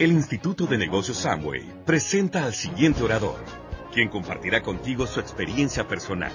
El 0.00 0.12
Instituto 0.12 0.64
de 0.64 0.78
Negocios 0.78 1.18
Samway 1.18 1.84
presenta 1.84 2.44
al 2.44 2.54
siguiente 2.54 3.02
orador, 3.02 3.36
quien 3.92 4.08
compartirá 4.08 4.62
contigo 4.62 5.06
su 5.06 5.20
experiencia 5.20 5.86
personal. 5.86 6.32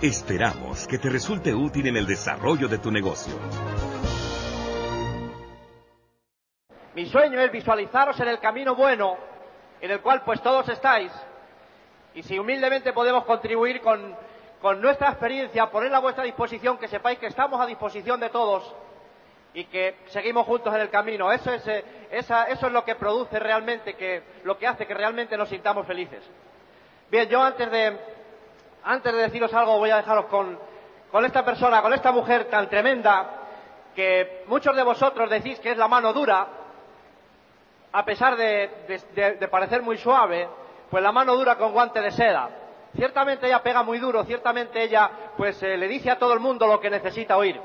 Esperamos 0.00 0.86
que 0.86 0.98
te 0.98 1.10
resulte 1.10 1.52
útil 1.52 1.88
en 1.88 1.96
el 1.96 2.06
desarrollo 2.06 2.68
de 2.68 2.78
tu 2.78 2.92
negocio. 2.92 3.34
Mi 6.94 7.06
sueño 7.06 7.40
es 7.40 7.50
visualizaros 7.50 8.20
en 8.20 8.28
el 8.28 8.38
camino 8.38 8.76
bueno, 8.76 9.16
en 9.80 9.90
el 9.90 10.00
cual 10.00 10.22
pues 10.24 10.40
todos 10.40 10.68
estáis, 10.68 11.10
y 12.14 12.22
si 12.22 12.38
humildemente 12.38 12.92
podemos 12.92 13.24
contribuir 13.24 13.80
con, 13.80 14.14
con 14.62 14.80
nuestra 14.80 15.08
experiencia, 15.08 15.68
ponerla 15.68 15.96
a 15.96 16.00
vuestra 16.00 16.22
disposición, 16.22 16.78
que 16.78 16.86
sepáis 16.86 17.18
que 17.18 17.26
estamos 17.26 17.60
a 17.60 17.66
disposición 17.66 18.20
de 18.20 18.30
todos 18.30 18.72
y 19.54 19.64
que 19.66 19.98
seguimos 20.06 20.46
juntos 20.46 20.74
en 20.74 20.80
el 20.80 20.90
camino. 20.90 21.30
Eso 21.32 21.52
es, 21.52 21.66
eh, 21.68 21.84
eso 22.10 22.44
es 22.48 22.72
lo 22.72 22.84
que 22.84 22.96
produce 22.96 23.38
realmente, 23.38 24.22
lo 24.42 24.58
que 24.58 24.66
hace 24.66 24.86
que 24.86 24.94
realmente 24.94 25.36
nos 25.36 25.48
sintamos 25.48 25.86
felices. 25.86 26.22
Bien, 27.08 27.28
yo 27.28 27.40
antes 27.40 27.70
de, 27.70 29.12
deciros 29.12 29.54
algo 29.54 29.78
voy 29.78 29.90
a 29.90 29.96
dejaros 29.96 30.26
con, 30.26 30.58
esta 31.24 31.44
persona, 31.44 31.80
con 31.80 31.92
esta 31.92 32.10
mujer 32.10 32.46
tan 32.46 32.68
tremenda, 32.68 33.30
que 33.94 34.42
muchos 34.48 34.74
de 34.74 34.82
vosotros 34.82 35.30
decís 35.30 35.60
que 35.60 35.70
es 35.70 35.76
la 35.76 35.86
mano 35.86 36.12
dura, 36.12 36.48
a 37.92 38.04
pesar 38.04 38.36
de 38.36 39.48
parecer 39.48 39.82
muy 39.82 39.96
suave, 39.98 40.48
pues 40.90 41.00
la 41.00 41.12
mano 41.12 41.36
dura 41.36 41.56
con 41.56 41.72
guante 41.72 42.00
de 42.00 42.10
seda. 42.10 42.50
Ciertamente 42.96 43.46
ella 43.46 43.62
pega 43.62 43.84
muy 43.84 43.98
duro, 43.98 44.24
ciertamente 44.24 44.82
ella 44.82 45.10
pues 45.36 45.60
eh, 45.62 45.76
le 45.76 45.88
dice 45.88 46.10
a 46.10 46.18
todo 46.18 46.32
el 46.32 46.40
mundo 46.40 46.66
lo 46.66 46.80
que 46.80 46.90
necesita 46.90 47.36
oír 47.36 47.60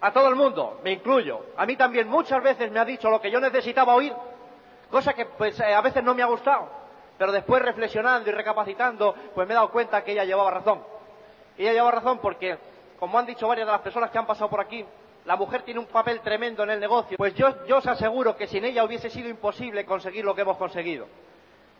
a 0.00 0.12
todo 0.12 0.28
el 0.28 0.34
mundo, 0.34 0.80
me 0.82 0.92
incluyo. 0.92 1.46
A 1.56 1.66
mí 1.66 1.76
también 1.76 2.08
muchas 2.08 2.42
veces 2.42 2.70
me 2.70 2.80
ha 2.80 2.84
dicho 2.84 3.10
lo 3.10 3.20
que 3.20 3.30
yo 3.30 3.40
necesitaba 3.40 3.94
oír, 3.94 4.12
cosa 4.90 5.12
que 5.12 5.26
pues 5.26 5.58
eh, 5.60 5.74
a 5.74 5.80
veces 5.80 6.02
no 6.02 6.14
me 6.14 6.22
ha 6.22 6.26
gustado. 6.26 6.68
Pero 7.18 7.32
después 7.32 7.62
reflexionando 7.62 8.30
y 8.30 8.32
recapacitando, 8.32 9.14
pues 9.34 9.46
me 9.46 9.52
he 9.52 9.56
dado 9.56 9.70
cuenta 9.70 10.02
que 10.02 10.12
ella 10.12 10.24
llevaba 10.24 10.50
razón. 10.50 10.82
Ella 11.58 11.72
llevaba 11.72 11.90
razón 11.90 12.18
porque, 12.18 12.56
como 12.98 13.18
han 13.18 13.26
dicho 13.26 13.46
varias 13.46 13.66
de 13.66 13.72
las 13.72 13.82
personas 13.82 14.10
que 14.10 14.16
han 14.16 14.26
pasado 14.26 14.48
por 14.48 14.60
aquí, 14.60 14.86
la 15.26 15.36
mujer 15.36 15.62
tiene 15.62 15.80
un 15.80 15.86
papel 15.86 16.20
tremendo 16.20 16.62
en 16.62 16.70
el 16.70 16.80
negocio. 16.80 17.18
Pues 17.18 17.34
yo, 17.34 17.66
yo 17.66 17.76
os 17.76 17.86
aseguro 17.86 18.34
que 18.36 18.46
sin 18.46 18.64
ella 18.64 18.84
hubiese 18.84 19.10
sido 19.10 19.28
imposible 19.28 19.84
conseguir 19.84 20.24
lo 20.24 20.34
que 20.34 20.40
hemos 20.40 20.56
conseguido. 20.56 21.06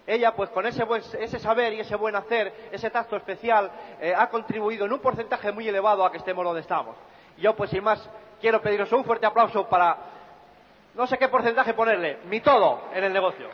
Ella, 0.07 0.35
pues 0.35 0.51
con 0.51 0.67
ese, 0.67 0.85
buen, 0.85 1.03
ese 1.19 1.39
saber 1.39 1.73
y 1.73 1.81
ese 1.81 1.97
buen 1.97 2.17
hacer, 2.17 2.53
ese 2.73 2.91
tacto 2.91 3.17
especial, 3.17 3.71
eh, 4.01 4.15
ha 4.15 4.29
contribuido 4.29 4.85
en 4.85 4.93
un 4.93 4.99
porcentaje 4.99 5.53
muy 5.53 5.69
elevado 5.69 6.05
a 6.05 6.11
que 6.11 6.19
estemos 6.19 6.45
donde 6.45 6.61
estamos. 6.61 6.97
Yo, 7.41 7.57
pues 7.57 7.71
sin 7.71 7.83
más, 7.83 7.99
quiero 8.41 8.61
pediros 8.61 8.93
un 8.93 9.05
fuerte 9.05 9.25
aplauso 9.25 9.67
para, 9.67 9.97
no 10.95 11.07
sé 11.07 11.17
qué 11.17 11.29
porcentaje 11.29 11.73
ponerle, 11.73 12.19
mi 12.27 12.41
todo 12.41 12.91
en 12.93 13.05
el 13.05 13.13
negocio. 13.13 13.49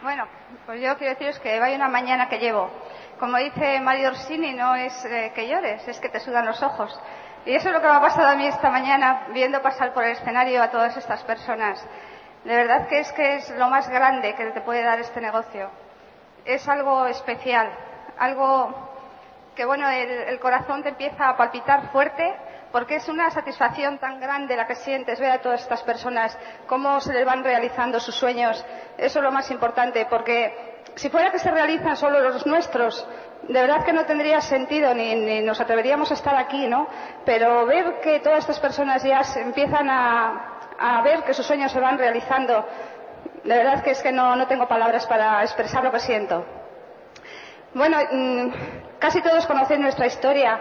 Bueno, 0.00 0.28
pues 0.66 0.80
yo 0.80 0.96
quiero 0.96 1.14
deciros 1.14 1.40
que 1.40 1.58
vaya 1.58 1.74
una 1.74 1.88
mañana 1.88 2.28
que 2.28 2.38
llevo. 2.38 2.70
Como 3.18 3.38
dice 3.38 3.80
Mario 3.80 4.10
Orsini, 4.10 4.52
no 4.52 4.76
es 4.76 4.92
eh, 5.06 5.32
que 5.34 5.48
llores, 5.48 5.88
es 5.88 5.98
que 5.98 6.08
te 6.08 6.20
sudan 6.20 6.46
los 6.46 6.62
ojos. 6.62 6.96
Y 7.46 7.54
eso 7.54 7.68
es 7.68 7.74
lo 7.74 7.80
que 7.80 7.88
me 7.88 7.94
ha 7.94 8.00
pasado 8.00 8.28
a 8.28 8.36
mí 8.36 8.46
esta 8.46 8.70
mañana, 8.70 9.26
viendo 9.32 9.60
pasar 9.60 9.92
por 9.92 10.04
el 10.04 10.12
escenario 10.12 10.62
a 10.62 10.70
todas 10.70 10.96
estas 10.96 11.22
personas. 11.24 11.84
De 12.44 12.56
verdad 12.56 12.88
que 12.88 13.00
es 13.00 13.12
que 13.12 13.36
es 13.36 13.50
lo 13.50 13.68
más 13.68 13.88
grande 13.88 14.34
que 14.34 14.46
te 14.46 14.60
puede 14.62 14.82
dar 14.82 14.98
este 14.98 15.20
negocio. 15.20 15.70
Es 16.44 16.66
algo 16.68 17.06
especial, 17.06 17.70
algo 18.18 18.74
que, 19.54 19.64
bueno, 19.64 19.88
el, 19.90 20.10
el 20.10 20.40
corazón 20.40 20.82
te 20.82 20.90
empieza 20.90 21.28
a 21.28 21.36
palpitar 21.36 21.90
fuerte 21.90 22.34
porque 22.72 22.96
es 22.96 23.08
una 23.08 23.30
satisfacción 23.30 23.98
tan 23.98 24.18
grande 24.18 24.56
la 24.56 24.66
que 24.66 24.74
sientes 24.74 25.20
ver 25.20 25.30
a 25.30 25.40
todas 25.40 25.62
estas 25.62 25.82
personas 25.82 26.36
cómo 26.66 27.00
se 27.00 27.12
les 27.12 27.24
van 27.24 27.44
realizando 27.44 28.00
sus 28.00 28.16
sueños. 28.16 28.64
Eso 28.98 29.18
es 29.20 29.22
lo 29.22 29.30
más 29.30 29.50
importante, 29.50 30.06
porque 30.06 30.82
si 30.96 31.08
fuera 31.08 31.30
que 31.30 31.38
se 31.38 31.50
realizan 31.50 31.96
solo 31.96 32.20
los 32.20 32.44
nuestros, 32.46 33.06
de 33.48 33.60
verdad 33.60 33.84
que 33.84 33.92
no 33.92 34.04
tendría 34.06 34.40
sentido 34.40 34.94
ni, 34.94 35.14
ni, 35.14 35.40
nos 35.42 35.60
atreveríamos 35.60 36.10
a 36.10 36.14
estar 36.14 36.34
aquí, 36.36 36.66
¿no? 36.66 36.86
Pero 37.24 37.66
ver 37.66 38.00
que 38.00 38.20
todas 38.20 38.40
estas 38.40 38.58
personas 38.58 39.02
ya 39.02 39.22
se 39.22 39.40
empiezan 39.40 39.88
a, 39.90 41.02
ver 41.02 41.22
que 41.24 41.34
sus 41.34 41.46
sueños 41.46 41.70
se 41.70 41.80
van 41.80 41.98
realizando, 41.98 42.66
de 43.44 43.56
verdad 43.56 43.82
que 43.82 43.90
es 43.90 44.02
que 44.02 44.12
no, 44.12 44.34
no 44.34 44.46
tengo 44.46 44.66
palabras 44.66 45.06
para 45.06 45.42
expresar 45.42 45.84
lo 45.84 45.92
que 45.92 46.00
siento. 46.00 46.44
Bueno, 47.74 47.98
mmm, 48.10 48.48
casi 48.98 49.20
todos 49.20 49.46
conocen 49.46 49.82
nuestra 49.82 50.06
historia, 50.06 50.58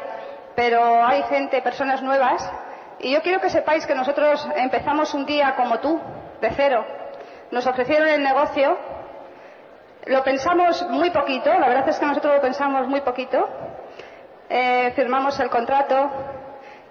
pero 0.55 1.05
hay 1.05 1.23
gente, 1.23 1.61
personas 1.61 2.01
nuevas, 2.01 2.51
y 2.99 3.11
yo 3.11 3.21
quiero 3.21 3.39
que 3.39 3.49
sepáis 3.49 3.85
que 3.85 3.95
nosotros 3.95 4.47
empezamos 4.55 5.13
un 5.13 5.25
día 5.25 5.55
como 5.55 5.79
tú, 5.79 5.99
de 6.41 6.49
cero. 6.51 6.85
Nos 7.51 7.65
ofrecieron 7.65 8.07
el 8.07 8.23
negocio 8.23 8.77
lo 10.05 10.23
pensamos 10.23 10.85
muy 10.89 11.09
poquito, 11.11 11.49
la 11.53 11.67
verdad 11.67 11.87
es 11.89 11.99
que 11.99 12.05
nosotros 12.05 12.35
lo 12.35 12.41
pensamos 12.41 12.87
muy 12.87 13.01
poquito. 13.01 13.47
Eh, 14.49 14.91
firmamos 14.95 15.39
el 15.39 15.49
contrato 15.49 16.09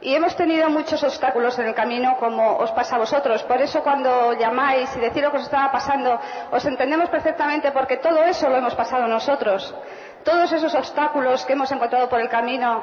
y 0.00 0.14
hemos 0.14 0.34
tenido 0.34 0.68
muchos 0.70 1.02
obstáculos 1.04 1.58
en 1.58 1.68
el 1.68 1.74
camino, 1.74 2.16
como 2.18 2.56
os 2.56 2.72
pasa 2.72 2.96
a 2.96 2.98
vosotros. 2.98 3.42
Por 3.44 3.60
eso, 3.60 3.82
cuando 3.82 4.32
llamáis 4.32 4.94
y 4.96 5.00
decís 5.00 5.22
lo 5.22 5.30
que 5.30 5.36
os 5.36 5.44
estaba 5.44 5.70
pasando, 5.70 6.18
os 6.50 6.64
entendemos 6.64 7.08
perfectamente 7.10 7.70
porque 7.70 7.98
todo 7.98 8.22
eso 8.24 8.48
lo 8.48 8.56
hemos 8.56 8.74
pasado 8.74 9.06
nosotros. 9.06 9.74
Todos 10.24 10.50
esos 10.52 10.74
obstáculos 10.74 11.44
que 11.44 11.52
hemos 11.52 11.70
encontrado 11.70 12.08
por 12.08 12.20
el 12.20 12.28
camino. 12.28 12.82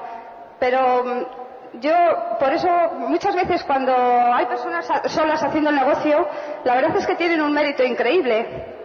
Pero 0.59 1.03
mm, 1.03 1.79
yo, 1.79 1.93
por 2.39 2.53
eso, 2.53 2.69
muchas 2.99 3.35
veces 3.35 3.63
cuando 3.63 3.93
hay 3.93 4.45
personas 4.45 4.87
solas 5.07 5.43
haciendo 5.43 5.71
el 5.71 5.75
negocio, 5.75 6.27
la 6.63 6.75
verdad 6.75 6.95
es 6.95 7.07
que 7.07 7.15
tienen 7.15 7.41
un 7.41 7.51
mérito 7.51 7.83
increíble 7.83 8.78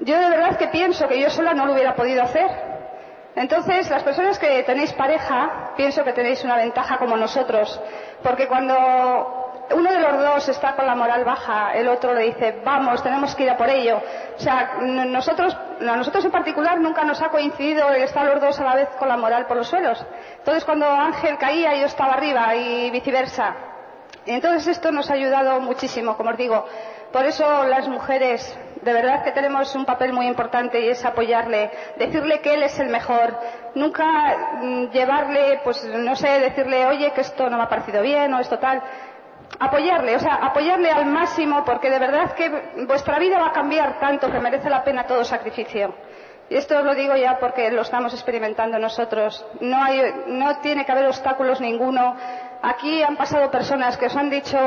yo 0.00 0.18
de 0.18 0.28
verdad 0.30 0.56
que 0.56 0.68
pienso 0.68 1.08
que 1.08 1.20
yo 1.20 1.30
sola 1.30 1.54
no 1.54 1.66
lo 1.66 1.74
hubiera 1.74 1.94
podido 1.94 2.22
hacer. 2.22 2.50
Entonces, 3.36 3.88
las 3.90 4.02
personas 4.02 4.38
que 4.38 4.62
tenéis 4.64 4.92
pareja, 4.92 5.72
pienso 5.76 6.02
que 6.04 6.12
tenéis 6.12 6.42
una 6.42 6.56
ventaja 6.56 6.98
como 6.98 7.16
nosotros, 7.16 7.80
porque 8.22 8.48
cuando 8.48 8.74
uno 9.72 9.92
de 9.92 10.00
los 10.00 10.18
dos 10.18 10.48
está 10.48 10.74
con 10.74 10.86
la 10.86 10.96
moral 10.96 11.24
baja, 11.24 11.72
el 11.74 11.88
otro 11.88 12.12
le 12.12 12.24
dice, 12.24 12.60
vamos, 12.64 13.02
tenemos 13.02 13.34
que 13.34 13.44
ir 13.44 13.50
a 13.50 13.56
por 13.56 13.70
ello. 13.70 14.00
O 14.36 14.40
sea, 14.40 14.78
nosotros, 14.80 15.56
a 15.80 15.96
nosotros 15.96 16.24
en 16.24 16.30
particular 16.32 16.80
nunca 16.80 17.04
nos 17.04 17.22
ha 17.22 17.28
coincidido 17.28 17.88
el 17.90 18.02
estar 18.02 18.26
los 18.26 18.40
dos 18.40 18.58
a 18.58 18.64
la 18.64 18.74
vez 18.74 18.88
con 18.98 19.08
la 19.08 19.16
moral 19.16 19.46
por 19.46 19.56
los 19.56 19.68
suelos. 19.68 20.04
Entonces, 20.38 20.64
cuando 20.64 20.86
Ángel 20.86 21.38
caía, 21.38 21.76
yo 21.76 21.86
estaba 21.86 22.14
arriba 22.14 22.54
y 22.56 22.90
viceversa. 22.90 23.54
Entonces 24.26 24.66
esto 24.66 24.92
nos 24.92 25.10
ha 25.10 25.14
ayudado 25.14 25.60
muchísimo, 25.60 26.16
como 26.16 26.30
os 26.30 26.36
digo. 26.36 26.66
Por 27.12 27.24
eso 27.26 27.64
las 27.64 27.88
mujeres 27.88 28.56
de 28.82 28.92
verdad 28.92 29.22
que 29.22 29.32
tenemos 29.32 29.74
un 29.74 29.84
papel 29.84 30.12
muy 30.12 30.26
importante 30.26 30.80
y 30.80 30.88
es 30.88 31.04
apoyarle, 31.04 31.70
decirle 31.98 32.40
que 32.40 32.54
él 32.54 32.62
es 32.62 32.78
el 32.78 32.88
mejor, 32.88 33.36
nunca 33.74 34.04
mm, 34.60 34.90
llevarle, 34.90 35.60
pues 35.64 35.84
no 35.84 36.16
sé, 36.16 36.28
decirle, 36.40 36.86
oye, 36.86 37.12
que 37.12 37.20
esto 37.20 37.50
no 37.50 37.56
me 37.58 37.64
ha 37.64 37.68
parecido 37.68 38.02
bien 38.02 38.32
o 38.32 38.40
esto 38.40 38.58
tal. 38.58 38.82
Apoyarle, 39.58 40.16
o 40.16 40.20
sea, 40.20 40.36
apoyarle 40.36 40.90
al 40.90 41.06
máximo 41.06 41.64
porque 41.64 41.90
de 41.90 41.98
verdad 41.98 42.32
que 42.32 42.48
vuestra 42.86 43.18
vida 43.18 43.38
va 43.38 43.48
a 43.48 43.52
cambiar 43.52 43.98
tanto 43.98 44.30
que 44.30 44.38
merece 44.38 44.70
la 44.70 44.84
pena 44.84 45.06
todo 45.06 45.24
sacrificio. 45.24 45.92
Y 46.50 46.56
esto 46.56 46.82
lo 46.82 46.94
digo 46.94 47.16
ya 47.16 47.38
porque 47.38 47.70
lo 47.70 47.82
estamos 47.82 48.12
experimentando 48.12 48.78
nosotros. 48.78 49.46
No, 49.60 49.82
hay, 49.82 50.02
no 50.26 50.58
tiene 50.58 50.84
que 50.84 50.92
haber 50.92 51.06
obstáculos 51.06 51.60
ninguno 51.60 52.16
Aquí 52.62 53.02
han 53.02 53.16
pasado 53.16 53.50
personas 53.50 53.96
que 53.96 54.06
os 54.06 54.16
han 54.16 54.28
dicho 54.28 54.58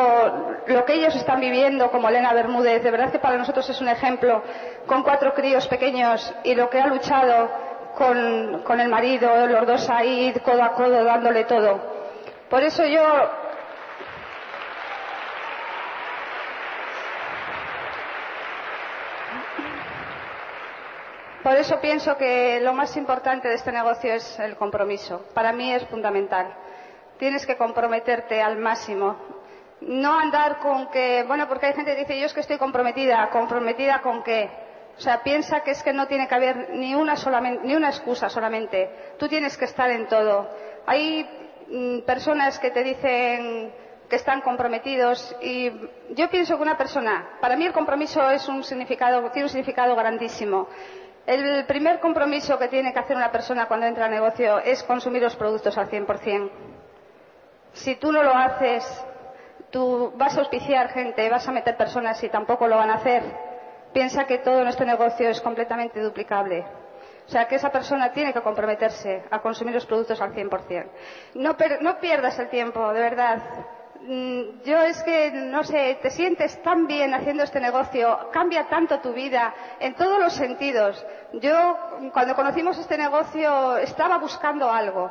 lo 0.65 0.83
que 0.83 0.93
ellos 0.93 1.15
están 1.15 1.39
viviendo, 1.39 1.91
como 1.91 2.09
Elena 2.09 2.33
Bermúdez. 2.33 2.81
De 2.81 2.89
verdad 2.89 3.11
que 3.11 3.19
para 3.19 3.37
nosotros 3.37 3.69
es 3.69 3.79
un 3.81 3.87
ejemplo, 3.87 4.41
con 4.87 5.03
cuatro 5.03 5.33
críos 5.35 5.67
pequeños 5.67 6.33
y 6.43 6.55
lo 6.55 6.71
que 6.71 6.81
ha 6.81 6.87
luchado 6.87 7.51
con, 7.95 8.63
con 8.63 8.79
el 8.79 8.89
marido, 8.89 9.45
los 9.45 9.67
dos 9.67 9.89
ahí 9.91 10.33
codo 10.43 10.63
a 10.63 10.73
codo 10.73 11.03
dándole 11.03 11.43
todo. 11.43 11.79
Por 12.49 12.63
eso 12.63 12.83
yo 12.83 13.03
Por 21.43 21.55
eso 21.57 21.79
pienso 21.81 22.15
que 22.17 22.59
lo 22.61 22.73
más 22.73 22.95
importante 22.95 23.49
de 23.49 23.55
este 23.55 23.71
negocio 23.71 24.13
es 24.13 24.39
el 24.39 24.55
compromiso. 24.55 25.25
Para 25.33 25.51
mí 25.51 25.73
es 25.73 25.85
fundamental 25.87 26.55
tienes 27.17 27.45
que 27.45 27.55
comprometerte 27.55 28.41
al 28.41 28.57
máximo. 28.57 29.15
No 29.79 30.19
andar 30.19 30.59
con 30.59 30.89
que, 30.89 31.23
bueno, 31.27 31.47
porque 31.47 31.67
hay 31.67 31.73
gente 31.73 31.93
que 31.93 32.01
dice, 32.01 32.19
yo 32.19 32.25
es 32.25 32.33
que 32.33 32.41
estoy 32.41 32.57
comprometida, 32.57 33.29
comprometida 33.29 34.01
con 34.01 34.23
qué. 34.23 34.49
O 34.97 35.01
sea, 35.01 35.23
piensa 35.23 35.61
que 35.61 35.71
es 35.71 35.81
que 35.83 35.93
no 35.93 36.07
tiene 36.07 36.27
que 36.27 36.35
haber 36.35 36.71
ni 36.71 36.93
una, 36.95 37.15
solamente, 37.15 37.65
ni 37.65 37.75
una 37.75 37.89
excusa 37.89 38.29
solamente. 38.29 38.89
Tú 39.17 39.29
tienes 39.29 39.57
que 39.57 39.65
estar 39.65 39.89
en 39.89 40.07
todo. 40.07 40.49
Hay 40.85 41.25
mm, 41.69 41.99
personas 42.01 42.59
que 42.59 42.71
te 42.71 42.83
dicen 42.83 43.73
que 44.09 44.17
están 44.17 44.41
comprometidos 44.41 45.35
y 45.41 45.71
yo 46.09 46.29
pienso 46.29 46.57
que 46.57 46.61
una 46.61 46.77
persona, 46.77 47.37
para 47.39 47.55
mí 47.55 47.65
el 47.65 47.73
compromiso 47.73 48.29
es 48.29 48.47
un 48.49 48.63
significado, 48.65 49.31
tiene 49.31 49.45
un 49.45 49.49
significado 49.49 49.95
grandísimo. 49.95 50.67
El 51.25 51.65
primer 51.65 51.99
compromiso 52.01 52.57
que 52.59 52.67
tiene 52.67 52.91
que 52.91 52.99
hacer 52.99 53.15
una 53.15 53.31
persona 53.31 53.67
cuando 53.67 53.85
entra 53.85 54.05
al 54.05 54.11
negocio 54.11 54.59
es 54.59 54.83
consumir 54.83 55.21
los 55.21 55.35
productos 55.35 55.77
al 55.77 55.89
100%. 55.89 56.49
Si 57.71 57.95
tú 57.95 58.11
no 58.11 58.23
lo 58.23 58.35
haces, 58.35 59.05
tú 59.71 60.13
vas 60.15 60.35
a 60.35 60.41
auspiciar 60.41 60.89
gente, 60.89 61.29
vas 61.29 61.47
a 61.47 61.51
meter 61.51 61.77
personas 61.77 62.21
y 62.23 62.29
tampoco 62.29 62.67
lo 62.67 62.75
van 62.75 62.91
a 62.91 62.95
hacer. 62.95 63.23
Piensa 63.93 64.25
que 64.25 64.39
todo 64.39 64.63
nuestro 64.63 64.85
negocio 64.85 65.29
es 65.29 65.39
completamente 65.39 66.01
duplicable. 66.01 66.65
O 67.25 67.29
sea, 67.29 67.47
que 67.47 67.55
esa 67.55 67.71
persona 67.71 68.11
tiene 68.11 68.33
que 68.33 68.41
comprometerse 68.41 69.23
a 69.31 69.39
consumir 69.39 69.73
los 69.73 69.85
productos 69.85 70.19
al 70.19 70.33
100%. 70.33 70.87
No, 71.35 71.55
no 71.79 71.99
pierdas 71.99 72.37
el 72.37 72.49
tiempo, 72.49 72.91
de 72.91 72.99
verdad. 72.99 73.41
Mm, 74.05 74.63
yo 74.65 74.81
es 74.81 75.01
que, 75.03 75.31
no 75.31 75.63
sé, 75.63 75.97
te 76.01 76.09
sientes 76.09 76.61
tan 76.61 76.87
bien 76.87 77.13
haciendo 77.13 77.43
este 77.43 77.61
negocio, 77.61 78.29
cambia 78.33 78.67
tanto 78.67 78.99
tu 78.99 79.13
vida 79.13 79.53
en 79.79 79.95
todos 79.95 80.19
los 80.19 80.33
sentidos. 80.33 81.05
Yo, 81.33 81.77
cuando 82.11 82.35
conocimos 82.35 82.77
este 82.77 82.97
negocio, 82.97 83.77
estaba 83.77 84.17
buscando 84.17 84.69
algo. 84.69 85.09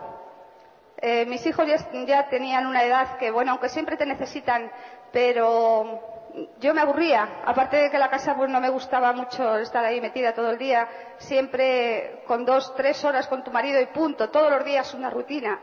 Eh, 0.98 1.24
mis 1.24 1.44
hijos 1.46 1.66
ya, 2.06 2.28
tenían 2.28 2.66
una 2.66 2.84
edad 2.84 3.16
que, 3.16 3.30
bueno, 3.30 3.52
aunque 3.52 3.70
siempre 3.70 3.96
te 3.96 4.04
necesitan, 4.04 4.70
pero 5.10 6.28
yo 6.60 6.74
me 6.74 6.82
aburría. 6.82 7.40
Aparte 7.46 7.78
de 7.78 7.90
que 7.90 7.98
la 7.98 8.10
casa 8.10 8.36
pues, 8.36 8.50
no 8.50 8.60
me 8.60 8.68
gustaba 8.68 9.14
mucho 9.14 9.56
estar 9.56 9.82
ahí 9.86 10.02
metida 10.02 10.34
todo 10.34 10.50
el 10.50 10.58
día, 10.58 10.86
siempre 11.16 12.22
con 12.26 12.44
dos, 12.44 12.74
tres 12.76 13.02
horas 13.06 13.26
con 13.26 13.42
tu 13.42 13.50
marido 13.50 13.80
y 13.80 13.86
punto, 13.86 14.28
todos 14.28 14.50
los 14.50 14.62
días 14.66 14.92
una 14.92 15.08
rutina. 15.08 15.58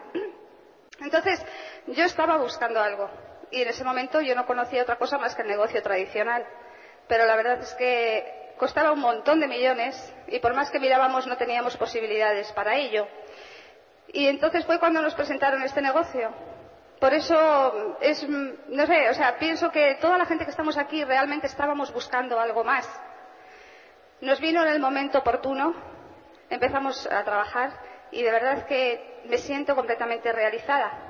Entonces, 1.02 1.44
yo 1.88 2.04
estaba 2.06 2.38
buscando 2.38 2.82
algo 2.82 3.10
y 3.52 3.62
en 3.62 3.70
ese 3.70 3.84
momento 3.84 4.22
yo 4.22 4.36
no 4.36 4.46
conocía 4.46 4.84
otra 4.84 4.98
cosa 4.98 5.18
más 5.18 5.36
que 5.36 5.42
el 5.42 5.48
negocio 5.48 5.82
tradicional. 5.82 6.46
Pero 7.08 7.26
la 7.26 7.36
verdad 7.36 7.60
es 7.60 7.74
que 7.76 8.54
costaba 8.58 8.92
un 8.92 9.00
montón 9.00 9.40
de 9.40 9.48
millones 9.48 10.14
y 10.28 10.40
por 10.40 10.54
más 10.54 10.70
que 10.70 10.80
mirábamos 10.80 11.26
no 11.26 11.38
teníamos 11.38 11.78
posibilidades 11.78 12.52
para 12.52 12.76
ello. 12.76 13.08
Y 14.12 14.28
entonces 14.28 14.66
fue 14.66 14.80
cuando 14.80 15.02
nos 15.02 15.16
presentaron 15.16 15.64
este 15.64 15.82
negocio. 15.82 16.32
Por 17.00 17.14
eso 17.14 17.98
es, 18.02 18.28
no 18.28 18.86
sé, 18.86 19.10
o 19.10 19.14
sea, 19.14 19.38
pienso 19.38 19.72
que 19.72 19.98
toda 20.02 20.18
la 20.18 20.26
gente 20.26 20.44
que 20.44 20.52
estamos 20.52 20.78
aquí 20.78 21.04
realmente 21.06 21.48
estábamos 21.48 21.94
buscando 21.94 22.40
algo 22.40 22.64
más. 22.64 22.88
Nos 24.20 24.42
vino 24.42 24.62
en 24.64 24.68
el 24.68 24.82
momento 24.82 25.20
oportuno, 25.20 25.74
empezamos 26.50 27.08
a 27.10 27.24
trabajar 27.24 27.72
y 28.12 28.24
de 28.24 28.32
verdad 28.32 28.66
que 28.66 29.22
me 29.26 29.38
siento 29.38 29.76
completamente 29.76 30.32
realizada. 30.32 31.10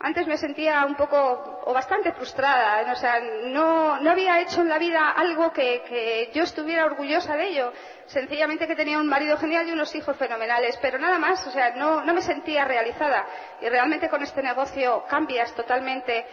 Antes 0.00 0.28
me 0.28 0.36
sentía 0.36 0.84
un 0.86 0.94
poco 0.94 1.62
o 1.64 1.72
bastante 1.72 2.12
frustrada, 2.12 2.92
o 2.92 2.94
sea, 2.94 3.18
no, 3.20 3.94
había 4.08 4.40
hecho 4.40 4.60
en 4.60 4.68
la 4.68 4.78
vida 4.78 5.10
algo 5.10 5.52
que, 5.52 6.30
yo 6.32 6.44
estuviera 6.44 6.84
orgullosa 6.84 7.36
de 7.36 7.48
ello. 7.48 7.72
Sencillamente 8.06 8.68
que 8.68 8.76
tenía 8.76 8.98
un 8.98 9.08
marido 9.08 9.36
genial 9.36 9.68
y 9.68 9.72
unos 9.72 9.92
hijos 9.96 10.16
fenomenales, 10.16 10.78
pero 10.80 10.98
nada 10.98 11.18
más, 11.18 11.44
o 11.48 11.50
sea, 11.50 11.74
no, 11.74 12.04
me 12.04 12.22
sentía 12.22 12.64
realizada. 12.64 13.26
Y 13.60 13.68
realmente 13.68 14.08
con 14.08 14.22
este 14.22 14.40
negocio 14.40 15.04
cambias 15.08 15.52
totalmente. 15.54 16.24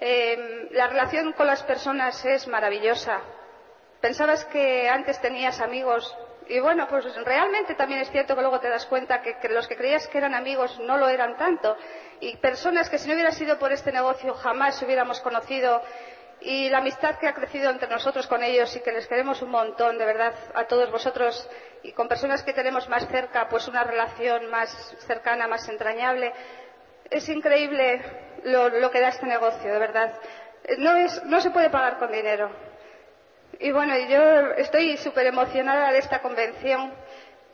Em, 0.00 0.68
la 0.72 0.88
relación 0.88 1.32
con 1.32 1.46
las 1.46 1.62
personas 1.62 2.22
es 2.26 2.46
maravillosa. 2.46 3.20
Pensabas 4.02 4.44
que 4.44 4.86
antes 4.86 5.18
tenías 5.22 5.62
amigos 5.62 6.14
y 6.46 6.60
bueno, 6.60 6.86
pues 6.88 7.04
realmente 7.24 7.74
también 7.74 8.00
es 8.00 8.10
cierto 8.10 8.34
que 8.34 8.42
luego 8.42 8.60
te 8.60 8.68
das 8.68 8.84
cuenta 8.86 9.22
que, 9.22 9.48
los 9.48 9.66
que 9.66 9.76
creías 9.76 10.06
que 10.08 10.18
eran 10.18 10.34
amigos 10.34 10.78
no 10.80 10.98
lo 10.98 11.08
eran 11.08 11.36
tanto. 11.36 11.76
Y 12.20 12.36
personas 12.36 12.90
que 12.90 12.98
si 12.98 13.08
no 13.08 13.14
hubiera 13.14 13.32
sido 13.32 13.58
por 13.58 13.72
este 13.72 13.92
negocio 13.92 14.34
jamás 14.34 14.80
hubiéramos 14.82 15.20
conocido. 15.20 15.82
Y 16.40 16.68
la 16.68 16.78
amistad 16.78 17.16
que 17.18 17.26
ha 17.26 17.32
crecido 17.32 17.70
entre 17.70 17.88
nosotros 17.88 18.26
con 18.26 18.42
ellos 18.42 18.74
y 18.76 18.80
que 18.80 18.92
les 18.92 19.06
queremos 19.06 19.40
un 19.40 19.50
montón, 19.50 19.96
de 19.96 20.04
verdad, 20.04 20.34
a 20.54 20.64
todos 20.64 20.90
vosotros 20.90 21.48
y 21.82 21.92
con 21.92 22.08
personas 22.08 22.42
que 22.42 22.52
tenemos 22.52 22.88
más 22.90 23.08
cerca, 23.08 23.48
pues 23.48 23.66
una 23.66 23.82
relación 23.82 24.50
más 24.50 24.70
cercana, 25.06 25.46
más 25.46 25.66
entrañable. 25.70 26.32
Es 27.10 27.26
increíble 27.30 28.02
lo, 28.44 28.90
que 28.90 29.00
da 29.00 29.08
este 29.08 29.26
negocio, 29.26 29.72
de 29.72 29.78
verdad. 29.78 30.12
no 31.24 31.40
se 31.40 31.50
puede 31.50 31.70
pagar 31.70 31.98
con 31.98 32.12
dinero 32.12 32.50
y 33.60 33.72
bueno, 33.72 33.96
yo 33.98 34.52
estoy 34.56 34.96
súper 34.96 35.26
emocionada 35.26 35.92
de 35.92 35.98
esta 35.98 36.20
convención. 36.20 36.92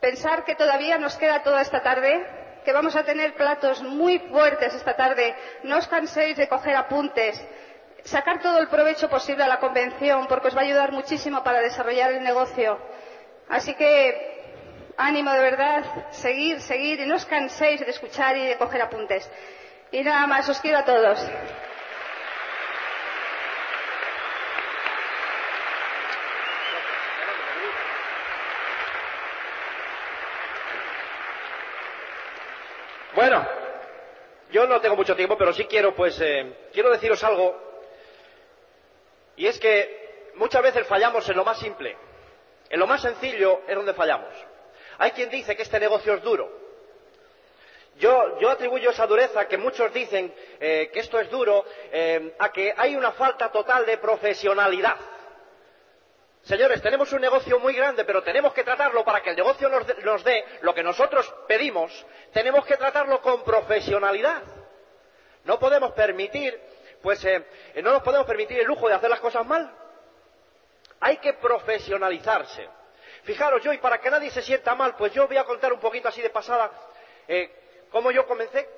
Pensar 0.00 0.44
que 0.44 0.54
todavía 0.54 0.98
nos 0.98 1.16
queda 1.16 1.42
toda 1.42 1.60
esta 1.60 1.82
tarde, 1.82 2.24
que 2.64 2.72
vamos 2.72 2.96
a 2.96 3.04
tener 3.04 3.34
platos 3.34 3.82
muy 3.82 4.18
fuertes 4.18 4.74
esta 4.74 4.94
tarde. 4.96 5.34
No 5.62 5.78
os 5.78 5.88
canséis 5.88 6.36
de 6.36 6.48
coger 6.48 6.76
apuntes. 6.76 7.42
Sacar 8.04 8.40
todo 8.40 8.58
el 8.58 8.68
provecho 8.68 9.08
posible 9.08 9.44
a 9.44 9.48
la 9.48 9.58
convención, 9.58 10.26
porque 10.26 10.48
os 10.48 10.56
va 10.56 10.60
a 10.60 10.64
ayudar 10.64 10.92
muchísimo 10.92 11.42
para 11.42 11.60
desarrollar 11.60 12.12
el 12.12 12.22
negocio. 12.22 12.78
Así 13.48 13.74
que, 13.74 14.94
ánimo 14.96 15.32
de 15.32 15.40
verdad, 15.40 15.84
seguir, 16.10 16.60
seguir, 16.60 17.00
y 17.00 17.06
no 17.06 17.16
os 17.16 17.26
canséis 17.26 17.80
de 17.80 17.90
escuchar 17.90 18.36
y 18.36 18.46
de 18.46 18.56
coger 18.56 18.80
apuntes. 18.80 19.30
Y 19.92 20.02
nada 20.02 20.26
más, 20.26 20.48
os 20.48 20.60
quiero 20.60 20.78
a 20.78 20.84
todos. 20.84 21.18
Bueno, 33.20 33.46
yo 34.50 34.66
no 34.66 34.80
tengo 34.80 34.96
mucho 34.96 35.14
tiempo, 35.14 35.36
pero 35.36 35.52
sí 35.52 35.66
quiero, 35.66 35.94
pues, 35.94 36.18
eh, 36.22 36.68
quiero 36.72 36.88
deciros 36.88 37.22
algo. 37.22 37.54
Y 39.36 39.46
es 39.46 39.58
que 39.58 40.30
muchas 40.36 40.62
veces 40.62 40.86
fallamos 40.86 41.28
en 41.28 41.36
lo 41.36 41.44
más 41.44 41.58
simple. 41.58 41.98
En 42.70 42.80
lo 42.80 42.86
más 42.86 43.02
sencillo 43.02 43.60
es 43.68 43.76
donde 43.76 43.92
fallamos. 43.92 44.30
Hay 44.96 45.10
quien 45.10 45.28
dice 45.28 45.54
que 45.54 45.64
este 45.64 45.78
negocio 45.78 46.14
es 46.14 46.22
duro. 46.22 46.50
Yo, 47.98 48.48
atribuyo 48.48 48.88
esa 48.88 49.06
dureza 49.06 49.46
que 49.46 49.58
muchos 49.58 49.92
dicen 49.92 50.34
eh, 50.58 50.88
que 50.90 51.00
esto 51.00 51.20
es 51.20 51.28
duro 51.28 51.66
eh, 51.92 52.34
a 52.38 52.50
que 52.50 52.72
hay 52.74 52.96
una 52.96 53.12
falta 53.12 53.52
total 53.52 53.84
de 53.84 53.98
profesionalidad. 53.98 54.96
Señores, 56.42 56.80
tenemos 56.80 57.12
un 57.12 57.20
negocio 57.20 57.58
muy 57.60 57.74
grande, 57.74 58.04
pero 58.04 58.22
tenemos 58.22 58.54
que 58.54 58.64
tratarlo 58.64 59.04
para 59.04 59.20
que 59.20 59.30
el 59.30 59.36
negocio 59.36 59.68
nos 59.68 60.24
dé, 60.24 60.44
lo 60.62 60.74
que 60.74 60.82
nosotros 60.82 61.32
pedimos, 61.46 62.06
tenemos 62.32 62.64
que 62.64 62.76
tratarlo 62.76 63.20
con 63.20 63.44
profesionalidad. 63.44 64.42
No 65.44 65.58
podemos 65.58 65.92
permitir, 65.92 66.58
pues, 67.02 67.24
eh, 67.24 67.44
no 67.82 67.92
nos 67.92 68.02
podemos 68.02 68.26
permitir 68.26 68.58
el 68.58 68.66
lujo 68.66 68.88
de 68.88 68.94
hacer 68.94 69.10
las 69.10 69.20
cosas 69.20 69.46
mal. 69.46 69.70
Hay 71.00 71.18
que 71.18 71.34
profesionalizarse. 71.34 72.68
Fijaros, 73.24 73.62
yo, 73.62 73.72
y 73.72 73.78
para 73.78 74.00
que 74.00 74.10
nadie 74.10 74.30
se 74.30 74.42
sienta 74.42 74.74
mal, 74.74 74.96
pues 74.96 75.12
yo 75.12 75.26
voy 75.28 75.36
a 75.36 75.44
contar 75.44 75.72
un 75.72 75.80
poquito 75.80 76.08
así 76.08 76.22
de 76.22 76.30
pasada 76.30 76.70
eh, 77.28 77.50
cómo 77.90 78.10
yo 78.10 78.26
comencé. 78.26 78.68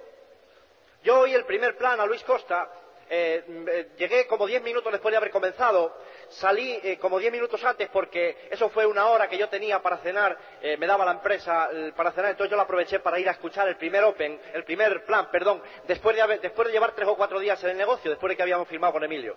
Yo 1.04 1.20
oí 1.20 1.34
el 1.34 1.44
primer 1.44 1.76
plan 1.76 2.00
a 2.00 2.06
Luis 2.06 2.22
Costa 2.24 2.68
eh, 3.14 3.44
eh, 3.46 3.88
llegué 3.98 4.26
como 4.26 4.46
diez 4.46 4.62
minutos 4.62 4.90
después 4.90 5.12
de 5.12 5.18
haber 5.18 5.30
comenzado, 5.30 5.94
salí 6.32 6.78
eh, 6.82 6.98
como 6.98 7.18
diez 7.18 7.32
minutos 7.32 7.62
antes 7.64 7.88
porque 7.88 8.48
eso 8.50 8.68
fue 8.70 8.86
una 8.86 9.06
hora 9.06 9.28
que 9.28 9.38
yo 9.38 9.48
tenía 9.48 9.80
para 9.80 9.98
cenar, 9.98 10.36
me 10.78 10.86
daba 10.86 11.04
la 11.04 11.12
empresa 11.12 11.68
para 11.96 12.12
cenar, 12.12 12.30
entonces 12.32 12.50
yo 12.50 12.56
la 12.56 12.62
aproveché 12.62 13.00
para 13.00 13.18
ir 13.18 13.28
a 13.28 13.32
escuchar 13.32 13.68
el 13.68 13.76
primer 13.76 14.04
Open, 14.04 14.40
el 14.54 14.64
primer 14.64 15.04
plan, 15.04 15.30
perdón, 15.30 15.62
después 15.86 16.16
de, 16.16 16.38
después 16.38 16.68
de 16.68 16.72
llevar 16.72 16.92
tres 16.92 17.08
o 17.08 17.16
cuatro 17.16 17.38
días 17.40 17.62
en 17.64 17.70
el 17.70 17.76
negocio, 17.76 18.10
después 18.10 18.30
de 18.30 18.36
que 18.36 18.42
habíamos 18.42 18.68
firmado 18.68 18.92
con 18.94 19.04
Emilio. 19.04 19.36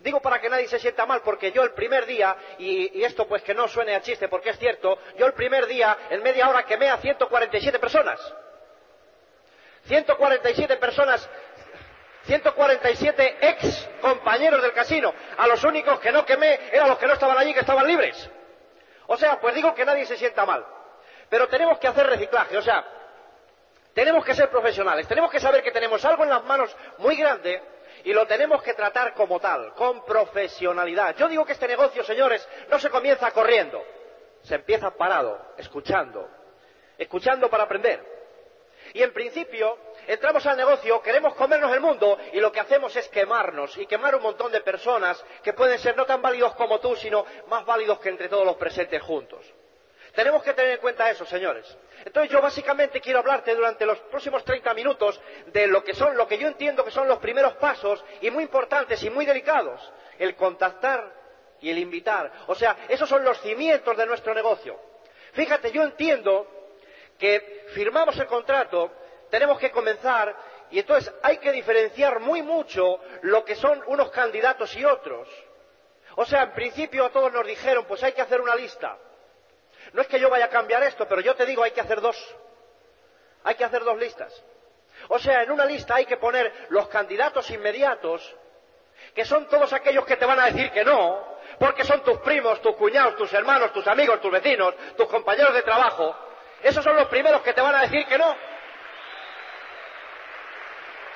Digo 0.00 0.20
para 0.20 0.40
que 0.40 0.48
nadie 0.48 0.68
se 0.68 0.78
sienta 0.78 1.06
mal, 1.06 1.22
porque 1.22 1.52
yo 1.52 1.62
el 1.62 1.72
primer 1.72 2.06
día, 2.06 2.36
y, 2.58 2.98
y, 2.98 3.04
esto 3.04 3.26
pues 3.26 3.42
que 3.42 3.54
no 3.54 3.68
suene 3.68 3.94
a 3.94 4.00
chiste 4.00 4.28
porque 4.28 4.50
es 4.50 4.58
cierto, 4.58 4.98
yo 5.16 5.26
el 5.26 5.32
primer 5.32 5.66
día, 5.66 5.96
en 6.10 6.22
media 6.22 6.48
hora, 6.48 6.64
quemé 6.64 6.90
a 6.90 6.98
147 6.98 7.78
personas. 7.78 8.20
147 9.86 10.76
personas 10.78 11.28
147 12.26 13.38
ex 13.40 13.88
compañeros 14.00 14.60
del 14.62 14.72
casino. 14.72 15.14
A 15.38 15.46
los 15.46 15.62
únicos 15.64 16.00
que 16.00 16.12
no 16.12 16.24
quemé 16.26 16.58
eran 16.72 16.88
los 16.88 16.98
que 16.98 17.06
no 17.06 17.14
estaban 17.14 17.38
allí, 17.38 17.54
que 17.54 17.60
estaban 17.60 17.86
libres. 17.86 18.30
O 19.06 19.16
sea, 19.16 19.40
pues 19.40 19.54
digo 19.54 19.74
que 19.74 19.84
nadie 19.84 20.04
se 20.06 20.16
sienta 20.16 20.44
mal. 20.44 20.66
Pero 21.28 21.48
tenemos 21.48 21.78
que 21.78 21.88
hacer 21.88 22.06
reciclaje, 22.06 22.56
o 22.56 22.62
sea, 22.62 22.84
tenemos 23.94 24.24
que 24.24 24.34
ser 24.34 24.50
profesionales, 24.50 25.08
tenemos 25.08 25.30
que 25.30 25.40
saber 25.40 25.62
que 25.62 25.72
tenemos 25.72 26.04
algo 26.04 26.22
en 26.24 26.30
las 26.30 26.44
manos 26.44 26.76
muy 26.98 27.16
grande 27.16 27.62
y 28.04 28.12
lo 28.12 28.26
tenemos 28.26 28.62
que 28.62 28.74
tratar 28.74 29.14
como 29.14 29.40
tal, 29.40 29.72
con 29.74 30.04
profesionalidad. 30.04 31.16
Yo 31.16 31.28
digo 31.28 31.44
que 31.44 31.52
este 31.52 31.66
negocio, 31.66 32.04
señores, 32.04 32.46
no 32.68 32.78
se 32.78 32.90
comienza 32.90 33.30
corriendo, 33.30 33.82
se 34.42 34.56
empieza 34.56 34.90
parado, 34.90 35.54
escuchando, 35.56 36.28
escuchando 36.98 37.48
para 37.48 37.64
aprender. 37.64 38.04
Y 38.92 39.02
en 39.02 39.12
principio, 39.12 39.78
entramos 40.06 40.44
al 40.46 40.56
negocio, 40.56 41.00
queremos 41.02 41.34
comernos 41.34 41.72
el 41.72 41.80
mundo 41.80 42.18
y 42.32 42.40
lo 42.40 42.52
que 42.52 42.60
hacemos 42.60 42.94
es 42.96 43.08
quemarnos 43.08 43.76
y 43.78 43.86
quemar 43.86 44.14
un 44.14 44.22
montón 44.22 44.52
de 44.52 44.60
personas 44.60 45.22
que 45.42 45.52
pueden 45.52 45.78
ser 45.78 45.96
no 45.96 46.06
tan 46.06 46.22
válidos 46.22 46.54
como 46.54 46.80
tú, 46.80 46.96
sino 46.96 47.24
más 47.48 47.64
válidos 47.64 47.98
que 48.00 48.08
entre 48.08 48.28
todos 48.28 48.46
los 48.46 48.56
presentes 48.56 49.02
juntos. 49.02 49.44
Tenemos 50.16 50.42
que 50.42 50.54
tener 50.54 50.72
en 50.72 50.78
cuenta 50.78 51.10
eso, 51.10 51.26
señores. 51.26 51.76
Entonces 52.02 52.32
yo 52.32 52.40
básicamente 52.40 53.02
quiero 53.02 53.18
hablarte 53.18 53.54
durante 53.54 53.84
los 53.84 53.98
próximos 53.98 54.44
30 54.44 54.72
minutos 54.72 55.20
de 55.48 55.66
lo 55.66 55.84
que 55.84 55.94
son, 55.94 56.16
lo 56.16 56.26
que 56.26 56.38
yo 56.38 56.48
entiendo 56.48 56.84
que 56.84 56.90
son 56.90 57.06
los 57.06 57.18
primeros 57.18 57.54
pasos 57.56 58.02
y 58.22 58.30
muy 58.30 58.44
importantes 58.44 59.02
y 59.02 59.10
muy 59.10 59.26
delicados. 59.26 59.92
El 60.18 60.34
contactar 60.34 61.12
y 61.60 61.70
el 61.70 61.78
invitar. 61.78 62.32
O 62.46 62.54
sea, 62.54 62.78
esos 62.88 63.08
son 63.08 63.24
los 63.24 63.38
cimientos 63.42 63.94
de 63.94 64.06
nuestro 64.06 64.32
negocio. 64.32 64.80
Fíjate, 65.32 65.70
yo 65.70 65.82
entiendo 65.82 66.46
que 67.18 67.66
firmamos 67.74 68.16
el 68.18 68.26
contrato, 68.26 68.90
tenemos 69.30 69.58
que 69.58 69.70
comenzar 69.70 70.34
y 70.70 70.78
entonces 70.78 71.12
hay 71.22 71.38
que 71.38 71.52
diferenciar 71.52 72.20
muy 72.20 72.42
mucho 72.42 73.00
lo 73.22 73.44
que 73.44 73.54
son 73.54 73.82
unos 73.86 74.10
candidatos 74.10 74.74
y 74.76 74.84
otros. 74.84 75.28
O 76.16 76.24
sea, 76.24 76.44
en 76.44 76.52
principio 76.52 77.04
a 77.04 77.10
todos 77.10 77.32
nos 77.32 77.46
dijeron, 77.46 77.84
pues 77.86 78.02
hay 78.02 78.12
que 78.12 78.22
hacer 78.22 78.40
una 78.40 78.54
lista. 78.54 78.96
No 79.92 80.02
es 80.02 80.08
que 80.08 80.18
yo 80.18 80.28
vaya 80.30 80.46
a 80.46 80.50
cambiar 80.50 80.82
esto, 80.82 81.06
pero 81.06 81.20
yo 81.20 81.34
te 81.34 81.46
digo, 81.46 81.62
hay 81.62 81.70
que 81.70 81.80
hacer 81.80 82.00
dos. 82.00 82.16
Hay 83.44 83.54
que 83.54 83.64
hacer 83.64 83.84
dos 83.84 83.98
listas. 83.98 84.32
O 85.08 85.18
sea, 85.18 85.42
en 85.42 85.50
una 85.50 85.66
lista 85.66 85.94
hay 85.94 86.06
que 86.06 86.16
poner 86.16 86.52
los 86.70 86.88
candidatos 86.88 87.48
inmediatos, 87.50 88.34
que 89.14 89.24
son 89.24 89.46
todos 89.48 89.72
aquellos 89.72 90.04
que 90.04 90.16
te 90.16 90.24
van 90.24 90.40
a 90.40 90.46
decir 90.46 90.70
que 90.72 90.84
no, 90.84 91.36
porque 91.58 91.84
son 91.84 92.02
tus 92.02 92.18
primos, 92.18 92.60
tus 92.62 92.74
cuñados, 92.76 93.16
tus 93.16 93.32
hermanos, 93.32 93.72
tus 93.72 93.86
amigos, 93.86 94.20
tus 94.20 94.32
vecinos, 94.32 94.74
tus 94.96 95.06
compañeros 95.08 95.54
de 95.54 95.62
trabajo. 95.62 96.16
Esos 96.62 96.82
son 96.82 96.96
los 96.96 97.06
primeros 97.08 97.42
que 97.42 97.52
te 97.52 97.60
van 97.60 97.74
a 97.74 97.82
decir 97.82 98.06
que 98.06 98.18
no. 98.18 98.34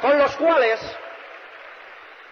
Con 0.00 0.18
los 0.18 0.34
cuales, 0.36 0.80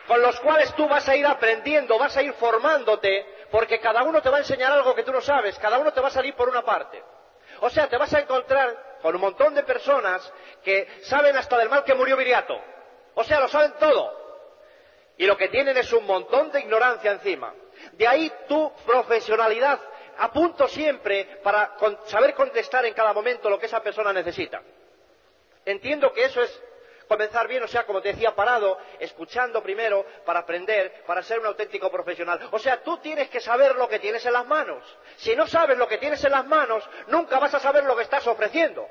con 0.06 0.22
los 0.22 0.40
cuales 0.40 0.75
tú 0.75 0.88
vas 0.88 1.08
a 1.08 1.16
ir 1.16 1.26
aprendiendo, 1.26 1.98
vas 1.98 2.16
a 2.16 2.22
ir 2.22 2.32
formándote, 2.34 3.26
porque 3.50 3.78
cada 3.78 4.02
uno 4.02 4.22
te 4.22 4.30
va 4.30 4.37
a 4.37 4.40
enseñar 4.40 4.72
algo 4.72 4.94
que 4.94 5.02
tú 5.02 5.12
no 5.12 5.20
sabes, 5.20 5.58
cada 5.58 5.78
uno 5.78 5.92
te 5.92 6.00
va 6.00 6.08
a 6.08 6.12
salir 6.12 6.34
por 6.34 6.48
una 6.48 6.62
parte. 6.62 7.02
O 7.60 7.70
sea, 7.70 7.88
te 7.88 7.96
vas 7.96 8.12
a 8.14 8.20
encontrar 8.20 8.98
con 9.02 9.14
un 9.14 9.20
montón 9.20 9.54
de 9.54 9.62
personas 9.64 10.32
que 10.62 10.88
saben 11.02 11.37
hasta 11.37 11.58
del 11.58 11.68
mal 11.68 11.84
que 11.84 11.94
murió 11.94 12.16
Viriato. 12.16 12.58
O 13.14 13.25
sea, 13.25 13.40
lo 13.40 13.48
saben 13.48 13.75
todo. 13.78 14.16
Y 15.16 15.26
lo 15.26 15.37
que 15.37 15.48
tienen 15.48 15.76
es 15.76 15.92
un 15.92 16.06
montón 16.06 16.52
de 16.52 16.60
ignorancia 16.60 17.10
encima. 17.10 17.52
De 17.92 18.06
ahí 18.06 18.32
tu 18.48 18.72
profesionalidad 18.87 19.80
a 20.18 20.32
punto 20.32 20.66
siempre 20.68 21.40
para 21.42 21.76
saber 22.06 22.34
contestar 22.34 22.84
en 22.87 22.94
cada 22.94 23.12
momento 23.12 23.50
lo 23.50 23.58
que 23.58 23.66
esa 23.66 23.82
persona 23.82 24.12
necesita. 24.12 24.62
Entiendo 25.64 26.12
que 26.12 26.25
eso 26.25 26.40
es 26.42 26.62
comenzar 27.08 27.48
bien, 27.48 27.62
o 27.62 27.68
sea, 27.68 27.84
como 27.84 28.00
te 28.00 28.10
decía, 28.10 28.34
parado, 28.34 28.78
escuchando 29.00 29.62
primero 29.62 30.04
para 30.24 30.40
aprender, 30.40 31.02
para 31.06 31.22
ser 31.22 31.40
un 31.40 31.46
auténtico 31.46 31.90
profesional. 31.90 32.48
O 32.52 32.58
sea, 32.58 32.82
tú 32.82 32.98
tienes 32.98 33.28
que 33.30 33.40
saber 33.40 33.74
lo 33.76 33.88
que 33.88 33.98
tienes 33.98 34.24
en 34.26 34.34
las 34.34 34.46
manos. 34.46 34.84
Si 35.16 35.34
no 35.34 35.46
sabes 35.46 35.76
lo 35.78 35.88
que 35.88 35.98
tienes 35.98 36.22
en 36.24 36.32
las 36.32 36.46
manos, 36.46 36.88
nunca 37.08 37.38
vas 37.38 37.54
a 37.54 37.60
saber 37.60 37.84
lo 37.84 37.96
que 37.96 38.02
estás 38.02 38.26
ofreciendo. 38.26 38.86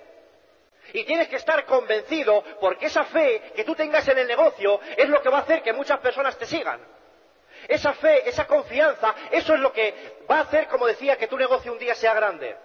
Y 0.94 1.04
tienes 1.04 1.28
que 1.28 1.36
estar 1.36 1.66
convencido 1.66 2.44
porque 2.60 2.88
esa 2.88 3.04
fe 3.06 3.52
que 3.56 3.64
tú 3.64 3.76
tengas 3.76 4.08
en 4.08 4.18
el 4.18 4.28
negocio 4.28 4.80
es 4.96 5.08
lo 5.10 5.22
que 5.22 5.30
va 5.30 5.40
a 5.40 5.42
hacer 5.42 5.62
que 5.62 5.74
muchas 5.74 6.00
personas 6.00 6.38
te 6.38 6.46
sigan. 6.46 6.80
Esa 7.68 7.94
fe, 7.94 8.28
esa 8.28 8.48
confianza, 8.48 9.14
eso 9.32 9.54
es 9.54 9.60
lo 9.60 9.74
que 9.74 10.18
va 10.30 10.38
a 10.38 10.42
hacer, 10.42 10.68
como 10.68 10.86
decía, 10.86 11.18
que 11.18 11.28
tu 11.28 11.38
negocio 11.38 11.72
un 11.72 11.80
día 11.80 11.96
sea 11.96 12.14
grande. 12.14 12.56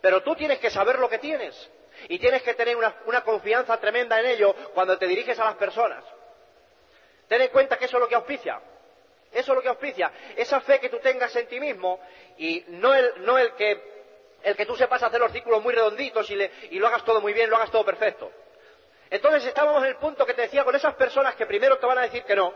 Pero 0.00 0.22
tú 0.22 0.34
tienes 0.34 0.58
que 0.58 0.70
saber 0.70 0.98
lo 0.98 1.08
que 1.08 1.18
tienes. 1.18 1.70
Y 2.08 2.18
tienes 2.18 2.42
que 2.42 2.54
tener 2.54 2.76
una, 2.76 3.22
confianza 3.22 3.78
tremenda 3.78 4.18
en 4.20 4.26
ello 4.26 4.54
cuando 4.74 4.98
te 4.98 5.06
diriges 5.06 5.38
a 5.38 5.44
las 5.44 5.54
personas. 5.54 6.04
Ten 7.28 7.42
en 7.42 7.48
cuenta 7.48 7.78
que 7.78 7.86
eso 7.86 7.96
es 7.96 8.00
lo 8.00 8.08
que 8.08 8.14
auspicia. 8.14 8.60
Eso 9.32 9.52
es 9.52 9.56
lo 9.56 9.62
que 9.62 9.68
auspicia. 9.68 10.12
Esa 10.36 10.60
fe 10.60 10.78
que 10.78 10.88
tú 10.88 10.98
tengas 10.98 11.34
en 11.36 11.46
ti 11.48 11.58
mismo 11.58 12.00
y 12.38 12.64
no 12.68 12.94
el, 12.94 13.54
que, 13.54 13.82
el 14.42 14.56
que 14.56 14.66
tú 14.66 14.76
sepas 14.76 15.02
hacer 15.02 15.20
los 15.20 15.32
círculos 15.32 15.62
muy 15.62 15.74
redonditos 15.74 16.30
y, 16.30 16.78
lo 16.78 16.86
hagas 16.86 17.04
todo 17.04 17.20
muy 17.20 17.32
bien, 17.32 17.50
lo 17.50 17.56
hagas 17.56 17.70
todo 17.70 17.84
perfecto. 17.84 18.30
Entonces 19.10 19.46
estábamos 19.46 19.82
en 19.82 19.90
el 19.90 19.96
punto 19.96 20.24
que 20.24 20.34
te 20.34 20.42
decía 20.42 20.64
con 20.64 20.74
esas 20.74 20.94
personas 20.94 21.34
que 21.34 21.46
primero 21.46 21.78
te 21.78 21.86
van 21.86 21.98
a 21.98 22.02
decir 22.02 22.24
que 22.24 22.34
no, 22.34 22.54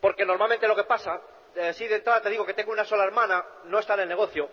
porque 0.00 0.24
normalmente 0.24 0.68
lo 0.68 0.76
que 0.76 0.84
pasa, 0.84 1.20
eh, 1.54 1.72
si 1.72 1.86
de 1.86 1.96
entrada 1.96 2.20
te 2.20 2.30
digo 2.30 2.44
que 2.44 2.54
tengo 2.54 2.72
una 2.72 2.84
sola 2.84 3.04
hermana, 3.04 3.44
no 3.64 3.78
está 3.78 3.94
en 3.94 4.00
el 4.00 4.08
negocio, 4.08 4.48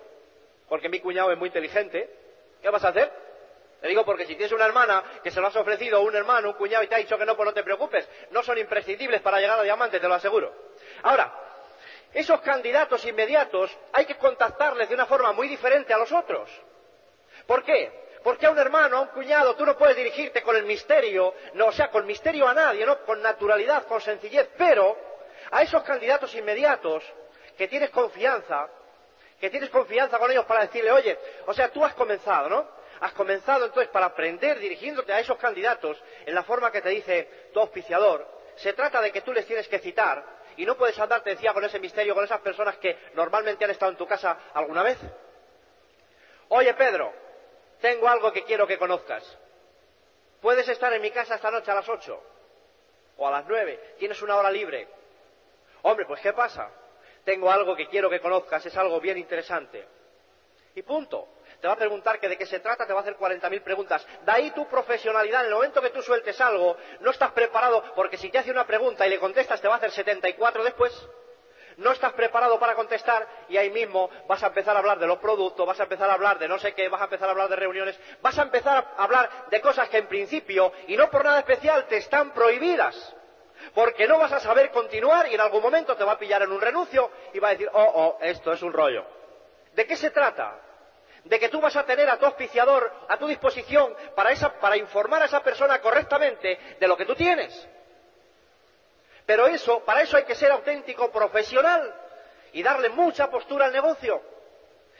porque 0.69 0.89
mi 0.89 0.99
cuñado 0.99 1.31
es 1.31 1.37
muy 1.37 1.47
inteligente, 1.47 2.09
¿qué 2.61 2.69
vas 2.69 2.83
a 2.83 2.89
hacer? 2.89 3.11
Te 3.83 3.89
digo 3.89 4.05
porque 4.05 4.25
si 4.25 4.35
tienes 4.35 4.53
una 4.53 4.63
hermana 4.63 5.03
que 5.21 5.29
se 5.29 5.41
lo 5.41 5.47
has 5.47 5.55
ofrecido, 5.57 5.99
un 5.99 6.15
hermano, 6.15 6.51
un 6.51 6.53
cuñado 6.53 6.85
y 6.85 6.87
te 6.87 6.95
ha 6.95 6.99
dicho 6.99 7.17
que 7.17 7.25
no, 7.25 7.35
pues 7.35 7.47
no 7.47 7.53
te 7.53 7.63
preocupes. 7.63 8.07
No 8.31 8.41
son 8.41 8.57
imprescindibles 8.57 9.19
para 9.19 9.41
llegar 9.41 9.59
a 9.59 9.63
diamante, 9.63 9.99
te 9.99 10.07
lo 10.07 10.13
aseguro. 10.13 10.55
Ahora, 11.01 11.33
esos 12.13 12.39
candidatos 12.39 13.03
inmediatos 13.03 13.77
hay 13.91 14.05
que 14.05 14.15
contactarles 14.15 14.87
de 14.87 14.95
una 14.95 15.05
forma 15.05 15.33
muy 15.33 15.49
diferente 15.49 15.93
a 15.93 15.97
los 15.97 16.13
otros. 16.13 16.49
¿Por 17.45 17.61
qué? 17.65 18.07
Porque 18.23 18.45
a 18.45 18.51
un 18.51 18.57
hermano, 18.57 18.99
a 18.99 19.01
un 19.01 19.07
cuñado, 19.07 19.53
tú 19.57 19.65
no 19.65 19.77
puedes 19.77 19.97
dirigirte 19.97 20.41
con 20.43 20.55
el 20.55 20.63
misterio, 20.63 21.33
no, 21.55 21.65
o 21.65 21.71
sea, 21.73 21.89
con 21.91 22.05
misterio 22.05 22.47
a 22.47 22.53
nadie, 22.53 22.85
¿no? 22.85 22.99
Con 22.99 23.21
naturalidad, 23.21 23.85
con 23.85 23.99
sencillez, 23.99 24.49
pero 24.57 24.95
a 25.51 25.61
esos 25.61 25.83
candidatos 25.83 26.33
inmediatos 26.35 27.03
que 27.57 27.67
tienes 27.67 27.89
confianza, 27.89 28.65
que 29.41 29.49
tienes 29.49 29.69
confianza 29.69 30.17
con 30.19 30.31
ellos 30.31 30.45
para 30.45 30.61
decirle, 30.61 30.89
oye, 30.89 31.19
o 31.47 31.53
sea, 31.53 31.67
tú 31.67 31.83
has 31.83 31.93
comenzado, 31.95 32.47
¿no? 32.47 32.82
Has 33.03 33.11
comenzado 33.11 33.65
entonces 33.65 33.91
para 33.91 34.05
aprender 34.05 34.57
dirigiéndote 34.59 35.11
a 35.11 35.19
esos 35.19 35.37
candidatos 35.37 36.01
en 36.25 36.33
la 36.33 36.43
forma 36.43 36.71
que 36.71 36.81
te 36.81 36.87
dice 36.87 37.49
tu 37.53 37.59
auspiciador. 37.59 38.25
Se 38.55 38.71
trata 38.71 39.01
de 39.01 39.11
que 39.11 39.19
tú 39.19 39.33
les 39.33 39.45
tienes 39.45 39.67
que 39.67 39.79
citar 39.79 40.23
y 40.55 40.65
no 40.65 40.77
puedes 40.77 40.97
andar, 40.97 41.21
te 41.21 41.31
decía, 41.31 41.51
con 41.51 41.65
ese 41.65 41.81
misterio, 41.81 42.15
con 42.15 42.23
esas 42.23 42.39
personas 42.39 42.77
que 42.77 42.97
normalmente 43.13 43.65
han 43.65 43.71
estado 43.71 43.91
en 43.91 43.97
tu 43.97 44.07
casa 44.07 44.37
alguna 44.53 44.83
vez. 44.83 44.97
Oye, 46.47 46.73
Pedro, 46.75 47.11
tengo 47.81 48.07
algo 48.07 48.31
que 48.31 48.45
quiero 48.45 48.65
que 48.65 48.77
conozcas. 48.77 49.37
Puedes 50.41 50.69
estar 50.69 50.93
en 50.93 51.01
mi 51.01 51.11
casa 51.11 51.35
esta 51.35 51.51
noche 51.51 51.71
a 51.71 51.75
las 51.75 51.89
ocho 51.89 52.23
o 53.17 53.27
a 53.27 53.31
las 53.31 53.45
nueve. 53.45 53.95
Tienes 53.99 54.21
una 54.21 54.37
hora 54.37 54.49
libre. 54.49 54.87
Hombre, 55.81 56.05
pues 56.05 56.21
¿qué 56.21 56.31
pasa? 56.31 56.71
Tengo 57.25 57.51
algo 57.51 57.75
que 57.75 57.89
quiero 57.89 58.09
que 58.09 58.21
conozcas, 58.21 58.65
es 58.65 58.77
algo 58.77 59.01
bien 59.01 59.17
interesante. 59.17 59.85
Y 60.73 60.83
punto 60.83 61.32
te 61.63 61.67
va 61.67 61.75
a 61.75 61.77
preguntar 61.77 62.19
que 62.19 62.27
de 62.27 62.37
qué 62.37 62.45
se 62.45 62.59
trata, 62.59 62.85
te 62.85 62.91
va 62.91 62.99
a 62.99 63.03
hacer 63.03 63.15
40.000 63.15 63.63
preguntas. 63.63 64.05
De 64.25 64.31
ahí 64.33 64.51
tu 64.51 64.67
profesionalidad, 64.67 65.43
en 65.43 65.47
el 65.47 65.53
momento 65.53 65.81
que 65.81 65.91
tú 65.91 66.01
sueltes 66.01 66.41
algo, 66.41 66.75
no 66.99 67.09
estás 67.09 67.31
preparado, 67.31 67.81
porque 67.95 68.17
si 68.17 68.29
te 68.29 68.37
hace 68.37 68.51
una 68.51 68.67
pregunta 68.67 69.07
y 69.07 69.09
le 69.09 69.17
contestas, 69.17 69.61
te 69.61 69.69
va 69.69 69.75
a 69.75 69.77
hacer 69.77 69.91
74 69.91 70.61
después. 70.61 70.91
No 71.77 71.93
estás 71.93 72.11
preparado 72.11 72.59
para 72.59 72.75
contestar 72.75 73.25
y 73.47 73.55
ahí 73.55 73.69
mismo 73.69 74.09
vas 74.27 74.43
a 74.43 74.47
empezar 74.47 74.75
a 74.75 74.79
hablar 74.79 74.99
de 74.99 75.07
los 75.07 75.19
productos, 75.19 75.65
vas 75.65 75.79
a 75.79 75.83
empezar 75.83 76.09
a 76.09 76.15
hablar 76.15 76.37
de 76.37 76.49
no 76.49 76.59
sé 76.59 76.73
qué, 76.73 76.89
vas 76.89 76.99
a 76.99 77.05
empezar 77.05 77.29
a 77.29 77.31
hablar 77.31 77.47
de 77.47 77.55
reuniones, 77.55 77.97
vas 78.21 78.37
a 78.37 78.41
empezar 78.41 78.85
a 78.97 79.01
hablar 79.01 79.29
de 79.49 79.61
cosas 79.61 79.87
que 79.87 79.99
en 79.99 80.07
principio, 80.07 80.73
y 80.87 80.97
no 80.97 81.09
por 81.09 81.23
nada 81.23 81.39
especial, 81.39 81.85
te 81.87 81.95
están 81.95 82.33
prohibidas 82.33 83.15
porque 83.73 84.05
no 84.05 84.19
vas 84.19 84.33
a 84.33 84.41
saber 84.41 84.69
continuar 84.71 85.29
y 85.29 85.35
en 85.35 85.39
algún 85.39 85.61
momento 85.61 85.95
te 85.95 86.03
va 86.03 86.11
a 86.11 86.19
pillar 86.19 86.41
en 86.41 86.51
un 86.51 86.59
renuncio 86.59 87.09
y 87.31 87.39
va 87.39 87.47
a 87.47 87.51
decir, 87.51 87.69
oh, 87.71 87.91
oh, 87.95 88.17
esto 88.19 88.51
es 88.51 88.61
un 88.61 88.73
rollo. 88.73 89.05
¿De 89.73 89.87
qué 89.87 89.95
se 89.95 90.11
trata? 90.11 90.59
De 91.23 91.39
que 91.39 91.49
tú 91.49 91.61
vas 91.61 91.75
a 91.75 91.85
tener 91.85 92.09
a 92.09 92.17
tu 92.17 92.25
auspiciador 92.25 92.91
a 93.07 93.17
tu 93.17 93.27
disposición 93.27 93.95
para, 94.15 94.77
informar 94.77 95.21
a 95.21 95.25
esa 95.25 95.41
persona 95.41 95.79
correctamente 95.79 96.59
de 96.79 96.87
lo 96.87 96.97
que 96.97 97.05
tú 97.05 97.15
tienes. 97.15 97.67
Pero 99.25 99.47
eso, 99.47 99.83
para 99.85 100.01
eso 100.01 100.17
hay 100.17 100.25
que 100.25 100.35
ser 100.35 100.51
auténtico 100.51 101.11
profesional 101.11 101.93
y 102.51 102.61
darle 102.61 102.89
mucha 102.89 103.29
postura 103.29 103.65
al 103.65 103.73
negocio 103.73 104.21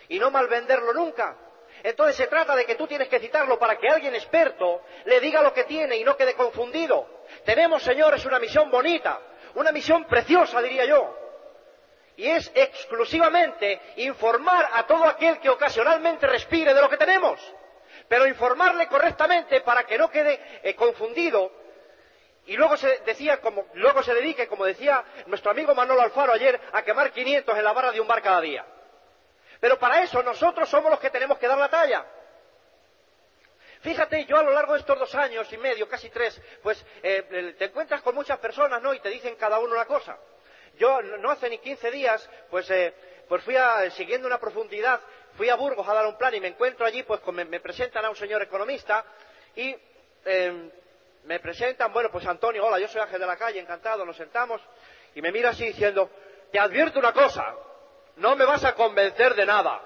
y 0.07 0.17
no 0.17 0.31
malvenderlo 0.31 0.93
nunca. 0.93 1.35
Entonces 1.83 2.15
se 2.15 2.27
trata 2.27 2.55
de 2.55 2.65
que 2.65 2.75
tú 2.75 2.87
tienes 2.87 3.09
que 3.09 3.19
citarlo 3.19 3.59
para 3.59 3.77
que 3.77 3.89
alguien 3.89 4.15
experto 4.15 4.81
le 5.05 5.19
diga 5.19 5.41
lo 5.41 5.53
que 5.53 5.65
tiene 5.65 5.97
y 5.97 6.05
no 6.05 6.15
quede 6.15 6.35
confundido. 6.35 7.25
Tenemos, 7.43 7.83
señores, 7.83 8.25
una 8.25 8.39
misión 8.39 8.71
bonita, 8.71 9.19
una 9.55 9.73
misión 9.73 10.05
preciosa, 10.05 10.61
diría 10.61 10.85
yo 10.85 11.22
y 12.15 12.27
es 12.27 12.51
exclusivamente 12.53 13.81
informar 13.97 14.69
a 14.73 14.85
todo 14.85 15.05
aquel 15.05 15.39
que 15.39 15.49
ocasionalmente 15.49 16.27
respire 16.27 16.73
de 16.73 16.81
lo 16.81 16.89
que 16.89 16.97
tenemos, 16.97 17.39
pero 18.07 18.27
informarle 18.27 18.87
correctamente 18.87 19.61
para 19.61 19.83
que 19.83 19.97
no 19.97 20.09
quede 20.09 20.39
eh, 20.63 20.75
confundido 20.75 21.51
y 22.45 22.57
luego 22.57 22.75
se 22.75 22.99
decía 22.99 23.39
como 23.39 23.67
luego 23.73 24.03
se 24.03 24.13
dedique, 24.13 24.47
como 24.47 24.65
decía 24.65 25.03
nuestro 25.27 25.51
amigo 25.51 25.73
Manolo 25.73 26.01
Alfaro 26.01 26.33
ayer, 26.33 26.59
a 26.73 26.81
quemar 26.83 27.11
500 27.11 27.57
en 27.57 27.63
la 27.63 27.71
barra 27.71 27.91
de 27.91 28.01
un 28.01 28.07
bar 28.07 28.21
cada 28.21 28.41
día. 28.41 28.65
Pero 29.59 29.79
para 29.79 30.03
eso 30.03 30.21
nosotros 30.21 30.69
somos 30.69 30.91
los 30.91 30.99
que 30.99 31.09
tenemos 31.09 31.37
que 31.37 31.47
dar 31.47 31.57
la 31.57 31.69
talla. 31.69 32.05
Fíjate, 33.79 34.25
yo 34.25 34.37
a 34.37 34.43
lo 34.43 34.51
largo 34.51 34.73
de 34.73 34.79
estos 34.79 34.97
dos 34.97 35.13
años 35.15 35.51
y 35.51 35.57
medio, 35.57 35.87
casi 35.87 36.09
tres, 36.09 36.41
pues 36.61 36.85
eh, 37.01 37.55
te 37.57 37.65
encuentras 37.65 38.01
con 38.01 38.15
muchas 38.15 38.39
personas, 38.39 38.81
¿no? 38.81 38.93
Y 38.93 38.99
te 38.99 39.09
dicen 39.09 39.35
cada 39.35 39.59
uno 39.59 39.73
una 39.73 39.85
cosa. 39.85 40.17
Yo 40.77 41.01
no 41.01 41.29
hace 41.29 41.49
ni 41.49 41.59
15 41.59 41.91
días, 41.91 42.29
pues, 42.49 42.69
eh, 42.71 42.93
pues 43.27 43.43
fui 43.43 43.55
siguiendo 43.91 44.27
una 44.27 44.39
profundidad, 44.39 44.99
fui 45.35 45.49
a 45.49 45.55
Burgos 45.55 45.87
a 45.87 45.93
dar 45.93 46.05
un 46.05 46.17
plan 46.17 46.33
y 46.33 46.39
me 46.39 46.47
encuentro 46.47 46.85
allí, 46.85 47.03
pues 47.03 47.21
me, 47.31 47.59
presentan 47.59 48.05
a 48.05 48.09
un 48.09 48.15
señor 48.15 48.41
economista 48.41 49.05
y 49.55 49.75
em, 50.25 50.71
me 51.25 51.39
presentan, 51.39 51.93
bueno, 51.93 52.09
pues 52.11 52.25
Antonio, 52.25 52.65
hola, 52.65 52.79
yo 52.79 52.87
soy 52.87 53.01
Ángel 53.01 53.19
de 53.19 53.27
la 53.27 53.37
Calle, 53.37 53.59
encantado, 53.59 54.05
nos 54.05 54.17
sentamos 54.17 54.61
y 55.15 55.21
me 55.21 55.31
mira 55.31 55.49
así 55.49 55.65
diciendo, 55.65 56.09
te 56.51 56.59
advierto 56.59 56.99
una 56.99 57.13
cosa, 57.13 57.55
no 58.17 58.35
me 58.35 58.45
vas 58.45 58.63
a 58.65 58.75
convencer 58.75 59.35
de 59.35 59.45
nada. 59.45 59.81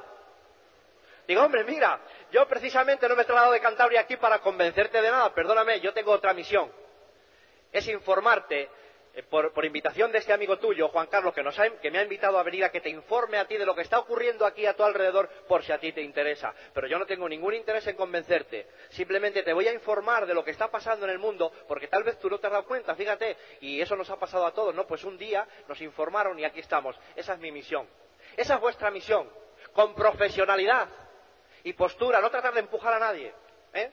Digo, 1.28 1.44
hombre, 1.44 1.66
mira, 1.66 2.00
yo 2.32 2.48
precisamente 2.48 3.08
no 3.08 3.16
me 3.16 3.24
he 3.24 3.26
trasladado 3.26 3.54
de 3.54 3.60
Cantabria 3.60 4.02
aquí 4.02 4.16
para 4.16 4.40
convencerte 4.40 5.02
de 5.02 5.12
nada, 5.12 5.34
perdóname, 5.34 5.80
yo 5.82 5.94
tengo 5.94 6.12
otra 6.12 6.34
misión. 6.34 6.72
Es 7.72 7.88
informarte 7.88 8.70
eh, 9.18 9.24
por, 9.24 9.66
invitación 9.66 10.12
de 10.12 10.20
este 10.20 10.32
amigo 10.32 10.60
tuyo, 10.60 10.90
Juan 10.90 11.08
Carlos, 11.08 11.34
que, 11.34 11.42
nos 11.42 11.58
que 11.82 11.90
me 11.90 11.98
ha 11.98 12.04
invitado 12.04 12.38
a 12.38 12.44
venir 12.44 12.64
a 12.64 12.70
que 12.70 12.82
te 12.82 12.90
informe 12.90 13.40
a 13.40 13.46
ti 13.46 13.58
de 13.58 13.66
lo 13.66 13.74
que 13.74 13.82
está 13.82 13.98
ocurriendo 13.98 14.46
aquí 14.46 14.68
a 14.68 14.76
tu 14.76 14.84
alrededor, 14.84 15.28
por 15.48 15.64
si 15.64 15.72
a 15.72 15.80
ti 15.80 15.92
te 15.92 16.04
interesa. 16.04 16.54
Pero 16.72 16.86
yo 16.86 17.00
no 17.00 17.08
tengo 17.08 17.28
ningún 17.28 17.56
interés 17.56 17.88
en 17.88 17.96
convencerte. 17.96 18.68
Simplemente 18.90 19.42
te 19.42 19.54
voy 19.54 19.68
a 19.68 19.74
informar 19.74 20.28
de 20.28 20.36
lo 20.36 20.44
que 20.44 20.52
está 20.52 20.70
pasando 20.70 21.08
en 21.08 21.14
el 21.14 21.18
mundo, 21.18 21.52
porque 21.68 21.88
tal 21.88 22.04
vez 22.04 22.20
tú 22.20 22.30
no 22.30 22.38
te 22.38 22.46
has 22.46 22.54
dado 22.54 22.66
cuenta, 22.68 22.94
fíjate, 22.94 23.36
y 23.62 23.82
eso 23.82 23.96
nos 23.96 24.08
ha 24.12 24.20
pasado 24.20 24.46
a 24.46 24.54
todos, 24.54 24.76
¿no? 24.76 24.86
Pues 24.86 25.04
un 25.04 25.18
día 25.18 25.48
nos 25.68 25.82
informaron 25.82 26.38
y 26.38 26.46
aquí 26.46 26.60
estamos. 26.60 26.96
Esa 27.16 27.34
es 27.34 27.40
mi 27.40 27.52
misión. 27.52 27.88
Esa 28.36 28.54
es 28.54 28.62
vuestra 28.62 28.92
misión. 28.92 29.28
Con 29.74 29.96
profesionalidad 29.96 30.90
y 31.64 31.74
postura, 31.74 32.22
no 32.22 32.30
tratar 32.30 32.54
de 32.54 32.60
empujar 32.60 32.94
a 32.94 33.00
nadie. 33.00 33.34
¿eh? 33.74 33.92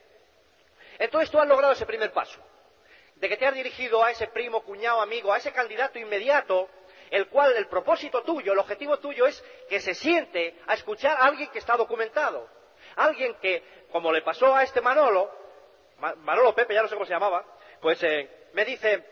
Entonces 0.98 1.30
tú 1.30 1.38
has 1.38 1.48
logrado 1.48 1.72
ese 1.72 1.86
primer 1.86 2.12
paso 2.12 2.38
de 3.24 3.30
que 3.30 3.38
te 3.38 3.46
has 3.46 3.54
dirigido 3.54 4.04
a 4.04 4.10
ese 4.10 4.26
primo, 4.26 4.62
cuñado, 4.64 5.00
amigo, 5.00 5.32
a 5.32 5.38
ese 5.38 5.50
candidato 5.50 5.98
inmediato, 5.98 6.68
el 7.10 7.26
cual 7.28 7.56
el 7.56 7.68
propósito 7.68 8.22
tuyo, 8.22 8.52
el 8.52 8.58
objetivo 8.58 8.98
tuyo 8.98 9.26
es 9.26 9.42
que 9.66 9.80
se 9.80 9.94
siente 9.94 10.60
a 10.66 10.74
escuchar 10.74 11.16
a 11.16 11.24
alguien 11.24 11.48
que 11.48 11.58
está 11.58 11.74
documentado. 11.74 12.46
Alguien 12.96 13.34
que, 13.40 13.62
como 13.90 14.12
le 14.12 14.20
pasó 14.20 14.54
a 14.54 14.62
este 14.62 14.82
Manolo, 14.82 15.30
Manolo 16.18 16.54
Pepe, 16.54 16.74
ya 16.74 16.82
no 16.82 16.88
sé 16.88 16.96
cómo 16.96 17.06
se 17.06 17.14
llamaba, 17.14 17.46
pues 17.80 18.02
eh, 18.02 18.28
me 18.52 18.66
dice, 18.66 19.02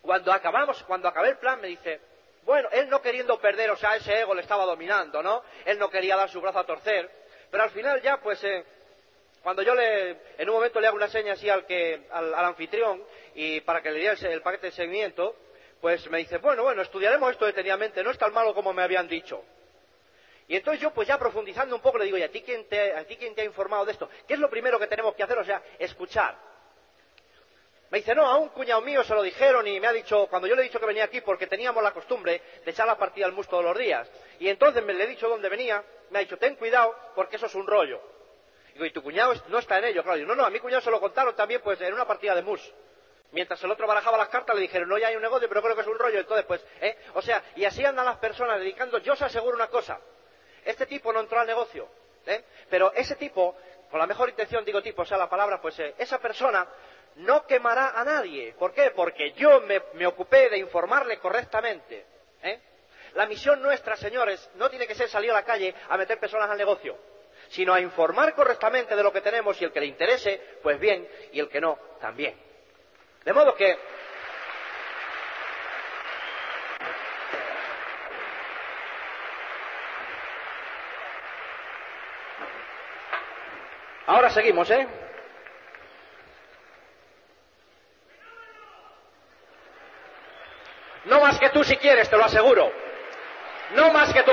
cuando 0.00 0.32
acabamos, 0.32 0.82
cuando 0.84 1.08
acabé 1.08 1.28
el 1.28 1.36
plan, 1.36 1.60
me 1.60 1.68
dice, 1.68 2.00
bueno, 2.44 2.70
él 2.72 2.88
no 2.88 3.02
queriendo 3.02 3.38
perder, 3.38 3.70
o 3.70 3.76
sea, 3.76 3.96
ese 3.96 4.18
ego 4.18 4.34
le 4.34 4.40
estaba 4.40 4.64
dominando, 4.64 5.22
¿no? 5.22 5.42
Él 5.66 5.78
no 5.78 5.90
quería 5.90 6.16
dar 6.16 6.30
su 6.30 6.40
brazo 6.40 6.60
a 6.60 6.64
torcer, 6.64 7.10
pero 7.50 7.64
al 7.64 7.70
final 7.70 8.00
ya, 8.00 8.16
pues, 8.16 8.42
eh, 8.44 8.64
cuando 9.42 9.62
yo 9.62 9.74
le, 9.74 10.10
en 10.38 10.48
un 10.48 10.54
momento 10.54 10.80
le 10.80 10.86
hago 10.86 10.96
una 10.96 11.08
seña 11.08 11.32
así 11.32 11.50
al, 11.50 11.66
que, 11.66 12.06
al, 12.12 12.32
anfitrión 12.32 13.02
y 13.34 13.60
para 13.62 13.82
que 13.82 13.90
le 13.90 13.98
diera 13.98 14.14
el, 14.14 14.42
paquete 14.42 14.66
de 14.66 14.72
seguimiento, 14.72 15.36
pues 15.80 16.08
me 16.10 16.18
dice, 16.18 16.38
bueno, 16.38 16.62
bueno, 16.62 16.82
estudiaremos 16.82 17.32
esto 17.32 17.46
detenidamente, 17.46 18.02
no 18.02 18.10
es 18.10 18.18
tan 18.18 18.32
malo 18.32 18.54
como 18.54 18.72
me 18.72 18.82
habían 18.82 19.08
dicho. 19.08 19.42
Y 20.48 20.56
entonces 20.56 20.80
yo, 20.80 20.92
pues 20.92 21.08
ya 21.08 21.18
profundizando 21.18 21.74
un 21.74 21.82
poco, 21.82 21.98
le 21.98 22.04
digo, 22.04 22.18
¿y 22.18 22.22
a 22.22 22.30
ti 22.30 22.42
quién 22.42 22.68
te, 22.68 22.92
a 22.94 23.04
ti 23.04 23.16
quién 23.16 23.34
te 23.34 23.42
ha 23.42 23.44
informado 23.44 23.84
de 23.84 23.92
esto? 23.92 24.08
¿Qué 24.26 24.34
es 24.34 24.40
lo 24.40 24.50
primero 24.50 24.78
que 24.78 24.86
tenemos 24.86 25.14
que 25.14 25.22
hacer? 25.22 25.38
O 25.38 25.44
sea, 25.44 25.62
escuchar. 25.78 26.36
Me 27.92 27.98
dice, 27.98 28.14
no, 28.14 28.26
a 28.26 28.36
un 28.36 28.48
cuñado 28.48 28.80
mío 28.80 29.04
se 29.04 29.14
lo 29.14 29.22
dijeron 29.22 29.66
y 29.66 29.78
me 29.78 29.86
ha 29.86 29.92
dicho, 29.92 30.26
cuando 30.28 30.48
yo 30.48 30.54
le 30.54 30.62
he 30.62 30.64
dicho 30.64 30.80
que 30.80 30.86
venía 30.86 31.04
aquí 31.04 31.20
porque 31.20 31.46
teníamos 31.46 31.82
la 31.82 31.92
costumbre 31.92 32.40
de 32.64 32.70
echar 32.70 32.86
la 32.86 32.96
partida 32.96 33.26
al 33.26 33.32
mus 33.32 33.46
todos 33.46 33.62
los 33.62 33.76
días. 33.76 34.10
Y 34.40 34.48
entonces 34.48 34.82
me 34.82 34.94
le 34.94 35.04
he 35.04 35.06
dicho 35.06 35.28
dónde 35.28 35.50
venía, 35.50 35.84
me 36.10 36.18
ha 36.18 36.22
dicho, 36.22 36.38
ten 36.38 36.56
cuidado 36.56 36.96
porque 37.14 37.36
eso 37.36 37.46
es 37.46 37.54
un 37.54 37.66
rollo. 37.66 38.00
Digo, 38.72 38.86
¿y 38.86 38.92
tu 38.92 39.02
cuñado 39.02 39.34
no 39.48 39.58
está 39.58 39.78
en 39.78 39.84
ello? 39.84 40.02
Claro, 40.02 40.24
no, 40.24 40.34
no, 40.34 40.46
a 40.46 40.48
mi 40.48 40.58
cuñado 40.58 40.80
se 40.80 40.90
lo 40.90 41.00
contaron 41.00 41.36
también 41.36 41.60
pues 41.60 41.80
en 41.82 41.92
una 41.92 42.06
partida 42.06 42.34
de 42.34 42.40
mus. 42.40 42.60
Mientras 43.32 43.62
el 43.64 43.70
otro 43.70 43.86
barajaba 43.86 44.18
las 44.18 44.28
cartas, 44.28 44.54
le 44.54 44.60
dijeron, 44.62 44.88
no, 44.88 44.98
ya 44.98 45.08
hay 45.08 45.16
un 45.16 45.22
negocio, 45.22 45.48
pero 45.48 45.62
creo 45.62 45.74
que 45.74 45.80
es 45.80 45.86
un 45.86 45.98
rollo. 45.98 46.20
Entonces, 46.20 46.44
pues, 46.44 46.64
¿eh? 46.82 46.96
O 47.14 47.22
sea, 47.22 47.42
y 47.56 47.64
así 47.64 47.82
andan 47.84 48.04
las 48.04 48.18
personas 48.18 48.58
dedicando. 48.60 48.98
Yo 48.98 49.14
os 49.14 49.22
aseguro 49.22 49.56
una 49.56 49.68
cosa. 49.68 49.98
Este 50.64 50.84
tipo 50.84 51.12
no 51.14 51.20
entró 51.20 51.40
al 51.40 51.46
negocio. 51.46 51.88
¿eh? 52.26 52.44
Pero 52.68 52.92
ese 52.92 53.16
tipo, 53.16 53.56
con 53.90 53.98
la 53.98 54.06
mejor 54.06 54.28
intención, 54.28 54.64
digo 54.66 54.82
tipo, 54.82 55.02
o 55.02 55.04
sea, 55.06 55.16
la 55.16 55.30
palabra, 55.30 55.62
pues, 55.62 55.78
eh, 55.78 55.94
esa 55.96 56.18
persona 56.18 56.68
no 57.16 57.46
quemará 57.46 57.98
a 57.98 58.04
nadie. 58.04 58.54
¿Por 58.58 58.74
qué? 58.74 58.90
Porque 58.90 59.32
yo 59.32 59.62
me, 59.62 59.82
me 59.94 60.06
ocupé 60.06 60.50
de 60.50 60.58
informarle 60.58 61.18
correctamente. 61.18 62.04
¿eh? 62.42 62.60
La 63.14 63.24
misión 63.24 63.62
nuestra, 63.62 63.96
señores, 63.96 64.50
no 64.56 64.68
tiene 64.68 64.86
que 64.86 64.94
ser 64.94 65.08
salir 65.08 65.30
a 65.30 65.34
la 65.34 65.44
calle 65.44 65.74
a 65.88 65.96
meter 65.96 66.20
personas 66.20 66.50
al 66.50 66.58
negocio 66.58 66.98
sino 67.48 67.74
a 67.74 67.80
informar 67.80 68.34
correctamente 68.34 68.96
de 68.96 69.02
lo 69.02 69.12
que 69.12 69.20
tenemos 69.20 69.60
y 69.60 69.64
el 69.64 69.72
que 69.72 69.80
le 69.80 69.86
interese, 69.86 70.40
pues 70.62 70.80
bien, 70.80 71.06
y 71.32 71.40
el 71.40 71.50
que 71.50 71.60
no, 71.60 71.78
también. 72.00 72.34
De 73.24 73.32
modo 73.32 73.54
que 73.54 73.78
Ahora 84.06 84.30
seguimos, 84.30 84.70
¿eh? 84.70 84.86
No 91.04 91.20
más 91.20 91.38
que 91.38 91.48
tú 91.50 91.64
si 91.64 91.76
quieres, 91.76 92.10
te 92.10 92.16
lo 92.16 92.24
aseguro. 92.24 92.70
No 93.74 93.92
más 93.92 94.12
que 94.12 94.22
tú. 94.22 94.32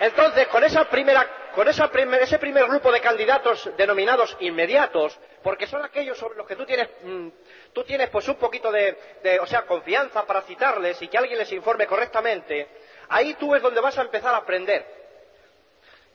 Entonces, 0.00 0.46
con, 0.48 0.62
ese 0.62 0.84
primer 2.38 2.66
grupo 2.66 2.92
de 2.92 3.00
candidatos 3.00 3.70
denominados 3.76 4.36
inmediatos, 4.40 5.18
porque 5.42 5.66
son 5.66 5.84
aquellos 5.84 6.16
sobre 6.16 6.36
los 6.38 6.46
que 6.46 6.56
tú 6.56 6.64
tienes, 6.64 6.88
mm, 7.02 7.28
pues 8.12 8.28
un 8.28 8.36
poquito 8.36 8.70
de, 8.70 8.96
de, 9.22 9.40
o 9.40 9.46
sea, 9.46 9.62
confianza 9.62 10.24
para 10.24 10.42
citarles 10.42 11.00
y 11.02 11.08
que 11.08 11.18
alguien 11.18 11.38
les 11.38 11.50
informe 11.52 11.86
correctamente, 11.86 12.68
ahí 13.08 13.34
tú 13.34 13.54
es 13.54 13.62
donde 13.62 13.80
vas 13.80 13.98
a 13.98 14.02
empezar 14.02 14.34
a 14.34 14.38
aprender. 14.38 14.98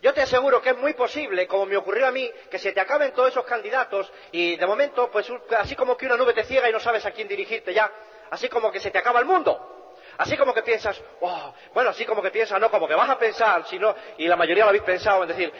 Yo 0.01 0.13
te 0.13 0.21
aseguro 0.21 0.61
que 0.61 0.71
es 0.71 0.77
muy 0.77 0.93
posible, 0.93 1.47
como 1.47 1.65
me 1.65 1.77
ocurrió 1.77 2.07
a 2.07 2.11
mí, 2.11 2.29
que 2.51 2.59
se 2.59 2.73
te 2.73 2.81
acaben 2.81 3.13
todos 3.13 3.29
esos 3.29 3.45
candidatos 3.45 4.11
y 4.33 4.57
de 4.57 4.67
momento, 4.67 5.09
pues 5.09 5.31
así 5.57 5.77
como 5.77 5.95
que 5.95 6.05
una 6.05 6.17
nube 6.17 6.33
te 6.33 6.43
ciega 6.43 6.69
y 6.69 6.73
no 6.73 6.79
sabes 6.79 7.05
a 7.05 7.11
quién 7.11 7.27
dirigirte 7.27 7.73
ya, 7.73 7.89
así 8.29 8.49
como 8.49 8.69
que 8.69 8.81
se 8.81 8.91
te 8.91 8.97
acaba 8.97 9.21
el 9.21 9.25
mundo. 9.25 9.72
Así 10.17 10.37
como 10.37 10.53
que 10.53 10.61
piensas, 10.61 11.01
oh, 11.21 11.53
bueno, 11.73 11.89
así 11.89 12.05
como 12.05 12.21
que 12.21 12.31
piensas, 12.31 12.59
no, 12.59 12.69
como 12.69 12.87
que 12.87 12.95
vas 12.95 13.09
a 13.09 13.17
pensar, 13.17 13.65
sino, 13.67 13.95
y 14.17 14.27
la 14.27 14.35
mayoría 14.35 14.63
lo 14.63 14.69
habéis 14.69 14.83
pensado, 14.83 15.23
en 15.23 15.29
decir, 15.29 15.51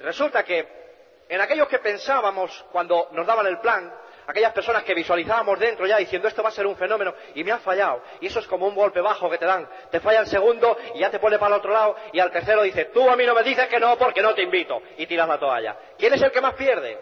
resulta 0.00 0.42
que 0.44 0.80
en 1.28 1.40
aquellos 1.40 1.68
que 1.68 1.78
pensábamos 1.78 2.64
cuando 2.72 3.08
nos 3.12 3.26
daban 3.26 3.46
el 3.46 3.60
plan, 3.60 3.92
aquellas 4.26 4.52
personas 4.52 4.82
que 4.82 4.94
visualizábamos 4.94 5.58
dentro 5.58 5.86
ya 5.86 5.96
diciendo 5.96 6.28
esto 6.28 6.42
va 6.42 6.48
a 6.48 6.52
ser 6.52 6.66
un 6.66 6.76
fenómeno 6.76 7.14
y 7.34 7.44
me 7.44 7.52
ha 7.52 7.58
fallado. 7.58 8.02
Y 8.20 8.26
eso 8.26 8.40
es 8.40 8.46
como 8.46 8.66
un 8.66 8.74
golpe 8.74 9.00
bajo 9.00 9.30
que 9.30 9.38
te 9.38 9.44
dan. 9.44 9.68
Te 9.90 10.00
falla 10.00 10.20
el 10.20 10.26
segundo 10.26 10.76
y 10.94 11.00
ya 11.00 11.10
te 11.10 11.18
pone 11.18 11.38
para 11.38 11.54
el 11.54 11.60
otro 11.60 11.72
lado 11.72 11.96
y 12.12 12.20
al 12.20 12.30
tercero 12.30 12.62
dice 12.62 12.86
tú 12.86 13.08
a 13.08 13.16
mí 13.16 13.24
no 13.26 13.34
me 13.34 13.42
dices 13.42 13.68
que 13.68 13.78
no 13.78 13.96
porque 13.96 14.22
no 14.22 14.34
te 14.34 14.42
invito 14.42 14.82
y 14.96 15.06
tiras 15.06 15.28
la 15.28 15.38
toalla. 15.38 15.76
¿Quién 15.98 16.14
es 16.14 16.22
el 16.22 16.30
que 16.30 16.40
más 16.40 16.54
pierde? 16.54 16.98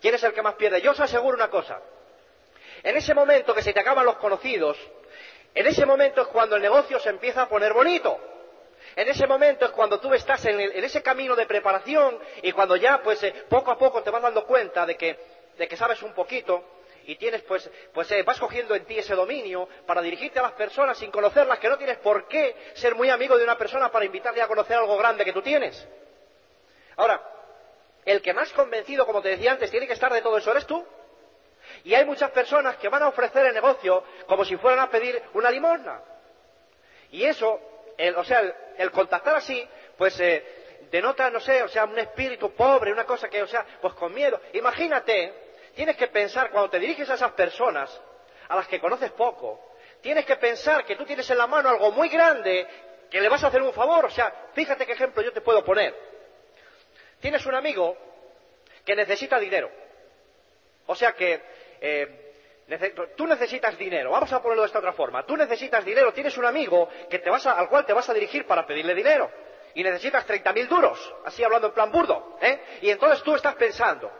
¿Quién 0.00 0.14
es 0.14 0.22
el 0.24 0.32
que 0.32 0.42
más 0.42 0.54
pierde? 0.54 0.80
Yo 0.80 0.92
os 0.92 1.00
aseguro 1.00 1.36
una 1.36 1.48
cosa. 1.48 1.80
En 2.82 2.96
ese 2.96 3.12
momento 3.14 3.54
que 3.54 3.62
se 3.62 3.74
te 3.74 3.80
acaban 3.80 4.06
los 4.06 4.16
conocidos, 4.16 4.78
en 5.54 5.66
ese 5.66 5.84
momento 5.84 6.22
es 6.22 6.28
cuando 6.28 6.56
el 6.56 6.62
negocio 6.62 6.98
se 7.00 7.10
empieza 7.10 7.42
a 7.42 7.48
poner 7.48 7.72
bonito. 7.72 8.18
En 8.96 9.08
ese 9.08 9.26
momento 9.26 9.64
es 9.66 9.70
cuando 9.72 10.00
tú 10.00 10.12
estás 10.14 10.44
en, 10.46 10.60
ese 10.60 11.02
camino 11.02 11.36
de 11.36 11.46
preparación 11.46 12.18
y 12.42 12.52
cuando 12.52 12.76
ya 12.76 13.02
pues 13.02 13.22
eh, 13.22 13.44
poco 13.48 13.70
a 13.70 13.78
poco 13.78 14.02
te 14.02 14.10
vas 14.10 14.22
dando 14.22 14.46
cuenta 14.46 14.86
de 14.86 14.96
que, 14.96 15.76
sabes 15.76 16.02
un 16.02 16.12
poquito 16.12 16.64
y 17.04 17.16
tienes 17.16 17.42
pues, 17.42 17.70
pues 17.92 18.10
eh, 18.12 18.22
vas 18.22 18.38
cogiendo 18.38 18.74
en 18.74 18.84
ti 18.84 18.98
ese 18.98 19.14
dominio 19.14 19.68
para 19.86 20.02
dirigirte 20.02 20.38
a 20.38 20.42
las 20.42 20.52
personas 20.52 20.98
sin 20.98 21.10
conocerlas, 21.10 21.58
que 21.58 21.68
no 21.68 21.78
tienes 21.78 21.98
por 21.98 22.28
qué 22.28 22.56
ser 22.74 22.94
muy 22.94 23.10
amigo 23.10 23.36
de 23.36 23.44
una 23.44 23.58
persona 23.58 23.90
para 23.90 24.04
invitarle 24.04 24.42
a 24.42 24.46
conocer 24.46 24.76
algo 24.76 24.96
grande 24.96 25.24
que 25.24 25.32
tú 25.32 25.42
tienes. 25.42 25.86
Ahora, 26.96 27.22
el 28.04 28.22
que 28.22 28.32
más 28.32 28.52
convencido, 28.52 29.06
como 29.06 29.22
te 29.22 29.30
decía 29.30 29.52
antes, 29.52 29.70
tiene 29.70 29.86
que 29.86 29.92
estar 29.92 30.12
de 30.12 30.22
todo 30.22 30.38
eso 30.38 30.50
eres 30.50 30.66
tú. 30.66 30.86
Y 31.84 31.94
hay 31.94 32.04
muchas 32.04 32.30
personas 32.30 32.76
que 32.76 32.88
van 32.88 33.02
a 33.02 33.08
ofrecer 33.08 33.46
el 33.46 33.54
negocio 33.54 34.04
como 34.26 34.44
si 34.44 34.56
fueran 34.56 34.80
a 34.80 34.90
pedir 34.90 35.22
una 35.34 35.50
limosna. 35.50 36.00
Y 37.10 37.24
eso, 37.24 37.60
o 38.16 38.24
sea, 38.24 38.42
el, 38.76 38.90
contactar 38.90 39.36
así, 39.36 39.66
pues 39.96 40.18
eh, 40.20 40.86
denota, 40.90 41.30
no 41.30 41.40
sé, 41.40 41.62
o 41.62 41.68
sea, 41.68 41.84
un 41.84 41.98
espíritu 41.98 42.52
pobre, 42.52 42.92
una 42.92 43.04
cosa 43.04 43.28
que, 43.28 43.42
o 43.42 43.46
sea, 43.46 43.64
pues 43.80 43.94
con 43.94 44.12
miedo. 44.12 44.40
Imagínate, 44.52 45.32
tienes 45.74 45.96
que 45.96 46.08
pensar 46.08 46.50
cuando 46.50 46.70
te 46.70 46.78
diriges 46.78 47.08
a 47.10 47.14
esas 47.14 47.32
personas, 47.32 48.00
a 48.48 48.56
las 48.56 48.68
que 48.68 48.80
conoces 48.80 49.10
poco, 49.12 49.72
tienes 50.00 50.24
que 50.24 50.36
pensar 50.36 50.84
que 50.84 50.96
tú 50.96 51.04
tienes 51.04 51.28
en 51.30 51.38
la 51.38 51.46
mano 51.46 51.68
algo 51.68 51.90
muy 51.92 52.08
grande, 52.08 52.66
que 53.10 53.20
le 53.20 53.28
vas 53.28 53.42
a 53.42 53.48
hacer 53.48 53.62
un 53.62 53.72
favor. 53.72 54.04
O 54.04 54.10
sea, 54.10 54.32
fíjate 54.54 54.86
qué 54.86 54.92
ejemplo 54.92 55.22
yo 55.22 55.32
te 55.32 55.40
puedo 55.40 55.64
poner. 55.64 55.94
Tienes 57.20 57.44
un 57.44 57.54
amigo 57.54 57.96
que 58.84 58.94
necesita 58.94 59.38
dinero. 59.38 59.70
O 60.86 60.94
sea 60.94 61.12
que 61.12 61.40
eh, 61.80 62.30
tú 63.16 63.26
necesitas 63.26 63.76
dinero, 63.76 64.10
vamos 64.10 64.32
a 64.32 64.40
ponerlo 64.40 64.62
de 64.62 64.66
esta 64.66 64.78
otra 64.78 64.92
forma, 64.92 65.24
tú 65.24 65.36
necesitas 65.36 65.84
dinero, 65.84 66.12
tienes 66.12 66.36
un 66.38 66.44
amigo 66.44 66.88
al 67.44 67.68
cual 67.68 67.84
te 67.84 67.92
vas 67.92 68.08
a 68.08 68.14
dirigir 68.14 68.46
para 68.46 68.66
pedirle 68.66 68.94
dinero 68.94 69.30
y 69.74 69.82
necesitas 69.82 70.26
30.000 70.26 70.68
duros, 70.68 71.14
así 71.24 71.42
hablando 71.42 71.68
en 71.68 71.74
plan 71.74 71.90
burdo, 71.90 72.36
¿eh? 72.40 72.60
y 72.82 72.90
entonces 72.90 73.22
tú 73.22 73.34
estás 73.34 73.54
pensando, 73.56 74.10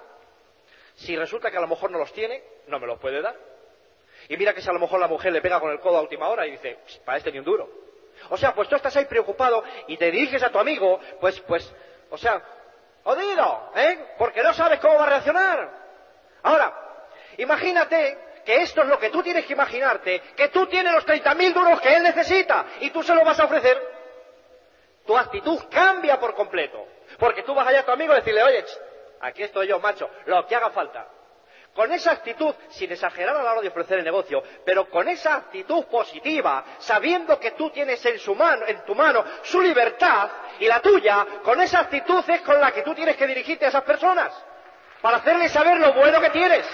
si 0.96 1.16
resulta 1.16 1.50
que 1.50 1.56
a 1.56 1.60
lo 1.60 1.68
mejor 1.68 1.90
no 1.90 1.98
los 1.98 2.12
tiene, 2.12 2.42
no 2.66 2.78
me 2.78 2.86
los 2.86 2.98
puede 2.98 3.22
dar. 3.22 3.34
Y 4.28 4.36
mira 4.36 4.52
que 4.52 4.60
si 4.60 4.68
a 4.68 4.72
lo 4.72 4.78
mejor 4.78 5.00
la 5.00 5.08
mujer 5.08 5.32
le 5.32 5.40
pega 5.40 5.58
con 5.58 5.72
el 5.72 5.80
codo 5.80 5.96
a 5.96 6.02
última 6.02 6.28
hora 6.28 6.46
y 6.46 6.52
dice, 6.52 6.78
para 7.04 7.18
este 7.18 7.32
ni 7.32 7.38
un 7.38 7.44
duro. 7.44 7.68
O 8.28 8.36
sea, 8.36 8.54
pues 8.54 8.68
tú 8.68 8.76
estás 8.76 8.94
ahí 8.96 9.06
preocupado 9.06 9.64
y 9.86 9.96
te 9.96 10.10
diriges 10.10 10.42
a 10.42 10.50
tu 10.50 10.58
amigo, 10.58 11.00
pues, 11.20 11.40
pues, 11.40 11.72
o 12.10 12.18
sea, 12.18 12.42
odido, 13.04 13.72
¿eh? 13.74 14.14
Porque 14.18 14.42
no 14.42 14.52
sabes 14.52 14.78
cómo 14.78 14.96
va 14.96 15.04
a 15.04 15.08
reaccionar. 15.08 15.70
Ahora, 16.42 16.89
Imagínate 17.38 18.18
que 18.44 18.62
esto 18.62 18.82
es 18.82 18.88
lo 18.88 18.98
que 18.98 19.10
tú 19.10 19.22
tienes 19.22 19.44
que 19.46 19.52
imaginarte, 19.52 20.20
que 20.36 20.48
tú 20.48 20.66
tienes 20.66 20.92
los 20.92 21.06
30.000 21.06 21.52
duros 21.52 21.80
que 21.80 21.94
él 21.94 22.02
necesita 22.02 22.66
y 22.80 22.90
tú 22.90 23.02
se 23.02 23.14
lo 23.14 23.24
vas 23.24 23.38
a 23.40 23.44
ofrecer. 23.44 23.80
Tu 25.06 25.16
actitud 25.16 25.58
cambia 25.70 26.18
por 26.18 26.34
completo. 26.34 26.86
Porque 27.18 27.42
tú 27.42 27.54
vas 27.54 27.66
allá 27.66 27.80
a 27.80 27.84
tu 27.84 27.90
amigo 27.90 28.12
y 28.12 28.16
decirle, 28.16 28.42
oye, 28.42 28.64
aquí 29.20 29.42
estoy 29.42 29.66
yo, 29.66 29.80
macho, 29.80 30.08
lo 30.26 30.46
que 30.46 30.54
haga 30.54 30.70
falta. 30.70 31.08
Con 31.74 31.92
esa 31.92 32.12
actitud, 32.12 32.52
sin 32.70 32.90
exagerar 32.90 33.36
a 33.36 33.42
la 33.42 33.52
hora 33.52 33.60
de 33.60 33.68
ofrecer 33.68 33.98
el 33.98 34.04
negocio, 34.04 34.42
pero 34.64 34.90
con 34.90 35.08
esa 35.08 35.36
actitud 35.36 35.84
positiva, 35.84 36.64
sabiendo 36.78 37.38
que 37.38 37.52
tú 37.52 37.70
tienes 37.70 38.04
en, 38.06 38.18
su 38.18 38.34
mano, 38.34 38.66
en 38.66 38.84
tu 38.84 38.94
mano 38.94 39.24
su 39.42 39.60
libertad 39.60 40.30
y 40.58 40.66
la 40.66 40.80
tuya, 40.80 41.24
con 41.44 41.60
esa 41.60 41.80
actitud 41.80 42.28
es 42.28 42.40
con 42.40 42.60
la 42.60 42.72
que 42.72 42.82
tú 42.82 42.92
tienes 42.94 43.16
que 43.16 43.26
dirigirte 43.26 43.66
a 43.66 43.68
esas 43.68 43.84
personas, 43.84 44.32
para 45.00 45.18
hacerles 45.18 45.52
saber 45.52 45.78
lo 45.78 45.92
bueno 45.92 46.20
que 46.20 46.30
tienes. 46.30 46.66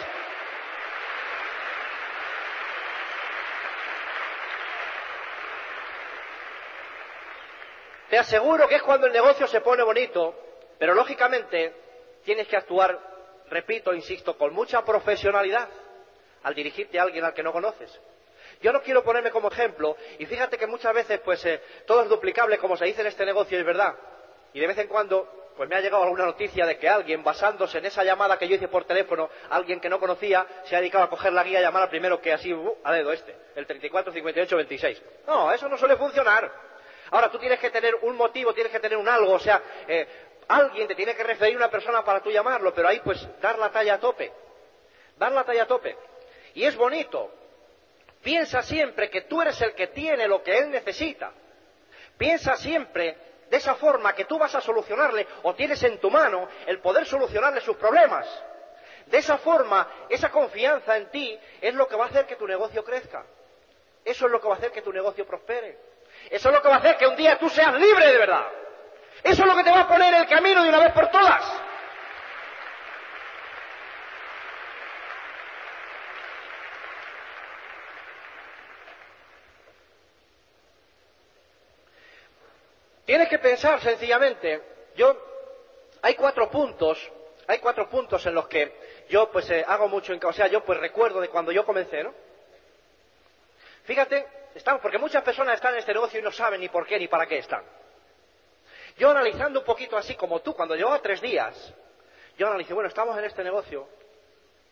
Te 8.17 8.21
aseguro 8.21 8.67
que 8.67 8.77
es 8.77 8.83
cuando 8.83 9.07
el 9.07 9.13
negocio 9.13 9.47
se 9.47 9.61
pone 9.61 9.83
bonito, 9.83 10.35
pero 10.79 10.95
lógicamente 10.95 11.75
tienes 12.25 12.49
que 12.49 12.57
actuar, 12.57 12.99
repito, 13.51 13.93
insisto, 13.93 14.39
con 14.39 14.55
mucha 14.55 14.83
profesionalidad 14.83 15.69
al 16.43 16.55
dirigirte 16.55 16.99
a 16.99 17.03
alguien 17.03 17.27
al 17.27 17.35
que 17.35 17.43
no 17.43 17.53
conoces. 17.53 18.01
Yo 18.63 18.73
no 18.73 18.81
quiero 18.81 19.05
ponerme 19.05 19.31
como 19.31 19.49
ejemplo, 19.49 19.99
y 20.19 20.25
fíjate 20.25 20.57
que 20.57 20.67
muchas 20.67 20.95
veces, 20.95 21.21
pues, 21.21 21.45
eh, 21.45 21.61
todo 21.87 22.05
es 22.05 22.09
duplicable, 22.09 22.57
como 22.57 22.75
se 22.79 22.87
dice 22.87 23.03
en 23.03 23.09
este 23.09 23.27
negocio, 23.27 23.59
es 23.59 23.67
verdad. 23.67 23.95
Y 24.55 24.61
de 24.61 24.67
vez 24.67 24.79
en 24.79 24.89
cuando, 24.89 25.53
pues 25.55 25.69
me 25.69 25.77
ha 25.77 25.83
llegado 25.83 26.03
alguna 26.03 26.25
noticia 26.25 26.65
de 26.65 26.79
que 26.79 26.89
alguien, 26.89 27.23
basándose 27.23 27.77
en 27.77 27.85
esa 27.85 28.03
llamada 28.03 28.39
que 28.39 28.49
yo 28.49 28.55
hice 28.55 28.69
por 28.69 28.87
teléfono, 28.87 29.29
alguien 29.51 29.79
que 29.79 29.91
no 29.91 30.01
conocía, 30.01 30.47
se 30.65 30.75
ha 30.75 30.79
dedicado 30.79 31.05
a 31.05 31.11
coger 31.11 31.35
la 31.35 31.45
guía 31.45 31.61
y 31.61 31.63
llamar 31.63 31.83
al 31.83 31.91
primero 31.91 32.19
que 32.19 32.33
así, 32.33 32.51
uh, 32.55 32.79
a 32.83 32.95
dedo 32.95 33.13
este, 33.13 33.37
el 33.57 33.67
34, 33.67 34.11
58, 34.11 34.57
26. 34.57 35.03
No, 35.27 35.53
eso 35.53 35.69
no 35.69 35.77
suele 35.77 35.99
funcionar. 35.99 36.66
Ahora, 37.11 37.31
tú 37.31 37.39
tienes 37.39 37.59
que 37.59 37.71
tener 37.71 37.95
un 38.03 38.17
motivo, 38.17 38.53
tienes 38.53 38.73
que 38.73 38.81
tener 38.81 38.99
un 38.99 39.09
algo, 39.09 39.33
o 39.33 39.39
sea, 39.39 39.63
eh, 39.87 40.07
alguien 40.49 40.89
te 40.89 40.95
tiene 40.95 41.15
que 41.15 41.23
referir 41.23 41.57
una 41.57 41.71
persona 41.71 42.05
para 42.05 42.21
tú 42.21 42.31
llamarlo, 42.31 42.75
pero 42.75 42.89
ahí 42.89 43.01
pues 43.01 43.27
dar 43.41 43.59
la 43.59 43.71
talla 43.71 43.95
a 43.95 44.01
tope. 44.01 44.33
Dar 45.17 45.33
la 45.33 45.45
talla 45.45 45.65
a 45.65 45.67
tope. 45.67 45.97
Y 46.55 46.65
es 46.65 46.77
bonito. 46.77 47.31
Piensa 48.23 48.63
siempre 48.63 49.09
que 49.09 49.23
tú 49.23 49.41
eres 49.41 49.61
el 49.61 49.75
que 49.75 49.89
tiene 49.89 50.27
lo 50.27 50.43
que 50.43 50.59
él 50.59 50.71
necesita. 50.71 51.33
Piensa 52.19 52.57
siempre 52.57 53.17
de 53.49 53.57
esa 53.57 53.75
forma 53.77 54.15
que 54.15 54.25
tú 54.25 54.39
vas 54.39 54.55
a 54.55 54.61
solucionarle 54.61 55.27
o 55.43 55.55
tienes 55.55 55.83
en 55.85 55.99
tu 55.99 56.11
mano 56.11 56.49
el 56.67 56.81
poder 56.81 57.07
solucionarle 57.07 57.61
sus 57.61 57.77
problemas. 57.77 58.27
De 59.07 59.19
esa 59.19 59.39
forma, 59.39 59.89
esa 60.09 60.31
confianza 60.31 60.97
en 60.97 61.11
ti 61.11 61.39
es 61.61 61.75
lo 61.75 61.87
que 61.87 61.95
va 61.95 62.07
a 62.07 62.09
hacer 62.09 62.27
que 62.27 62.37
tu 62.37 62.47
negocio 62.47 62.83
crezca. 62.83 63.25
Eso 64.05 64.27
es 64.27 64.33
lo 64.33 64.41
que 64.41 64.49
va 64.49 64.55
a 64.55 64.59
hacer 64.59 64.73
que 64.73 64.83
tu 64.83 64.93
negocio 64.93 65.25
prospere. 65.27 65.79
Eso 66.31 66.49
es 66.49 66.55
lo 66.55 66.63
que 66.63 66.69
va 66.69 66.75
a 66.75 66.79
hacer 66.79 66.97
que 66.97 67.07
un 67.07 67.17
día 67.17 67.39
tú 67.39 67.49
seas 67.49 67.75
libre 67.75 68.07
de 68.07 68.19
verdad. 68.19 68.47
Eso 69.23 69.43
es 69.43 69.49
lo 69.49 69.57
que 69.57 69.65
te 69.65 69.71
va 69.71 69.81
a 69.81 69.89
poner 69.89 70.15
el 70.15 70.27
camino 70.27 70.63
de 70.63 70.69
una 70.69 70.79
vez 70.79 70.93
por 70.93 71.09
todas. 71.09 71.43
Tienes 83.07 83.29
que 83.29 83.39
pensar 83.39 83.81
sencillamente, 83.81 84.61
yo, 84.97 85.17
hay 86.03 86.15
cuatro 86.15 86.51
puntos, 86.51 86.99
hay 87.47 87.61
cuatro 87.61 87.89
puntos 87.89 88.27
en 88.27 88.35
los 88.35 88.49
que 88.49 89.05
yo 89.09 89.31
pues 89.31 89.49
eh, 89.49 89.65
hago 89.67 89.87
mucho, 89.87 90.13
en, 90.13 90.25
o 90.25 90.33
sea, 90.33 90.49
yo 90.49 90.65
pues 90.65 90.81
recuerdo 90.81 91.21
de 91.21 91.29
cuando 91.29 91.53
yo 91.53 91.65
comencé, 91.65 92.03
¿no? 92.03 92.13
Fíjate, 93.85 94.27
estamos, 94.57 94.81
porque 94.81 94.99
muchas 94.99 95.23
personas 95.23 95.55
están 95.55 95.75
en 95.75 95.81
este 95.81 95.93
negocio 95.93 96.19
y 96.19 96.23
no 96.23 96.33
saben 96.33 96.61
ni 96.61 96.69
por 96.69 96.87
qué 96.87 96.99
ni 96.99 97.09
para 97.09 97.27
qué 97.27 97.39
están. 97.39 97.63
Yo 98.97 99.11
analizando 99.11 99.61
un 99.61 99.67
poquito 99.67 99.97
así 99.97 100.15
como 100.15 100.41
tú, 100.41 100.55
cuando 100.55 100.75
llevaba 100.75 101.01
tres 101.01 101.21
días, 101.21 101.75
yo 102.39 102.47
analicé, 102.47 102.73
bueno, 102.73 102.89
estamos 102.89 103.17
en 103.19 103.25
este 103.25 103.45
negocio 103.45 103.87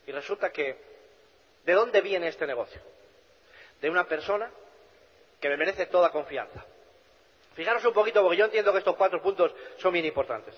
y 0.07 0.13
resulta 0.13 0.51
que, 0.51 0.77
¿de 1.65 1.73
dónde 1.73 2.01
viene 2.01 2.29
este 2.29 2.47
negocio? 2.47 2.81
De 3.81 3.91
una 3.91 4.05
persona 4.05 4.51
que 5.41 5.49
me 5.49 5.57
merece 5.57 5.87
toda 5.87 6.11
confianza. 6.11 6.65
Fijaros 7.55 7.85
un 7.85 7.93
poquito, 7.93 8.23
porque 8.23 8.39
yo 8.39 8.47
entiendo 8.47 8.73
que 8.73 8.79
estos 8.79 8.97
cuatro 8.97 9.21
puntos 9.21 9.55
son 9.79 9.93
bien 9.93 10.07
importantes. 10.07 10.55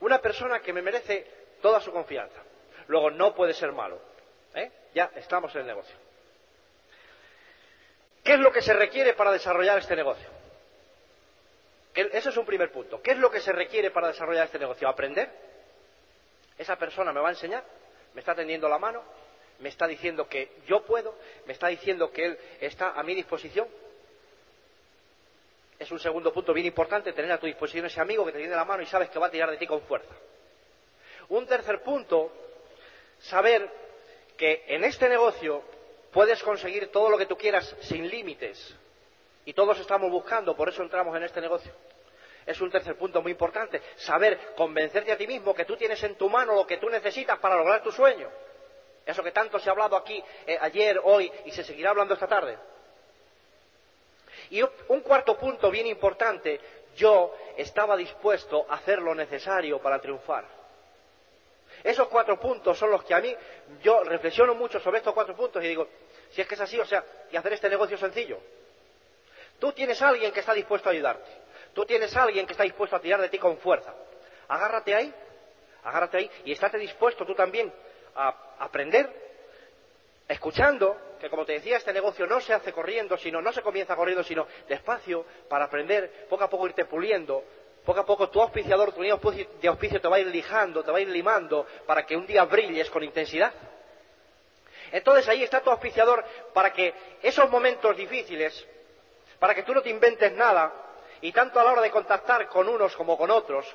Una 0.00 0.20
persona 0.20 0.60
que 0.60 0.72
me 0.72 0.82
merece 0.82 1.26
toda 1.60 1.80
su 1.80 1.92
confianza. 1.92 2.40
Luego, 2.86 3.10
no 3.10 3.34
puede 3.34 3.54
ser 3.54 3.72
malo. 3.72 4.00
¿eh? 4.54 4.70
Ya 4.94 5.10
estamos 5.16 5.54
en 5.54 5.62
el 5.62 5.66
negocio. 5.66 5.96
¿Qué 8.22 8.34
es 8.34 8.38
lo 8.38 8.52
que 8.52 8.62
se 8.62 8.72
requiere 8.72 9.14
para 9.14 9.32
desarrollar 9.32 9.78
este 9.78 9.96
negocio? 9.96 10.28
Ese 11.94 12.28
es 12.30 12.36
un 12.36 12.46
primer 12.46 12.70
punto. 12.72 13.02
¿Qué 13.02 13.12
es 13.12 13.18
lo 13.18 13.30
que 13.30 13.40
se 13.40 13.52
requiere 13.52 13.90
para 13.90 14.08
desarrollar 14.08 14.46
este 14.46 14.58
negocio? 14.58 14.88
Aprender. 14.88 15.30
Esa 16.56 16.76
persona 16.76 17.12
me 17.12 17.20
va 17.20 17.28
a 17.28 17.32
enseñar, 17.32 17.64
me 18.14 18.20
está 18.20 18.34
tendiendo 18.34 18.68
la 18.68 18.78
mano, 18.78 19.02
me 19.58 19.68
está 19.68 19.86
diciendo 19.86 20.28
que 20.28 20.52
yo 20.66 20.84
puedo, 20.84 21.16
me 21.46 21.52
está 21.52 21.68
diciendo 21.68 22.10
que 22.10 22.24
él 22.24 22.38
está 22.60 22.92
a 22.92 23.02
mi 23.02 23.14
disposición. 23.14 23.68
Es 25.78 25.90
un 25.90 25.98
segundo 25.98 26.32
punto 26.32 26.52
bien 26.52 26.66
importante 26.66 27.12
tener 27.12 27.32
a 27.32 27.38
tu 27.38 27.46
disposición 27.46 27.86
ese 27.86 28.00
amigo 28.00 28.24
que 28.24 28.32
te 28.32 28.38
tiene 28.38 28.54
la 28.54 28.64
mano 28.64 28.82
y 28.82 28.86
sabes 28.86 29.10
que 29.10 29.18
va 29.18 29.26
a 29.26 29.30
tirar 29.30 29.50
de 29.50 29.56
ti 29.56 29.66
con 29.66 29.82
fuerza. 29.82 30.14
Un 31.28 31.46
tercer 31.46 31.82
punto, 31.82 32.32
saber 33.18 33.68
que 34.36 34.64
en 34.68 34.84
este 34.84 35.08
negocio 35.08 35.62
puedes 36.12 36.42
conseguir 36.42 36.90
todo 36.92 37.10
lo 37.10 37.18
que 37.18 37.26
tú 37.26 37.36
quieras 37.36 37.74
sin 37.82 38.08
límites. 38.08 38.76
Y 39.44 39.54
todos 39.54 39.78
estamos 39.80 40.10
buscando, 40.10 40.54
por 40.54 40.68
eso 40.68 40.82
entramos 40.82 41.16
en 41.16 41.24
este 41.24 41.40
negocio. 41.40 41.72
Es 42.46 42.60
un 42.60 42.70
tercer 42.70 42.96
punto 42.96 43.22
muy 43.22 43.32
importante, 43.32 43.80
saber 43.96 44.54
convencerte 44.56 45.12
a 45.12 45.16
ti 45.16 45.26
mismo 45.26 45.54
que 45.54 45.64
tú 45.64 45.76
tienes 45.76 46.02
en 46.02 46.16
tu 46.16 46.28
mano 46.28 46.54
lo 46.54 46.66
que 46.66 46.76
tú 46.76 46.88
necesitas 46.88 47.38
para 47.38 47.56
lograr 47.56 47.82
tu 47.82 47.90
sueño. 47.90 48.28
Eso 49.04 49.22
que 49.22 49.32
tanto 49.32 49.58
se 49.58 49.68
ha 49.68 49.72
hablado 49.72 49.96
aquí 49.96 50.22
eh, 50.46 50.58
ayer, 50.60 51.00
hoy 51.02 51.30
y 51.44 51.50
se 51.50 51.64
seguirá 51.64 51.90
hablando 51.90 52.14
esta 52.14 52.28
tarde. 52.28 52.56
Y 54.50 54.62
un 54.62 55.00
cuarto 55.00 55.36
punto 55.38 55.70
bien 55.70 55.86
importante, 55.86 56.60
yo 56.96 57.34
estaba 57.56 57.96
dispuesto 57.96 58.66
a 58.68 58.74
hacer 58.74 59.00
lo 59.00 59.14
necesario 59.14 59.80
para 59.80 60.00
triunfar. 60.00 60.61
Esos 61.82 62.08
cuatro 62.08 62.38
puntos 62.38 62.78
son 62.78 62.90
los 62.90 63.02
que 63.04 63.14
a 63.14 63.20
mí, 63.20 63.34
yo 63.82 64.04
reflexiono 64.04 64.54
mucho 64.54 64.78
sobre 64.80 64.98
estos 64.98 65.12
cuatro 65.12 65.34
puntos 65.34 65.62
y 65.64 65.68
digo, 65.68 65.88
si 66.30 66.40
es 66.40 66.46
que 66.46 66.54
es 66.54 66.60
así, 66.60 66.78
o 66.78 66.84
sea, 66.84 67.04
y 67.30 67.36
hacer 67.36 67.52
este 67.52 67.68
negocio 67.68 67.98
sencillo. 67.98 68.38
Tú 69.58 69.72
tienes 69.72 70.00
a 70.02 70.08
alguien 70.08 70.32
que 70.32 70.40
está 70.40 70.54
dispuesto 70.54 70.88
a 70.88 70.92
ayudarte. 70.92 71.30
Tú 71.74 71.84
tienes 71.84 72.14
a 72.16 72.22
alguien 72.22 72.46
que 72.46 72.52
está 72.52 72.64
dispuesto 72.64 72.96
a 72.96 73.00
tirar 73.00 73.20
de 73.20 73.28
ti 73.28 73.38
con 73.38 73.58
fuerza. 73.58 73.94
Agárrate 74.48 74.94
ahí, 74.94 75.12
agárrate 75.82 76.18
ahí 76.18 76.30
y 76.44 76.52
estate 76.52 76.78
dispuesto 76.78 77.24
tú 77.24 77.34
también 77.34 77.72
a 78.14 78.56
aprender, 78.58 79.10
escuchando, 80.28 80.96
que 81.20 81.30
como 81.30 81.44
te 81.44 81.52
decía, 81.54 81.76
este 81.76 81.92
negocio 81.92 82.26
no 82.26 82.40
se 82.40 82.52
hace 82.52 82.72
corriendo, 82.72 83.16
sino 83.16 83.40
no 83.40 83.52
se 83.52 83.62
comienza 83.62 83.96
corriendo, 83.96 84.22
sino 84.22 84.46
despacio, 84.68 85.24
para 85.48 85.64
aprender, 85.64 86.26
poco 86.28 86.44
a 86.44 86.50
poco 86.50 86.66
irte 86.66 86.84
puliendo, 86.84 87.44
poco 87.84 88.00
a 88.00 88.06
poco 88.06 88.28
tu 88.30 88.40
auspiciador, 88.40 88.92
tu 88.92 89.02
niño 89.02 89.20
de 89.60 89.68
auspicio 89.68 90.00
te 90.00 90.08
va 90.08 90.16
a 90.16 90.20
ir 90.20 90.28
lijando, 90.28 90.84
te 90.84 90.90
va 90.90 90.98
a 90.98 91.00
ir 91.00 91.08
limando 91.08 91.66
para 91.86 92.06
que 92.06 92.16
un 92.16 92.26
día 92.26 92.44
brilles 92.44 92.88
con 92.90 93.02
intensidad. 93.02 93.52
Entonces 94.92 95.28
ahí 95.28 95.42
está 95.42 95.60
tu 95.60 95.70
auspiciador 95.70 96.24
para 96.52 96.72
que 96.72 96.94
esos 97.22 97.48
momentos 97.50 97.96
difíciles, 97.96 98.66
para 99.38 99.54
que 99.54 99.62
tú 99.62 99.74
no 99.74 99.82
te 99.82 99.90
inventes 99.90 100.32
nada, 100.32 100.72
y 101.22 101.32
tanto 101.32 101.58
a 101.58 101.64
la 101.64 101.72
hora 101.72 101.82
de 101.82 101.90
contactar 101.90 102.48
con 102.48 102.68
unos 102.68 102.94
como 102.96 103.16
con 103.16 103.30
otros, 103.30 103.66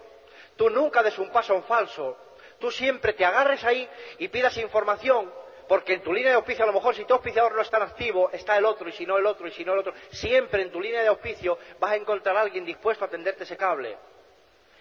tú 0.55 0.69
nunca 0.69 1.01
des 1.01 1.17
un 1.17 1.31
paso 1.31 1.55
en 1.55 1.63
falso, 1.63 2.17
tú 2.59 2.71
siempre 2.71 3.13
te 3.13 3.25
agarres 3.25 3.63
ahí 3.63 3.89
y 4.19 4.27
pidas 4.27 4.57
información 4.57 5.31
porque 5.67 5.93
en 5.93 6.01
tu 6.01 6.13
línea 6.13 6.31
de 6.31 6.37
auspicio, 6.37 6.63
a 6.63 6.67
lo 6.67 6.73
mejor 6.73 6.95
si 6.95 7.03
tu 7.05 7.13
auspiciador 7.13 7.53
no 7.53 7.61
está 7.61 7.77
activo, 7.77 8.29
está 8.31 8.57
el 8.57 8.65
otro, 8.65 8.87
y 8.87 8.93
si 8.93 9.05
no 9.05 9.17
el 9.17 9.25
otro, 9.25 9.47
y 9.47 9.51
si 9.51 9.65
no 9.65 9.73
el 9.73 9.79
otro. 9.79 9.93
Siempre 10.11 10.61
en 10.61 10.71
tu 10.71 10.79
línea 10.79 11.01
de 11.01 11.07
auspicio 11.07 11.57
vas 11.79 11.91
a 11.91 11.95
encontrar 11.95 12.37
a 12.37 12.41
alguien 12.41 12.65
dispuesto 12.65 13.03
a 13.03 13.09
tenderte 13.09 13.43
ese 13.43 13.57
cable. 13.57 13.97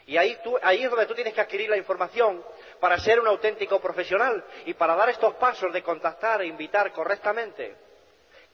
Y 0.07 0.17
ahí, 0.17 0.39
ahí 0.63 0.85
es 0.85 0.91
donde 0.91 1.07
tú 1.07 1.15
tienes 1.15 1.35
que 1.35 1.41
adquirir 1.41 1.69
la 1.69 1.77
información 1.77 2.45
para 2.79 2.99
ser 2.99 3.19
un 3.19 3.27
auténtico 3.27 3.81
profesional 3.81 4.45
y 4.65 4.75
para 4.75 4.95
dar 4.95 5.11
estos 5.11 5.35
pasos 5.35 5.73
de 5.73 5.83
contactar 5.83 6.43
e 6.43 6.47
invitar 6.47 6.93
correctamente, 6.93 7.75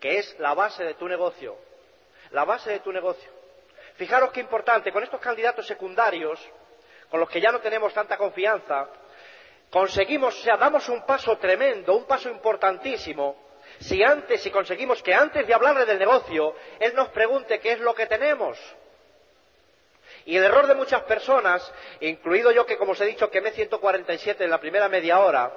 que 0.01 0.19
es 0.19 0.39
la 0.39 0.55
base 0.55 0.83
de 0.83 0.95
tu 0.95 1.07
negocio. 1.07 1.57
La 2.31 2.45
base 2.45 2.71
de 2.71 2.81
tu 2.81 2.91
negocio. 2.91 3.31
Fijaros 3.97 4.33
qué 4.33 4.41
importante, 4.41 4.91
con 4.91 5.03
estos 5.03 5.21
candidatos 5.21 5.67
secundarios, 5.67 6.41
con 7.11 7.21
los 7.21 7.29
que 7.29 7.43
ya 7.43 7.53
no 7.53 7.61
tenemos 7.61 7.93
tanta 7.93 8.17
confianza, 8.17 8.89
conseguimos, 9.73 10.39
o 10.39 10.43
sea, 10.43 10.59
damos 10.59 10.87
un 10.91 11.05
paso 11.07 11.39
tremendo, 11.39 11.97
un 11.97 12.05
paso 12.05 12.29
importantísimo, 12.29 13.37
si 13.81 14.03
antes, 14.03 14.43
si 14.43 14.51
conseguimos 14.51 15.03
que 15.03 15.15
antes 15.15 15.47
de 15.47 15.55
hablarle 15.55 15.87
del 15.87 15.99
negocio, 15.99 16.55
él 16.79 16.95
nos 16.95 17.09
pregunte 17.09 17.59
qué 17.59 17.73
es 17.73 17.81
lo 17.81 17.95
que 17.95 18.07
tenemos. 18.07 18.59
Y 20.27 20.37
el 20.37 20.45
error 20.45 20.67
de 20.67 20.75
muchas 20.75 21.03
personas, 21.05 21.73
incluido 22.01 22.53
yo 22.53 22.67
que 22.67 22.77
como 22.77 22.93
os 22.93 23.01
he 23.01 23.07
dicho 23.07 23.31
quemé 23.31 23.51
147 23.51 24.45
en 24.45 24.51
la 24.51 24.61
primera 24.61 24.91
media 24.91 25.19
hora, 25.21 25.51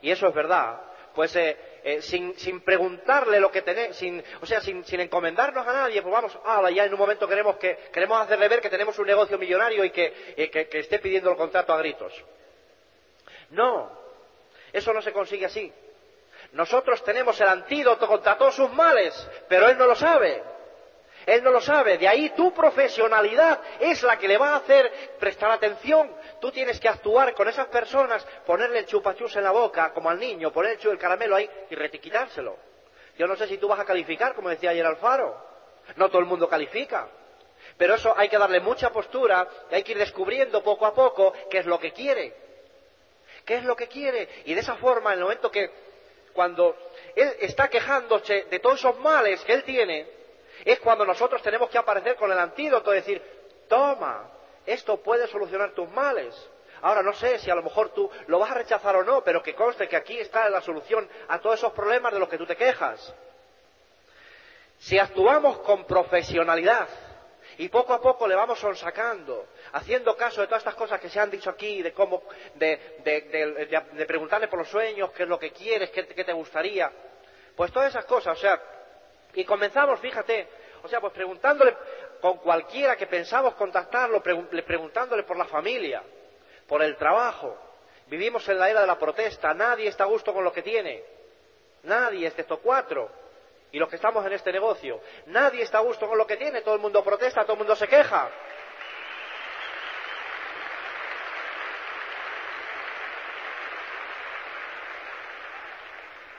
y 0.00 0.12
eso 0.12 0.28
es 0.28 0.34
verdad, 0.34 0.80
pues 1.12 1.34
eh, 1.34 1.56
eh, 1.82 2.02
sin, 2.02 2.60
preguntarle 2.60 3.40
lo 3.40 3.50
que 3.50 3.62
tenemos, 3.62 4.00
o 4.40 4.46
sea, 4.46 4.60
sin, 4.60 4.84
sin, 4.84 5.00
encomendarnos 5.00 5.66
a 5.66 5.72
nadie, 5.72 6.00
pues 6.02 6.12
vamos, 6.12 6.38
ah, 6.44 6.70
ya 6.70 6.84
en 6.84 6.92
un 6.92 7.00
momento 7.00 7.26
queremos, 7.26 7.56
que, 7.56 7.76
queremos 7.92 8.20
hacerle 8.20 8.48
ver 8.48 8.60
que 8.60 8.70
tenemos 8.70 8.96
un 9.00 9.06
negocio 9.06 9.36
millonario 9.38 9.84
y 9.84 9.90
que 9.90 10.68
esté 10.72 11.00
pidiendo 11.00 11.30
el 11.32 11.36
contrato 11.36 11.72
a 11.72 11.78
gritos. 11.78 12.14
No, 13.50 13.90
eso 14.72 14.92
no 14.92 15.02
se 15.02 15.12
consigue 15.12 15.46
así. 15.46 15.72
Nosotros 16.52 17.02
tenemos 17.04 17.40
el 17.40 17.48
antídoto 17.48 18.06
contra 18.06 18.38
todos 18.38 18.54
sus 18.54 18.72
males, 18.72 19.14
pero 19.48 19.68
él 19.68 19.78
no 19.78 19.86
lo 19.86 19.94
sabe. 19.94 20.42
Él 21.26 21.42
no 21.42 21.50
lo 21.50 21.60
sabe. 21.60 21.98
De 21.98 22.06
ahí 22.06 22.30
tu 22.30 22.52
profesionalidad 22.54 23.60
es 23.80 24.02
la 24.04 24.16
que 24.16 24.28
le 24.28 24.38
va 24.38 24.50
a 24.50 24.56
hacer 24.56 25.16
prestar 25.18 25.50
atención. 25.50 26.14
Tú 26.40 26.52
tienes 26.52 26.78
que 26.78 26.88
actuar 26.88 27.34
con 27.34 27.48
esas 27.48 27.66
personas, 27.66 28.24
ponerle 28.46 28.78
el 28.80 28.86
chupachus 28.86 29.34
en 29.36 29.42
la 29.42 29.50
boca, 29.50 29.92
como 29.92 30.08
al 30.08 30.20
niño, 30.20 30.52
poner 30.52 30.78
el 30.80 30.98
caramelo 30.98 31.34
ahí 31.34 31.50
y 31.68 31.74
retiquitárselo. 31.74 32.56
Yo 33.18 33.26
no 33.26 33.34
sé 33.34 33.48
si 33.48 33.58
tú 33.58 33.66
vas 33.66 33.80
a 33.80 33.84
calificar, 33.84 34.34
como 34.34 34.50
decía 34.50 34.70
ayer 34.70 34.86
Alfaro. 34.86 35.36
No 35.96 36.08
todo 36.08 36.20
el 36.20 36.26
mundo 36.26 36.48
califica. 36.48 37.08
Pero 37.76 37.94
eso 37.94 38.14
hay 38.16 38.28
que 38.28 38.38
darle 38.38 38.60
mucha 38.60 38.90
postura 38.90 39.48
y 39.70 39.74
hay 39.74 39.82
que 39.82 39.92
ir 39.92 39.98
descubriendo 39.98 40.62
poco 40.62 40.86
a 40.86 40.94
poco 40.94 41.32
qué 41.50 41.58
es 41.58 41.66
lo 41.66 41.78
que 41.78 41.92
quiere. 41.92 42.45
¿Qué 43.46 43.54
es 43.54 43.64
lo 43.64 43.76
que 43.76 43.86
quiere? 43.86 44.28
Y 44.44 44.54
de 44.54 44.60
esa 44.60 44.74
forma, 44.74 45.12
en 45.12 45.20
el 45.20 45.24
momento 45.24 45.50
que 45.50 45.70
cuando 46.32 46.76
él 47.14 47.36
está 47.40 47.68
quejándose 47.68 48.44
de 48.50 48.58
todos 48.58 48.80
esos 48.80 48.98
males 48.98 49.40
que 49.44 49.54
él 49.54 49.62
tiene, 49.62 50.06
es 50.64 50.80
cuando 50.80 51.06
nosotros 51.06 51.40
tenemos 51.42 51.70
que 51.70 51.78
aparecer 51.78 52.16
con 52.16 52.30
el 52.32 52.38
antídoto, 52.38 52.90
decir, 52.90 53.22
toma, 53.68 54.28
esto 54.66 54.96
puede 54.96 55.28
solucionar 55.28 55.70
tus 55.72 55.88
males. 55.90 56.34
Ahora 56.82 57.02
no 57.02 57.12
sé 57.12 57.38
si 57.38 57.48
a 57.48 57.54
lo 57.54 57.62
mejor 57.62 57.90
tú 57.90 58.10
lo 58.26 58.40
vas 58.40 58.50
a 58.50 58.54
rechazar 58.54 58.96
o 58.96 59.04
no, 59.04 59.22
pero 59.22 59.42
que 59.42 59.54
conste 59.54 59.88
que 59.88 59.96
aquí 59.96 60.18
está 60.18 60.48
la 60.48 60.60
solución 60.60 61.08
a 61.28 61.38
todos 61.38 61.60
esos 61.60 61.72
problemas 61.72 62.12
de 62.12 62.18
los 62.18 62.28
que 62.28 62.38
tú 62.38 62.46
te 62.46 62.56
quejas. 62.56 63.14
Si 64.78 64.98
actuamos 64.98 65.58
con 65.60 65.84
profesionalidad 65.84 66.88
y 67.58 67.68
poco 67.68 67.94
a 67.94 68.00
poco 68.00 68.26
le 68.26 68.34
vamos 68.34 68.58
sonsacando, 68.58 69.46
haciendo 69.72 70.16
caso 70.16 70.40
de 70.40 70.46
todas 70.46 70.60
estas 70.60 70.74
cosas 70.74 71.00
que 71.00 71.08
se 71.08 71.18
han 71.18 71.30
dicho 71.30 71.48
aquí, 71.48 71.82
de 71.82 71.92
cómo, 71.92 72.22
de, 72.54 74.04
preguntarle 74.06 74.48
por 74.48 74.58
los 74.58 74.68
sueños, 74.68 75.10
qué 75.12 75.22
es 75.22 75.28
lo 75.28 75.38
que 75.38 75.52
quieres, 75.52 75.90
qué, 75.90 76.02
te 76.04 76.32
gustaría, 76.32 76.90
pues 77.56 77.72
todas 77.72 77.90
esas 77.90 78.04
cosas, 78.04 78.36
o 78.36 78.40
sea, 78.40 78.60
y 79.34 79.44
comenzamos, 79.44 80.00
fíjate, 80.00 80.48
o 80.82 80.88
sea, 80.88 81.00
pues 81.00 81.12
preguntándole 81.12 81.76
con 82.20 82.38
cualquiera 82.38 82.96
que 82.96 83.06
pensamos 83.06 83.54
contactarlo, 83.54 84.22
preguntándole 84.22 85.22
por 85.22 85.36
la 85.36 85.46
familia, 85.46 86.02
por 86.66 86.82
el 86.82 86.96
trabajo. 86.96 87.56
Vivimos 88.06 88.48
en 88.48 88.58
la 88.58 88.70
era 88.70 88.82
de 88.82 88.86
la 88.86 88.98
protesta, 88.98 89.52
nadie 89.52 89.88
está 89.88 90.04
a 90.04 90.06
gusto 90.06 90.32
con 90.32 90.44
lo 90.44 90.52
que 90.52 90.62
tiene. 90.62 91.02
Nadie, 91.82 92.28
excepto 92.28 92.58
cuatro. 92.58 93.10
Y 93.72 93.78
los 93.78 93.88
que 93.88 93.96
estamos 93.96 94.24
en 94.24 94.32
este 94.32 94.52
negocio. 94.52 95.00
Nadie 95.26 95.62
está 95.62 95.78
a 95.78 95.82
gusto 95.82 96.08
con 96.08 96.16
lo 96.16 96.26
que 96.26 96.36
tiene, 96.36 96.62
todo 96.62 96.74
el 96.74 96.80
mundo 96.80 97.02
protesta, 97.02 97.42
todo 97.42 97.54
el 97.54 97.58
mundo 97.58 97.76
se 97.76 97.88
queja. 97.88 98.30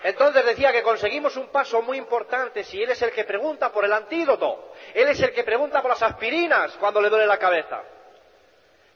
Entonces 0.03 0.45
decía 0.45 0.71
que 0.71 0.83
conseguimos 0.83 1.35
un 1.35 1.47
paso 1.49 1.81
muy 1.81 1.97
importante 1.97 2.63
si 2.63 2.81
Él 2.81 2.91
es 2.91 3.01
el 3.01 3.11
que 3.11 3.25
pregunta 3.25 3.73
por 3.73 3.83
el 3.83 3.91
antídoto. 3.91 4.71
Él 4.93 5.09
es 5.09 5.19
el 5.19 5.33
que 5.33 5.43
pregunta 5.43 5.81
por 5.81 5.91
las 5.91 6.01
aspirinas 6.01 6.77
cuando 6.79 7.01
le 7.01 7.09
duele 7.09 7.25
la 7.25 7.37
cabeza. 7.37 7.83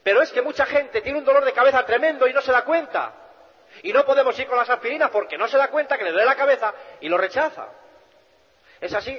Pero 0.04 0.22
es 0.22 0.32
que 0.32 0.42
mucha 0.42 0.66
gente 0.66 1.02
tiene 1.02 1.20
un 1.20 1.26
dolor 1.26 1.44
de 1.44 1.52
cabeza 1.52 1.86
tremendo 1.86 2.28
y 2.28 2.34
no 2.34 2.42
se 2.42 2.54
da 2.54 2.64
cuenta. 2.64 3.14
Y 3.84 3.92
no 3.92 4.06
podemos 4.06 4.40
ir 4.40 4.48
con 4.48 4.58
las 4.58 4.70
aspirinas 4.70 5.10
porque 5.10 5.38
no 5.38 5.50
se 5.50 5.58
da 5.58 5.68
cuenta 5.68 5.98
que 5.98 6.06
le 6.06 6.12
duele 6.12 6.26
la 6.26 6.36
cabeza 6.36 6.74
y 7.02 7.10
lo 7.10 7.18
rechaza. 7.18 7.68
Es 8.82 8.94
así. 8.94 9.18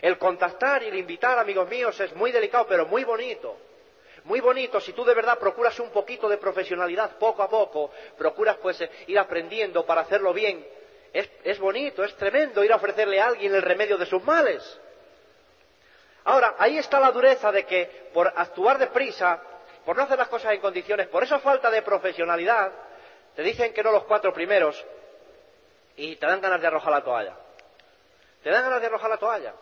El 0.00 0.16
contactar 0.16 0.82
y 0.84 0.86
el 0.86 0.96
invitar, 0.96 1.38
amigos 1.38 1.68
míos, 1.68 1.98
es 2.00 2.14
muy 2.14 2.32
delicado, 2.32 2.66
pero 2.66 2.86
muy 2.86 3.04
bonito. 3.04 3.56
Muy 4.24 4.40
bonito 4.40 4.80
si 4.80 4.92
tú 4.92 5.04
de 5.04 5.14
verdad 5.14 5.38
procuras 5.38 5.78
un 5.80 5.90
poquito 5.90 6.28
de 6.28 6.38
profesionalidad 6.38 7.18
poco 7.18 7.42
a 7.42 7.50
poco, 7.50 7.90
procuras 8.16 8.56
pues 8.56 8.82
ir 9.06 9.18
aprendiendo 9.18 9.84
para 9.84 10.02
hacerlo 10.02 10.32
bien 10.32 10.64
es, 11.12 11.58
bonito, 11.58 12.04
es 12.04 12.14
tremendo 12.16 12.62
ir 12.64 12.72
a 12.72 12.76
ofrecerle 12.76 13.20
a 13.20 13.26
alguien 13.26 13.54
el 13.54 13.62
remedio 13.62 13.96
de 13.96 14.06
sus 14.06 14.22
males. 14.22 14.62
Ahora, 16.24 16.54
ahí 16.58 16.76
está 16.76 17.00
la 17.00 17.10
dureza 17.10 17.50
de 17.50 17.64
que 17.64 18.10
por 18.12 18.32
actuar 18.36 18.78
deprisa, 18.78 19.40
por 19.84 19.96
no 19.96 20.02
hacer 20.02 20.18
las 20.18 20.28
cosas 20.28 20.52
en 20.52 20.60
condiciones, 20.60 21.08
por 21.08 21.22
esa 21.22 21.38
falta 21.38 21.70
de 21.70 21.82
profesionalidad, 21.82 22.70
te 23.34 23.42
dicen 23.42 23.72
que 23.72 23.82
no 23.82 23.92
los 23.92 24.04
cuatro 24.04 24.32
primeros 24.32 24.84
y 25.96 26.16
te 26.16 26.26
dan 26.26 26.40
ganas 26.40 26.60
de 26.60 26.66
arrojar 26.66 26.92
la 26.92 27.04
toalla. 27.04 27.34
Te 28.42 28.50
dan 28.50 28.62
ganas 28.62 28.80
de 28.80 28.86
arrojar 28.86 29.10
la 29.10 29.18
toalla. 29.18 29.54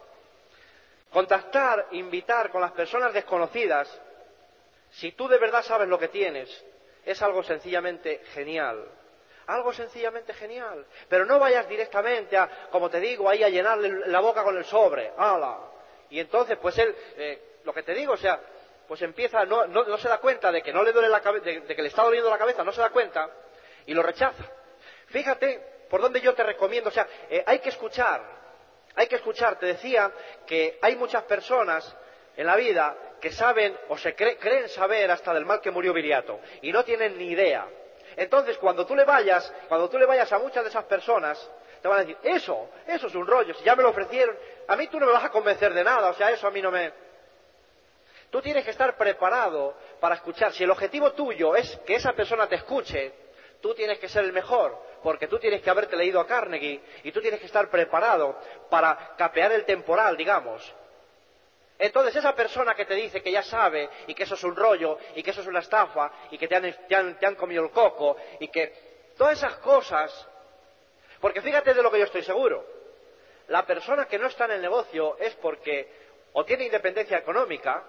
Contactar, 1.10 1.88
invitar 1.92 2.50
con 2.50 2.60
las 2.60 2.72
personas 2.72 3.12
desconocidas, 3.12 3.88
si 4.90 5.12
tú 5.12 5.28
de 5.28 5.38
verdad 5.38 5.62
sabes 5.62 5.88
lo 5.88 5.98
que 5.98 6.08
tienes, 6.08 6.64
es 7.04 7.20
algo 7.22 7.42
sencillamente 7.42 8.22
genial. 8.34 8.84
Algo 9.46 9.72
sencillamente 9.72 10.34
genial. 10.34 10.84
Pero 11.08 11.24
no 11.24 11.38
vayas 11.38 11.68
directamente 11.68 12.36
a, 12.36 12.68
como 12.70 12.90
te 12.90 12.98
digo, 12.98 13.28
ahí 13.28 13.44
a 13.44 13.48
llenarle 13.48 14.08
la 14.08 14.20
boca 14.20 14.42
con 14.42 14.56
el 14.56 14.64
sobre. 14.64 15.12
¡Hala! 15.16 15.58
Y 16.10 16.18
entonces, 16.20 16.58
pues 16.58 16.76
él, 16.78 16.94
eh, 17.16 17.60
lo 17.64 17.72
que 17.72 17.82
te 17.82 17.94
digo, 17.94 18.14
o 18.14 18.16
sea, 18.16 18.40
pues 18.86 19.02
empieza, 19.02 19.44
no, 19.44 19.66
no, 19.66 19.98
se 19.98 20.08
da 20.08 20.18
cuenta 20.18 20.50
de 20.52 20.62
que 20.62 20.72
no 20.72 20.82
le 20.82 20.92
duele 20.92 21.08
la 21.08 21.20
cabeza, 21.20 21.44
de, 21.44 21.64
que 21.64 21.82
le 21.82 21.88
está 21.88 22.02
doliendo 22.02 22.30
la 22.30 22.38
cabeza, 22.38 22.64
no 22.64 22.72
se 22.72 22.80
da 22.80 22.90
cuenta 22.90 23.28
y 23.86 23.94
lo 23.94 24.02
rechaza. 24.02 24.44
Fíjate 25.08 25.86
por 25.90 26.00
dónde 26.00 26.20
yo 26.20 26.34
te 26.34 26.42
recomiendo, 26.42 26.88
o 26.88 26.92
sea, 26.92 27.06
eh, 27.30 27.42
hay 27.46 27.60
que 27.60 27.68
escuchar, 27.68 28.22
hay 28.96 29.06
que 29.06 29.16
escuchar. 29.16 29.58
Te 29.58 29.66
decía 29.66 30.10
que 30.46 30.78
hay 30.82 30.96
muchas 30.96 31.22
personas 31.24 31.96
en 32.36 32.46
la 32.46 32.56
vida 32.56 32.96
que 33.20 33.30
saben 33.30 33.76
o 33.88 33.96
se 33.96 34.14
creen 34.14 34.68
saber 34.68 35.10
hasta 35.10 35.32
del 35.32 35.46
mal 35.46 35.60
que 35.60 35.70
murió 35.70 35.92
Viriato 35.92 36.40
y 36.62 36.72
no 36.72 36.84
tienen 36.84 37.16
ni 37.16 37.30
idea. 37.30 37.66
Entonces, 38.16 38.56
cuando 38.58 38.86
tú 38.86 38.96
le 38.96 39.04
vayas, 39.04 39.52
cuando 39.68 39.88
tú 39.88 39.98
le 39.98 40.06
vayas 40.06 40.32
a 40.32 40.38
muchas 40.38 40.64
de 40.64 40.70
esas 40.70 40.84
personas, 40.84 41.50
te 41.82 41.88
van 41.88 41.98
a 41.98 42.00
decir, 42.00 42.16
eso, 42.22 42.70
eso 42.86 43.06
es 43.06 43.14
un 43.14 43.26
rollo, 43.26 43.54
si 43.54 43.64
ya 43.64 43.76
me 43.76 43.82
lo 43.82 43.90
ofrecieron, 43.90 44.36
a 44.66 44.76
mí 44.76 44.86
tú 44.88 44.98
no 44.98 45.06
me 45.06 45.12
vas 45.12 45.24
a 45.24 45.30
convencer 45.30 45.74
de 45.74 45.84
nada, 45.84 46.10
o 46.10 46.14
sea, 46.14 46.30
eso 46.30 46.46
a 46.46 46.50
mí 46.50 46.62
no 46.62 46.70
me... 46.70 46.92
Tú 48.30 48.40
tienes 48.40 48.64
que 48.64 48.70
estar 48.70 48.96
preparado 48.96 49.76
para 50.00 50.16
escuchar. 50.16 50.52
Si 50.52 50.64
el 50.64 50.70
objetivo 50.70 51.12
tuyo 51.12 51.54
es 51.54 51.78
que 51.86 51.94
esa 51.94 52.12
persona 52.12 52.48
te 52.48 52.56
escuche, 52.56 53.12
tú 53.60 53.74
tienes 53.74 53.98
que 53.98 54.08
ser 54.08 54.24
el 54.24 54.32
mejor, 54.32 54.76
porque 55.06 55.28
tú 55.28 55.38
tienes 55.38 55.62
que 55.62 55.70
haberte 55.70 55.94
leído 55.94 56.18
a 56.18 56.26
Carnegie 56.26 56.80
y 57.04 57.12
tú 57.12 57.20
tienes 57.20 57.38
que 57.38 57.46
estar 57.46 57.70
preparado 57.70 58.40
para 58.68 59.14
capear 59.16 59.52
el 59.52 59.64
temporal, 59.64 60.16
digamos. 60.16 60.74
Entonces 61.78 62.16
esa 62.16 62.34
persona 62.34 62.74
que 62.74 62.86
te 62.86 62.94
dice 62.94 63.22
que 63.22 63.30
ya 63.30 63.44
sabe 63.44 63.88
y 64.08 64.14
que 64.14 64.24
eso 64.24 64.34
es 64.34 64.42
un 64.42 64.56
rollo 64.56 64.98
y 65.14 65.22
que 65.22 65.30
eso 65.30 65.42
es 65.42 65.46
una 65.46 65.60
estafa 65.60 66.10
y 66.32 66.36
que 66.36 66.48
te 66.48 66.56
han, 66.56 67.36
comido 67.36 67.62
el 67.62 67.70
coco 67.70 68.16
y 68.40 68.48
que 68.48 68.72
todas 69.16 69.38
esas 69.38 69.58
cosas, 69.58 70.10
porque 71.20 71.40
fíjate 71.40 71.72
de 71.72 71.82
lo 71.84 71.92
que 71.92 72.00
yo 72.00 72.06
estoy 72.06 72.24
seguro, 72.24 72.66
la 73.46 73.64
persona 73.64 74.06
que 74.06 74.18
no 74.18 74.26
está 74.26 74.46
en 74.46 74.54
el 74.54 74.60
negocio 74.60 75.18
es 75.18 75.36
porque 75.36 75.88
o 76.32 76.44
tiene 76.44 76.64
independencia 76.64 77.16
económica 77.16 77.84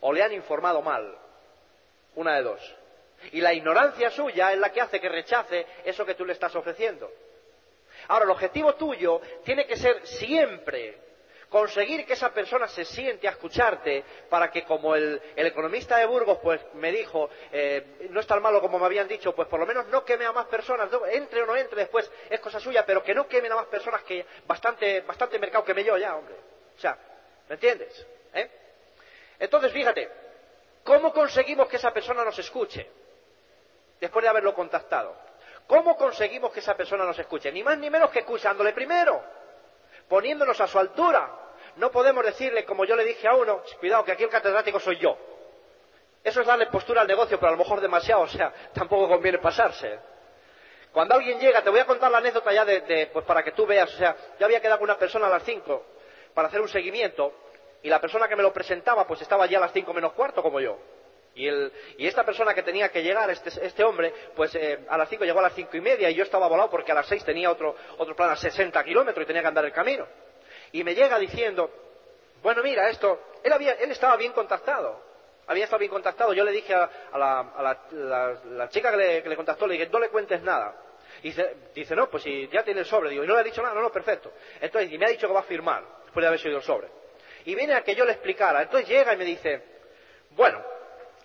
o 0.00 0.14
le 0.14 0.22
han 0.22 0.32
informado 0.32 0.80
mal, 0.80 1.14
una 2.14 2.36
de 2.36 2.42
dos. 2.42 2.81
Y 3.30 3.40
la 3.40 3.54
ignorancia 3.54 4.10
suya 4.10 4.52
es 4.52 4.58
la 4.58 4.70
que 4.70 4.80
hace 4.80 5.00
que 5.00 5.08
rechace 5.08 5.66
eso 5.84 6.04
que 6.04 6.14
tú 6.14 6.24
le 6.24 6.32
estás 6.32 6.54
ofreciendo. 6.56 7.10
Ahora, 8.08 8.24
el 8.24 8.30
objetivo 8.30 8.74
tuyo 8.74 9.20
tiene 9.44 9.66
que 9.66 9.76
ser 9.76 10.06
siempre 10.06 10.98
conseguir 11.52 12.06
que 12.06 12.14
esa 12.14 12.32
persona 12.32 12.66
se 12.66 12.82
siente 12.86 13.28
a 13.28 13.32
escucharte 13.32 14.02
para 14.30 14.50
que 14.50 14.64
como 14.64 14.96
el, 14.96 15.20
economista 15.36 15.98
de 15.98 16.06
Burgos 16.06 16.38
pues 16.42 16.62
me 16.74 16.90
dijo 16.90 17.28
eh, 17.52 18.08
no 18.08 18.20
es 18.20 18.26
tan 18.26 18.40
malo 18.40 18.58
como 18.62 18.78
me 18.78 18.86
habían 18.86 19.06
dicho 19.06 19.34
pues 19.34 19.48
por 19.48 19.60
lo 19.60 19.66
menos 19.66 19.86
no 19.88 20.02
queme 20.02 20.24
a 20.24 20.32
más 20.32 20.46
personas 20.46 20.88
entre 21.10 21.42
o 21.42 21.46
no 21.46 21.54
entre 21.54 21.80
después 21.80 22.10
es 22.30 22.40
cosa 22.40 22.58
suya 22.58 22.86
pero 22.86 23.02
que 23.02 23.14
no 23.14 23.28
quemen 23.28 23.52
a 23.52 23.56
más 23.56 23.66
personas 23.66 24.02
que 24.02 24.24
bastante 24.46 25.02
bastante 25.02 25.38
mercado 25.38 25.62
queme 25.62 25.84
yo 25.84 25.98
ya 25.98 26.16
hombre 26.16 26.34
o 26.74 26.80
sea 26.80 26.96
¿me 27.46 27.56
entiendes? 27.56 28.06
¿Eh? 28.32 28.50
entonces 29.38 29.70
fíjate 29.72 30.08
¿cómo 30.82 31.12
conseguimos 31.12 31.68
que 31.68 31.76
esa 31.76 31.92
persona 31.92 32.24
nos 32.24 32.38
escuche? 32.38 33.01
Después 34.02 34.22
de 34.22 34.28
haberlo 34.28 34.54
contactado 34.54 35.16
¿cómo 35.66 35.96
conseguimos 35.96 36.52
que 36.52 36.60
esa 36.60 36.76
persona 36.76 37.04
nos 37.04 37.18
escuche? 37.18 37.50
ni 37.50 37.62
más 37.62 37.78
ni 37.78 37.88
menos 37.88 38.10
que 38.10 38.18
escuchándole 38.18 38.72
primero 38.72 39.22
poniéndonos 40.08 40.60
a 40.60 40.66
su 40.66 40.78
altura 40.78 41.38
no 41.76 41.90
podemos 41.90 42.24
decirle, 42.24 42.64
como 42.64 42.84
yo 42.84 42.96
le 42.96 43.04
dije 43.04 43.26
a 43.26 43.34
uno, 43.34 43.62
cuidado, 43.80 44.04
que 44.04 44.12
aquí 44.12 44.24
el 44.24 44.30
catedrático 44.30 44.78
soy 44.78 44.98
yo. 44.98 45.16
Eso 46.22 46.40
es 46.40 46.46
darle 46.46 46.66
postura 46.66 47.00
al 47.00 47.08
negocio, 47.08 47.38
pero 47.38 47.48
a 47.48 47.52
lo 47.52 47.58
mejor 47.58 47.80
demasiado, 47.80 48.22
o 48.22 48.28
sea, 48.28 48.52
tampoco 48.74 49.08
conviene 49.08 49.38
pasarse. 49.38 49.98
Cuando 50.92 51.14
alguien 51.14 51.40
llega, 51.40 51.62
te 51.62 51.70
voy 51.70 51.80
a 51.80 51.86
contar 51.86 52.10
la 52.10 52.18
anécdota 52.18 52.52
ya 52.52 52.64
de, 52.64 53.08
pues 53.12 53.24
para 53.24 53.42
que 53.42 53.52
tú 53.52 53.66
veas, 53.66 53.92
o 53.94 53.96
sea, 53.96 54.14
yo 54.38 54.44
había 54.44 54.60
quedado 54.60 54.78
con 54.78 54.90
una 54.90 54.98
persona 54.98 55.26
a 55.26 55.30
las 55.30 55.42
cinco 55.42 55.86
para 56.34 56.48
hacer 56.48 56.60
un 56.60 56.68
seguimiento 56.68 57.32
y 57.82 57.88
la 57.88 58.00
persona 58.00 58.28
que 58.28 58.36
me 58.36 58.42
lo 58.42 58.52
presentaba 58.52 59.06
pues 59.06 59.22
estaba 59.22 59.46
ya 59.46 59.56
a 59.56 59.62
las 59.62 59.72
cinco 59.72 59.94
menos 59.94 60.12
cuarto 60.12 60.42
como 60.42 60.60
yo. 60.60 60.76
Y, 61.34 61.48
el, 61.48 61.72
y, 61.96 62.06
esta 62.06 62.24
persona 62.24 62.52
que 62.52 62.62
tenía 62.62 62.90
que 62.90 63.02
llegar, 63.02 63.30
este, 63.30 63.50
este 63.64 63.82
hombre, 63.84 64.12
pues 64.36 64.54
eh, 64.54 64.80
a 64.88 64.98
las 64.98 65.08
5 65.08 65.24
llegó 65.24 65.38
a 65.38 65.44
las 65.44 65.54
cinco 65.54 65.76
y 65.76 65.80
media 65.80 66.10
y 66.10 66.14
yo 66.14 66.24
estaba 66.24 66.46
volado 66.46 66.68
porque 66.68 66.92
a 66.92 66.94
las 66.94 67.06
6 67.06 67.24
tenía 67.24 67.50
otro, 67.50 67.74
otro 67.96 68.14
plan 68.14 68.30
a 68.30 68.36
60 68.36 68.84
kilómetros 68.84 69.24
y 69.24 69.26
tenía 69.26 69.40
que 69.40 69.48
andar 69.48 69.64
el 69.64 69.72
camino. 69.72 70.06
Y 70.72 70.84
me 70.84 70.94
llega 70.94 71.18
diciendo, 71.18 71.70
bueno, 72.42 72.62
mira, 72.62 72.90
esto, 72.90 73.18
él, 73.42 73.52
había, 73.52 73.72
él 73.74 73.90
estaba 73.90 74.16
bien 74.16 74.32
contactado, 74.32 75.00
había 75.46 75.64
estado 75.64 75.80
bien 75.80 75.90
contactado. 75.90 76.34
Yo 76.34 76.44
le 76.44 76.52
dije 76.52 76.74
a, 76.74 76.90
a, 77.12 77.18
la, 77.18 77.40
a 77.40 77.62
la, 77.62 78.40
la, 78.44 78.68
chica 78.68 78.90
que 78.90 79.22
le, 79.24 79.36
contactó, 79.36 79.66
le 79.66 79.74
dije, 79.74 79.88
no 79.90 79.98
le 79.98 80.08
cuentes 80.08 80.42
nada. 80.42 80.76
Y 81.22 81.28
dice, 81.28 81.56
dice, 81.74 81.94
no, 81.94 82.08
pues 82.08 82.24
si 82.24 82.48
ya 82.48 82.62
tiene 82.62 82.80
el 82.80 82.86
sobre. 82.86 83.10
Digo, 83.10 83.24
¿y 83.24 83.26
no 83.26 83.34
le 83.34 83.40
ha 83.40 83.44
dicho 83.44 83.62
nada? 83.62 83.74
No, 83.74 83.82
no, 83.82 83.92
perfecto. 83.92 84.32
Entonces, 84.60 84.90
y 84.92 84.98
me 84.98 85.06
ha 85.06 85.08
dicho 85.08 85.26
que 85.26 85.34
va 85.34 85.40
a 85.40 85.44
firmar, 85.44 85.84
después 86.04 86.22
de 86.22 86.28
haber 86.28 86.40
oído 86.40 86.58
el 86.58 86.64
sobre. 86.64 86.88
Y 87.44 87.54
viene 87.54 87.74
a 87.74 87.82
que 87.82 87.94
yo 87.94 88.04
le 88.04 88.12
explicara. 88.12 88.62
Entonces 88.62 88.88
llega 88.88 89.14
y 89.14 89.16
me 89.16 89.24
dice, 89.24 89.62
bueno, 90.30 90.62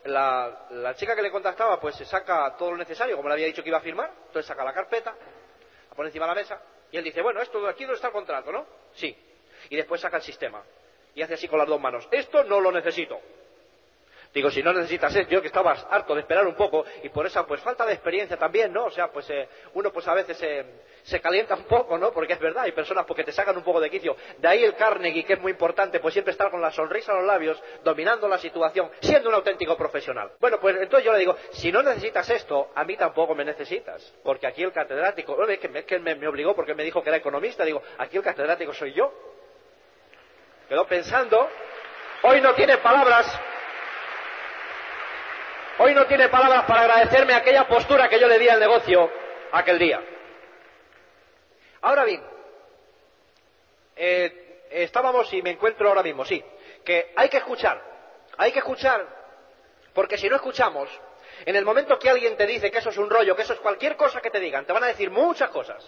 la, 0.08 0.68
la, 0.72 0.96
chica 0.96 1.16
que 1.16 1.22
le 1.22 1.32
contactaba 1.32 1.80
pues 1.80 1.96
se 1.96 2.06
saca 2.06 2.56
todo 2.58 2.72
lo 2.72 2.78
necesario, 2.78 3.16
como 3.16 3.30
le 3.30 3.34
había 3.34 3.46
dicho 3.48 3.62
que 3.64 3.70
iba 3.70 3.78
a 3.78 3.82
firmar, 3.82 4.12
entonces 4.28 4.46
saca 4.46 4.64
la 4.64 4.74
carpeta, 4.74 5.14
la 5.90 5.96
pone 5.96 6.10
encima 6.10 6.26
de 6.26 6.30
la 6.30 6.42
mesa, 6.42 6.62
y 6.92 6.98
él 6.98 7.04
dice, 7.04 7.22
bueno, 7.22 7.42
esto 7.42 7.66
aquí 7.68 7.86
no 7.86 7.94
está 7.94 8.08
el 8.08 8.14
contrato, 8.14 8.52
¿no? 8.52 8.66
Sí. 8.94 9.16
Y 9.70 9.76
después 9.76 10.02
saca 10.02 10.18
el 10.18 10.24
sistema. 10.24 10.64
Y 11.14 11.22
hace 11.22 11.34
así 11.34 11.48
con 11.48 11.60
las 11.60 11.68
dos 11.68 11.82
manos. 11.82 12.08
Esto 12.12 12.44
no 12.44 12.60
lo 12.62 12.72
necesito. 12.72 13.20
Digo, 14.38 14.52
si 14.52 14.62
no 14.62 14.72
necesitas 14.72 15.16
eso, 15.16 15.28
yo 15.32 15.42
que 15.42 15.48
estabas 15.48 15.84
harto 15.90 16.14
de 16.14 16.22
esperar 16.22 16.46
un 16.46 16.54
poco 16.54 16.86
y 17.02 17.10
por 17.10 17.26
esa 17.26 17.48
pues 17.48 17.60
falta 17.60 17.88
de 17.88 17.94
experiencia 17.94 18.38
también, 18.38 18.72
¿no? 18.72 18.86
O 18.86 18.92
sea, 18.92 19.08
pues 19.08 19.28
eh, 19.32 19.50
uno 19.74 19.92
pues 19.92 20.08
a 20.08 20.14
veces 20.14 20.38
eh, 20.44 20.64
se 21.02 21.20
calienta 21.20 21.56
un 21.56 21.64
poco, 21.64 21.98
¿no? 21.98 22.12
Porque 22.12 22.34
es 22.34 22.40
verdad, 22.40 22.66
hay 22.66 22.72
personas 22.72 23.06
porque 23.06 23.24
te 23.24 23.32
sacan 23.32 23.58
un 23.58 23.64
poco 23.64 23.82
de 23.82 23.90
quicio. 23.90 24.16
De 24.38 24.48
ahí 24.48 24.64
el 24.64 24.76
Carnegie, 24.76 25.26
que 25.26 25.34
es 25.34 25.42
muy 25.42 25.54
importante, 25.54 26.00
pues 26.00 26.14
siempre 26.14 26.34
estar 26.34 26.52
con 26.52 26.62
la 26.62 26.70
sonrisa 26.70 27.14
en 27.14 27.18
los 27.18 27.26
labios, 27.26 27.60
dominando 27.84 28.28
la 28.28 28.38
situación, 28.38 28.92
siendo 29.00 29.30
un 29.30 29.34
auténtico 29.34 29.76
profesional. 29.76 30.34
Bueno, 30.40 30.60
pues 30.60 30.76
entonces 30.80 31.04
yo 31.04 31.14
le 31.14 31.18
digo, 31.18 31.36
si 31.54 31.72
no 31.72 31.82
necesitas 31.82 32.30
esto, 32.30 32.70
a 32.76 32.84
mí 32.84 32.96
tampoco 32.96 33.34
me 33.34 33.44
necesitas. 33.44 34.14
Porque 34.24 34.46
aquí 34.46 34.62
el 34.62 34.72
catedrático, 34.72 35.48
es 35.48 35.58
que, 35.58 35.68
me, 35.68 35.84
que 35.84 35.98
me, 35.98 36.14
me 36.14 36.28
obligó 36.28 36.56
porque 36.56 36.76
me 36.76 36.84
dijo 36.84 37.02
que 37.02 37.10
era 37.10 37.18
economista, 37.18 37.66
digo, 37.66 37.82
aquí 37.98 38.18
el 38.18 38.24
catedrático 38.24 38.72
soy 38.72 38.94
yo. 38.94 39.12
Quedó 40.70 40.86
pensando, 40.86 41.50
hoy 42.22 42.40
no 42.40 42.54
tiene 42.54 42.78
palabras 42.78 43.26
Hoy 45.80 45.94
no 45.94 46.08
tiene 46.08 46.28
palabras 46.30 46.66
para 46.66 46.82
agradecerme 46.82 47.36
aquella 47.36 47.68
postura 47.68 48.10
que 48.10 48.20
yo 48.20 48.28
le 48.28 48.40
di 48.40 48.50
al 48.50 48.60
negocio 48.60 49.12
aquel 49.52 49.78
día. 49.78 50.02
Ahora 51.82 52.04
bien, 52.04 52.24
eh, 53.96 54.66
estábamos 54.72 55.32
y 55.34 55.42
me 55.44 55.52
encuentro 55.52 55.88
ahora 55.88 56.02
mismo, 56.02 56.26
sí, 56.26 56.44
que 56.84 57.14
hay 57.16 57.30
que 57.30 57.38
escuchar, 57.38 57.80
hay 58.38 58.52
que 58.52 58.60
escuchar, 58.60 59.06
porque 59.94 60.18
si 60.18 60.28
no 60.28 60.38
escuchamos, 60.38 60.90
en 61.46 61.56
el 61.56 61.64
momento 61.64 62.00
que 62.00 62.10
alguien 62.10 62.36
te 62.36 62.48
dice 62.48 62.72
que 62.72 62.80
eso 62.80 62.90
es 62.90 62.98
un 62.98 63.10
rollo, 63.10 63.36
que 63.36 63.44
eso 63.44 63.54
es 63.54 63.60
cualquier 63.60 63.96
cosa 63.96 64.20
que 64.20 64.32
te 64.32 64.40
digan, 64.40 64.66
te 64.66 64.74
van 64.74 64.84
a 64.84 64.88
decir 64.88 65.12
muchas 65.12 65.52
cosas, 65.52 65.86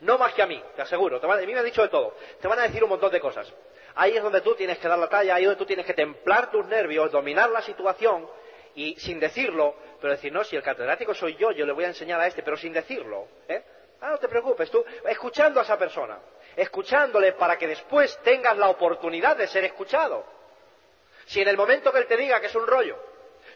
no 0.00 0.18
más 0.18 0.34
que 0.34 0.42
a 0.42 0.46
mí, 0.46 0.62
te 0.76 0.82
aseguro, 0.82 1.18
te 1.18 1.26
van, 1.26 1.38
a 1.38 1.46
mí 1.46 1.52
me 1.54 1.60
ha 1.60 1.62
dicho 1.62 1.80
de 1.80 1.88
todo, 1.88 2.14
te 2.42 2.46
van 2.46 2.58
a 2.58 2.62
decir 2.64 2.84
un 2.84 2.90
montón 2.90 3.10
de 3.10 3.20
cosas. 3.20 3.50
Ahí 3.94 4.16
es 4.16 4.22
donde 4.22 4.42
tú 4.42 4.54
tienes 4.54 4.78
que 4.78 4.86
dar 4.86 4.98
la 4.98 5.08
talla, 5.08 5.34
ahí 5.34 5.42
es 5.42 5.48
donde 5.48 5.58
tú 5.58 5.66
tienes 5.66 5.86
que 5.86 5.94
templar 5.94 6.50
tus 6.50 6.66
nervios, 6.66 7.10
dominar 7.10 7.50
la 7.50 7.62
situación 7.62 8.28
y 8.74 8.94
sin 8.98 9.20
decirlo, 9.20 9.74
pero 10.00 10.12
decir, 10.12 10.32
no, 10.32 10.44
si 10.44 10.56
el 10.56 10.62
catedrático 10.62 11.14
soy 11.14 11.36
yo, 11.36 11.52
yo 11.52 11.66
le 11.66 11.72
voy 11.72 11.84
a 11.84 11.88
enseñar 11.88 12.20
a 12.20 12.26
este, 12.26 12.42
pero 12.42 12.56
sin 12.56 12.72
decirlo. 12.72 13.28
¿eh? 13.48 13.62
Ah, 14.00 14.10
no 14.10 14.18
te 14.18 14.28
preocupes, 14.28 14.70
tú, 14.70 14.84
escuchando 15.06 15.60
a 15.60 15.62
esa 15.62 15.78
persona, 15.78 16.18
escuchándole 16.56 17.32
para 17.32 17.58
que 17.58 17.66
después 17.66 18.18
tengas 18.22 18.56
la 18.56 18.68
oportunidad 18.70 19.36
de 19.36 19.46
ser 19.46 19.64
escuchado. 19.64 20.24
Si 21.26 21.40
en 21.40 21.48
el 21.48 21.56
momento 21.56 21.92
que 21.92 21.98
él 21.98 22.06
te 22.06 22.16
diga 22.16 22.40
que 22.40 22.46
es 22.46 22.54
un 22.54 22.66
rollo, 22.66 22.96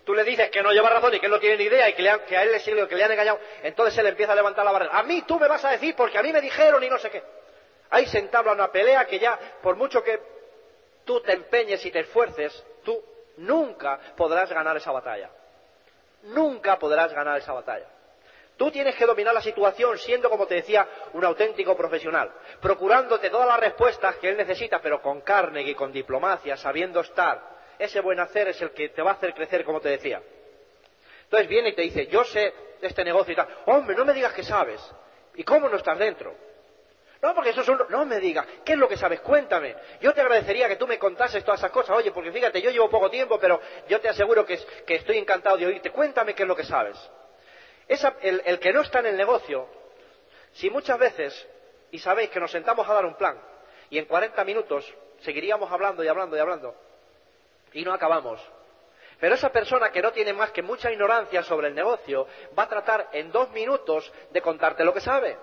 tú 0.05 0.15
le 0.15 0.23
dices 0.23 0.51
que 0.51 0.63
no 0.63 0.71
lleva 0.71 0.91
razón 0.91 1.15
y 1.15 1.21
que 1.21 1.27
él 1.27 1.33
no 1.33 1.41
tiene 1.41 1.57
ni 1.57 1.65
idea 1.65 1.89
y 1.89 1.95
que, 1.95 2.03
le 2.03 2.21
que 2.25 2.37
a 2.37 2.43
él 2.43 2.53
le 2.53 2.61
sirve 2.61 2.87
que 2.87 2.95
le 2.95 3.05
han 3.05 3.13
engañado, 3.13 3.41
entonces 3.63 3.97
él 3.99 4.07
empieza 4.07 4.33
a 4.33 4.37
levantar 4.37 4.65
la 4.65 4.73
barrera. 4.73 4.99
A 4.99 5.03
mí 5.03 5.23
tú 5.23 5.39
me 5.39 5.49
vas 5.49 5.65
a 5.65 5.71
decir 5.71 5.95
porque 5.97 6.19
a 6.19 6.23
mí 6.23 6.33
me 6.33 6.41
dijeron 6.41 6.83
y 6.85 6.89
no 6.89 6.99
sé 6.99 7.11
qué. 7.11 7.23
Ahí 7.91 8.07
se 8.07 8.19
entabla 8.19 8.53
una 8.53 8.71
pelea 8.71 9.07
que 9.07 9.19
ya, 9.19 9.39
por 9.63 9.77
mucho 9.77 10.03
que 10.03 10.21
tú 11.05 11.21
te 11.21 11.33
empeñes 11.33 11.85
y 11.87 11.91
te 11.91 12.01
esfuerces, 12.01 12.65
nunca 13.37 13.99
podrás 14.17 14.51
ganar 14.51 14.77
esa 14.77 14.93
batalla. 14.93 15.31
Nunca 16.23 16.79
podrás 16.79 17.13
ganar 17.13 17.39
esa 17.39 17.53
batalla. 17.53 17.87
Tú 18.57 18.71
tienes 18.71 18.95
que 18.95 19.05
dominar 19.05 19.35
la 19.35 19.43
situación 19.43 19.99
siendo, 19.99 20.31
como 20.31 20.47
te 20.47 20.55
decía, 20.55 20.87
un 21.13 21.25
auténtico 21.25 21.77
profesional, 21.77 22.33
procurándote 22.61 23.29
todas 23.29 23.49
las 23.49 23.59
respuestas 23.59 24.17
que 24.17 24.29
él 24.29 24.37
necesita, 24.37 24.81
pero 24.81 25.03
con 25.03 25.23
carne 25.23 25.63
y 25.63 25.75
con 25.75 25.93
diplomacia, 25.93 26.57
sabiendo 26.57 27.01
estar. 27.01 27.55
Ese 27.79 28.01
buen 28.01 28.21
hacer 28.21 28.49
es 28.49 28.63
el 28.63 28.71
que 28.71 28.91
te 28.91 29.03
va 29.03 29.11
a 29.11 29.15
hacer 29.15 29.35
crecer, 29.35 29.65
como 29.65 29.81
te 29.81 29.89
decía. 29.89 30.23
Entonces 31.25 31.49
viene 31.49 31.71
y 31.71 31.75
te 31.75 31.83
dice, 31.83 32.07
yo 32.07 32.23
sé 32.23 32.55
de 32.81 32.87
este 32.87 33.03
negocio 33.03 33.33
y 33.33 33.37
tal. 33.37 33.49
Hombre, 33.67 33.97
no 33.97 34.05
me 34.05 34.13
digas 34.13 34.33
que 34.33 34.45
sabes. 34.45 34.81
¿Y 35.35 35.43
cómo 35.43 35.69
no 35.69 35.77
estás 35.77 35.99
dentro? 35.99 36.35
No, 37.25 37.35
porque 37.35 37.51
eso 37.51 37.63
es 37.63 37.69
un... 37.69 37.81
No 37.89 38.05
me 38.05 38.21
digas, 38.21 38.47
¿qué 38.67 38.75
es 38.75 38.79
lo 38.79 38.87
que 38.87 38.99
sabes? 38.99 39.21
Cuéntame. 39.21 39.75
Yo 39.99 40.13
te 40.13 40.21
agradecería 40.21 40.69
que 40.69 40.77
tú 40.77 40.87
me 40.87 40.99
contases 40.99 41.43
todas 41.43 41.59
esas 41.59 41.71
cosas. 41.71 41.97
Oye, 41.97 42.13
porque 42.13 42.31
fíjate, 42.31 42.61
yo 42.61 42.69
llevo 42.69 42.91
poco 42.91 43.09
tiempo, 43.09 43.39
pero 43.41 43.63
yo 43.89 43.99
te 43.99 44.11
aseguro 44.11 44.45
que, 44.45 44.59
estoy 44.87 45.17
encantado 45.17 45.57
de 45.57 45.65
oírte. 45.65 45.89
Cuéntame 45.89 46.35
qué 46.35 46.43
es 46.43 46.47
lo 46.47 46.55
que 46.55 46.65
sabes. 46.65 46.99
El 47.89 48.59
que 48.61 48.75
no 48.75 48.83
está 48.83 48.99
en 48.99 49.07
el 49.07 49.17
negocio, 49.17 49.67
si 50.53 50.69
muchas 50.69 50.99
veces, 50.99 51.49
y 51.91 51.99
sabéis 51.99 52.29
que 52.29 52.41
nos 52.41 52.51
sentamos 52.51 52.87
a 52.87 52.93
dar 52.93 53.07
un 53.07 53.15
plan, 53.15 53.41
y 53.89 53.97
en 53.97 54.05
40 54.05 54.45
minutos 54.45 54.85
seguiríamos 55.21 55.73
hablando 55.73 56.05
y 56.05 56.09
hablando 56.09 56.37
y 56.37 56.41
hablando, 56.41 56.77
y 57.73 57.87
no 57.87 57.95
acabamos. 57.95 58.39
Pero 59.19 59.35
esa 59.35 59.51
persona 59.51 59.91
que 59.91 60.03
no 60.03 60.13
tiene 60.13 60.35
más 60.35 60.51
que 60.51 60.61
mucha 60.61 60.93
ignorancia 60.93 61.43
sobre 61.43 61.69
el 61.69 61.75
negocio 61.75 62.27
va 62.59 62.65
a 62.65 62.69
tratar 62.69 63.09
en 63.13 63.33
dos 63.33 63.49
minutos 63.53 64.13
de 64.31 64.43
contarte 64.43 64.85
lo 64.85 64.93
que 64.93 65.01
sabe 65.01 65.39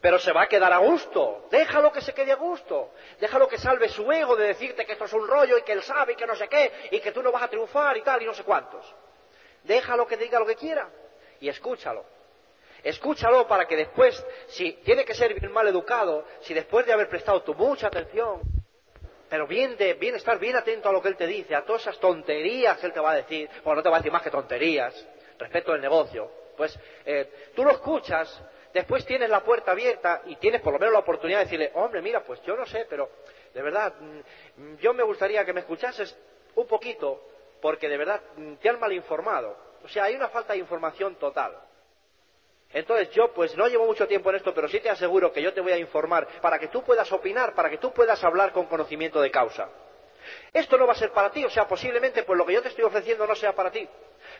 pero 0.00 0.18
se 0.18 0.32
va 0.32 0.42
a 0.42 0.48
quedar 0.48 0.72
a 0.72 0.78
gusto. 0.78 1.46
Déjalo 1.50 1.90
que 1.92 2.00
se 2.00 2.14
quede 2.14 2.32
a 2.32 2.36
gusto. 2.36 2.92
Déjalo 3.18 3.48
que 3.48 3.58
salve 3.58 3.88
su 3.88 4.10
ego 4.12 4.36
de 4.36 4.48
decirte 4.48 4.86
que 4.86 4.92
esto 4.92 5.06
es 5.06 5.12
un 5.12 5.26
rollo 5.26 5.58
y 5.58 5.62
que 5.62 5.72
él 5.72 5.82
sabe 5.82 6.12
y 6.12 6.16
que 6.16 6.26
no 6.26 6.36
sé 6.36 6.48
qué 6.48 6.72
y 6.92 7.00
que 7.00 7.12
tú 7.12 7.22
no 7.22 7.32
vas 7.32 7.42
a 7.42 7.48
triunfar 7.48 7.96
y 7.96 8.02
tal 8.02 8.22
y 8.22 8.26
no 8.26 8.34
sé 8.34 8.44
cuántos. 8.44 8.84
Déjalo 9.64 10.06
que 10.06 10.16
diga 10.16 10.38
lo 10.38 10.46
que 10.46 10.54
quiera 10.54 10.88
y 11.40 11.48
escúchalo. 11.48 12.04
Escúchalo 12.82 13.48
para 13.48 13.66
que 13.66 13.76
después, 13.76 14.24
si 14.46 14.72
tiene 14.84 15.04
que 15.04 15.14
ser 15.14 15.34
bien 15.34 15.50
mal 15.52 15.66
educado, 15.66 16.24
si 16.42 16.54
después 16.54 16.86
de 16.86 16.92
haber 16.92 17.08
prestado 17.08 17.42
tu 17.42 17.54
mucha 17.54 17.88
atención, 17.88 18.40
pero 19.28 19.48
bien 19.48 19.76
de 19.76 19.94
bien 19.94 20.14
estar 20.14 20.38
bien 20.38 20.56
atento 20.56 20.88
a 20.88 20.92
lo 20.92 21.02
que 21.02 21.08
él 21.08 21.16
te 21.16 21.26
dice, 21.26 21.56
a 21.56 21.64
todas 21.64 21.82
esas 21.82 21.98
tonterías 21.98 22.78
que 22.78 22.86
él 22.86 22.92
te 22.92 23.00
va 23.00 23.10
a 23.10 23.16
decir, 23.16 23.50
o 23.64 23.74
no 23.74 23.82
te 23.82 23.88
va 23.88 23.96
a 23.96 23.98
decir 23.98 24.12
más 24.12 24.22
que 24.22 24.30
tonterías 24.30 24.94
respecto 25.38 25.72
del 25.72 25.80
negocio, 25.80 26.30
pues 26.56 26.78
eh, 27.04 27.50
tú 27.54 27.64
lo 27.64 27.72
escuchas 27.72 28.42
después 28.72 29.04
tienes 29.06 29.30
la 29.30 29.42
puerta 29.42 29.72
abierta 29.72 30.22
y 30.26 30.36
tienes 30.36 30.60
por 30.60 30.72
lo 30.72 30.78
menos 30.78 30.92
la 30.92 31.00
oportunidad 31.00 31.38
de 31.38 31.44
decirle, 31.44 31.70
hombre, 31.74 32.02
mira, 32.02 32.22
pues 32.22 32.40
yo 32.42 32.56
no 32.56 32.66
sé, 32.66 32.86
pero 32.88 33.10
de 33.54 33.62
verdad, 33.62 33.94
mm, 33.98 34.76
yo 34.76 34.92
me 34.94 35.02
gustaría 35.02 35.44
que 35.44 35.52
me 35.52 35.60
escuchases 35.60 36.16
un 36.54 36.66
poquito, 36.66 37.22
porque 37.60 37.88
de 37.88 37.96
verdad 37.96 38.20
mm, 38.36 38.54
te 38.54 38.68
han 38.68 38.78
mal 38.78 38.92
informado. 38.92 39.56
O 39.84 39.88
sea, 39.88 40.04
hay 40.04 40.16
una 40.16 40.28
falta 40.28 40.52
de 40.52 40.58
información 40.58 41.16
total. 41.16 41.56
Entonces 42.72 43.10
yo 43.10 43.32
pues 43.32 43.56
no 43.56 43.66
llevo 43.66 43.86
mucho 43.86 44.06
tiempo 44.06 44.28
en 44.30 44.36
esto, 44.36 44.52
pero 44.52 44.68
sí 44.68 44.80
te 44.80 44.90
aseguro 44.90 45.32
que 45.32 45.40
yo 45.40 45.54
te 45.54 45.60
voy 45.60 45.72
a 45.72 45.78
informar 45.78 46.28
para 46.42 46.58
que 46.58 46.68
tú 46.68 46.82
puedas 46.82 47.10
opinar, 47.12 47.54
para 47.54 47.70
que 47.70 47.78
tú 47.78 47.92
puedas 47.92 48.22
hablar 48.22 48.52
con 48.52 48.66
conocimiento 48.66 49.20
de 49.20 49.30
causa. 49.30 49.70
Esto 50.52 50.76
no 50.76 50.86
va 50.86 50.92
a 50.92 50.96
ser 50.96 51.10
para 51.12 51.30
ti, 51.30 51.44
o 51.44 51.50
sea, 51.50 51.66
posiblemente 51.66 52.24
pues 52.24 52.36
lo 52.36 52.44
que 52.44 52.52
yo 52.52 52.62
te 52.62 52.68
estoy 52.68 52.84
ofreciendo 52.84 53.26
no 53.26 53.34
sea 53.34 53.54
para 53.54 53.70
ti. 53.70 53.88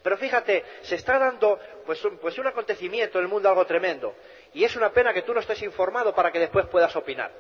Pero 0.03 0.16
fíjate, 0.16 0.64
se 0.83 0.94
está 0.96 1.18
dando 1.18 1.59
pues 1.87 2.05
un, 2.05 2.18
pues 2.18 2.38
un 2.38 2.46
acontecimiento 2.46 3.18
en 3.18 3.24
el 3.24 3.31
mundo 3.31 3.48
algo 3.48 3.64
tremendo. 3.66 4.14
Y 4.55 4.64
es 4.64 4.74
una 4.77 4.90
pena 4.90 5.12
que 5.12 5.22
tú 5.22 5.35
no 5.35 5.40
estés 5.40 5.62
informado 5.62 6.14
para 6.14 6.33
que 6.33 6.38
después 6.38 6.66
puedas 6.66 6.94
opinar. 6.96 7.31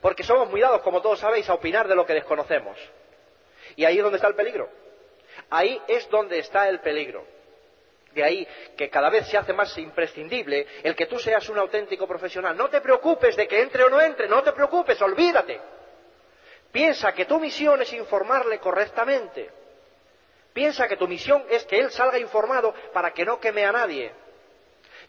Porque 0.00 0.22
somos 0.22 0.48
muy 0.48 0.60
dados, 0.60 0.82
como 0.82 1.02
todos 1.02 1.20
sabéis, 1.20 1.48
a 1.48 1.54
opinar 1.54 1.86
de 1.86 1.94
lo 1.94 2.06
que 2.06 2.14
desconocemos. 2.14 2.78
Y 3.76 3.84
ahí 3.84 3.98
es 3.98 4.02
donde 4.02 4.16
está 4.16 4.28
el 4.28 4.34
peligro. 4.34 4.68
Ahí 5.50 5.80
es 5.88 6.08
donde 6.10 6.38
está 6.38 6.68
el 6.68 6.80
peligro. 6.80 7.24
De 8.12 8.24
ahí 8.24 8.46
que 8.76 8.90
cada 8.90 9.08
vez 9.08 9.28
se 9.28 9.36
hace 9.36 9.52
más 9.52 9.76
imprescindible 9.78 10.66
el 10.82 10.96
que 10.96 11.06
tú 11.06 11.18
seas 11.18 11.48
un 11.48 11.58
auténtico 11.58 12.08
profesional. 12.08 12.56
No 12.56 12.68
te 12.68 12.80
preocupes 12.80 13.36
de 13.36 13.46
que 13.46 13.60
entre 13.60 13.84
o 13.84 13.90
no 13.90 14.00
entre, 14.00 14.28
no 14.28 14.42
te 14.42 14.52
preocupes, 14.52 15.00
olvídate. 15.00 15.60
Piensa 16.72 17.12
que 17.12 17.24
tu 17.24 17.38
misión 17.38 17.82
es 17.82 17.92
informarle 17.92 18.58
correctamente. 18.58 19.50
Piensa 20.52 20.88
que 20.88 20.96
tu 20.96 21.06
misión 21.06 21.44
es 21.48 21.64
que 21.64 21.78
él 21.78 21.90
salga 21.90 22.18
informado 22.18 22.74
para 22.92 23.12
que 23.12 23.24
no 23.24 23.38
queme 23.38 23.64
a 23.64 23.72
nadie. 23.72 24.12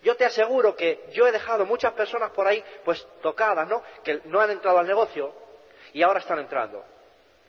Yo 0.03 0.15
te 0.15 0.25
aseguro 0.25 0.75
que 0.75 1.05
yo 1.13 1.27
he 1.27 1.31
dejado 1.31 1.65
muchas 1.65 1.93
personas 1.93 2.31
por 2.31 2.47
ahí, 2.47 2.63
pues 2.83 3.07
tocadas, 3.21 3.67
¿no? 3.67 3.83
Que 4.03 4.21
no 4.25 4.39
han 4.39 4.51
entrado 4.51 4.79
al 4.79 4.87
negocio 4.87 5.33
y 5.93 6.01
ahora 6.01 6.19
están 6.19 6.39
entrando. 6.39 6.83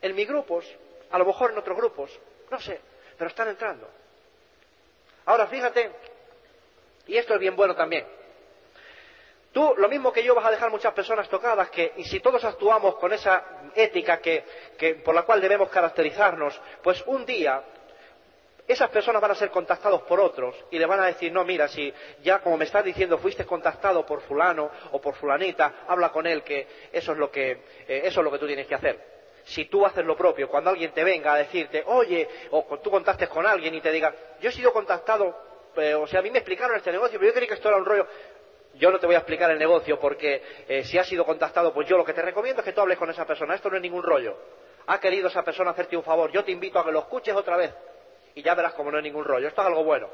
En 0.00 0.14
mis 0.14 0.28
grupos, 0.28 0.66
a 1.10 1.18
lo 1.18 1.24
mejor 1.24 1.52
en 1.52 1.58
otros 1.58 1.76
grupos, 1.76 2.18
no 2.50 2.60
sé, 2.60 2.80
pero 3.16 3.28
están 3.28 3.48
entrando. 3.48 3.88
Ahora 5.24 5.46
fíjate, 5.46 5.92
y 7.06 7.16
esto 7.16 7.34
es 7.34 7.40
bien 7.40 7.56
bueno 7.56 7.74
también. 7.74 8.06
Tú, 9.52 9.74
lo 9.76 9.88
mismo 9.88 10.12
que 10.12 10.24
yo, 10.24 10.34
vas 10.34 10.46
a 10.46 10.50
dejar 10.50 10.70
muchas 10.70 10.94
personas 10.94 11.28
tocadas, 11.28 11.68
que, 11.70 11.92
y 11.96 12.04
si 12.04 12.20
todos 12.20 12.42
actuamos 12.42 12.96
con 12.96 13.12
esa 13.12 13.44
ética 13.74 14.18
que, 14.18 14.44
que, 14.78 14.94
por 14.96 15.14
la 15.14 15.22
cual 15.24 15.42
debemos 15.42 15.68
caracterizarnos, 15.68 16.58
pues 16.82 17.02
un 17.06 17.26
día 17.26 17.62
esas 18.72 18.90
personas 18.90 19.20
van 19.20 19.30
a 19.30 19.34
ser 19.34 19.50
contactados 19.50 20.02
por 20.02 20.20
otros 20.20 20.54
y 20.70 20.78
le 20.78 20.86
van 20.86 21.00
a 21.00 21.06
decir, 21.06 21.32
no, 21.32 21.44
mira, 21.44 21.68
si 21.68 21.92
ya 22.22 22.40
como 22.40 22.56
me 22.56 22.64
estás 22.64 22.84
diciendo 22.84 23.18
fuiste 23.18 23.44
contactado 23.44 24.04
por 24.04 24.20
fulano 24.22 24.70
o 24.92 25.00
por 25.00 25.14
fulanita, 25.14 25.84
habla 25.86 26.10
con 26.10 26.26
él 26.26 26.42
que 26.42 26.66
eso 26.92 27.12
es 27.12 27.18
lo 27.18 27.30
que, 27.30 27.50
eh, 27.86 28.02
eso 28.04 28.20
es 28.20 28.24
lo 28.24 28.30
que 28.30 28.38
tú 28.38 28.46
tienes 28.46 28.66
que 28.66 28.74
hacer. 28.74 29.12
Si 29.44 29.64
tú 29.64 29.84
haces 29.84 30.04
lo 30.04 30.16
propio, 30.16 30.48
cuando 30.48 30.70
alguien 30.70 30.92
te 30.92 31.02
venga 31.02 31.34
a 31.34 31.38
decirte, 31.38 31.82
oye, 31.86 32.28
o 32.50 32.78
tú 32.82 32.90
contactes 32.90 33.28
con 33.28 33.46
alguien 33.46 33.74
y 33.74 33.80
te 33.80 33.90
diga, 33.90 34.14
yo 34.40 34.48
he 34.48 34.52
sido 34.52 34.72
contactado, 34.72 35.36
eh, 35.76 35.94
o 35.94 36.06
sea, 36.06 36.20
a 36.20 36.22
mí 36.22 36.30
me 36.30 36.38
explicaron 36.38 36.76
este 36.76 36.92
negocio, 36.92 37.18
pero 37.18 37.30
yo 37.30 37.34
creí 37.34 37.48
que 37.48 37.54
esto 37.54 37.68
era 37.68 37.76
un 37.76 37.84
rollo, 37.84 38.06
yo 38.74 38.90
no 38.90 38.98
te 38.98 39.06
voy 39.06 39.16
a 39.16 39.18
explicar 39.18 39.50
el 39.50 39.58
negocio 39.58 39.98
porque 39.98 40.42
eh, 40.68 40.84
si 40.84 40.98
has 40.98 41.06
sido 41.06 41.24
contactado, 41.24 41.74
pues 41.74 41.88
yo 41.88 41.96
lo 41.96 42.04
que 42.04 42.14
te 42.14 42.22
recomiendo 42.22 42.60
es 42.60 42.64
que 42.64 42.72
tú 42.72 42.80
hables 42.80 42.98
con 42.98 43.10
esa 43.10 43.26
persona. 43.26 43.54
Esto 43.54 43.68
no 43.68 43.76
es 43.76 43.82
ningún 43.82 44.02
rollo. 44.02 44.36
Ha 44.86 44.98
querido 44.98 45.28
esa 45.28 45.42
persona 45.42 45.70
hacerte 45.72 45.96
un 45.96 46.02
favor. 46.02 46.30
Yo 46.32 46.42
te 46.44 46.52
invito 46.52 46.78
a 46.78 46.84
que 46.84 46.92
lo 46.92 47.00
escuches 47.00 47.34
otra 47.34 47.56
vez 47.56 47.72
y 48.34 48.42
ya 48.42 48.54
verás 48.54 48.74
como 48.74 48.90
no 48.90 48.98
es 48.98 49.04
ningún 49.04 49.24
rollo. 49.24 49.48
Esto 49.48 49.60
es 49.60 49.66
algo 49.66 49.84
bueno. 49.84 50.08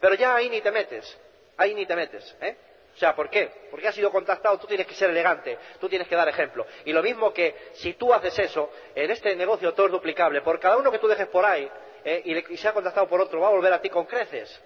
Pero 0.00 0.14
ya 0.14 0.34
ahí 0.34 0.48
ni 0.48 0.60
te 0.60 0.70
metes. 0.70 1.18
Ahí 1.56 1.74
ni 1.74 1.86
te 1.86 1.96
metes. 1.96 2.36
¿eh? 2.40 2.56
O 2.94 2.98
sea, 2.98 3.14
¿por 3.14 3.30
qué? 3.30 3.50
Porque 3.70 3.88
has 3.88 3.94
sido 3.94 4.10
contactado, 4.10 4.58
tú 4.58 4.66
tienes 4.66 4.86
que 4.86 4.94
ser 4.94 5.10
elegante, 5.10 5.58
tú 5.80 5.88
tienes 5.88 6.06
que 6.06 6.14
dar 6.14 6.28
ejemplo. 6.28 6.66
Y 6.84 6.92
lo 6.92 7.02
mismo 7.02 7.32
que 7.32 7.54
si 7.74 7.94
tú 7.94 8.12
haces 8.12 8.38
eso, 8.38 8.70
en 8.94 9.10
este 9.10 9.34
negocio 9.34 9.72
todo 9.72 9.86
es 9.86 9.92
duplicable. 9.92 10.42
Por 10.42 10.60
cada 10.60 10.76
uno 10.76 10.90
que 10.90 10.98
tú 10.98 11.08
dejes 11.08 11.26
por 11.28 11.44
ahí 11.44 11.70
¿eh? 12.04 12.22
y, 12.24 12.54
y 12.54 12.56
sea 12.56 12.72
contactado 12.72 13.08
por 13.08 13.20
otro, 13.20 13.40
va 13.40 13.48
a 13.48 13.52
volver 13.52 13.72
a 13.72 13.80
ti 13.80 13.88
con 13.88 14.04
creces. 14.04 14.60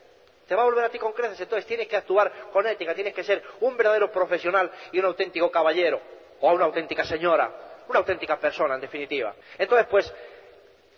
Te 0.49 0.55
va 0.55 0.63
a 0.63 0.65
volver 0.65 0.85
a 0.85 0.89
ti 0.89 0.99
con 0.99 1.13
creces. 1.13 1.41
Entonces 1.41 1.67
tienes 1.67 1.87
que 1.87 1.97
actuar 1.97 2.33
con 2.53 2.67
ética, 2.67 2.95
tienes 2.95 3.15
que 3.15 3.23
ser 3.23 3.43
un 3.61 3.77
verdadero 3.77 4.11
profesional 4.11 4.71
y 4.93 4.99
un 4.99 5.07
auténtico 5.07 5.51
caballero 5.51 6.01
o 6.41 6.53
una 6.53 6.67
auténtica 6.67 7.05
señora, 7.05 7.51
una 7.89 8.01
auténtica 8.01 8.39
persona, 8.39 8.75
en 8.75 8.81
definitiva. 8.81 9.35
Entonces, 9.59 9.87
pues, 9.89 10.13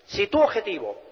si 0.07 0.27
tu 0.27 0.41
objetivo 0.41 1.08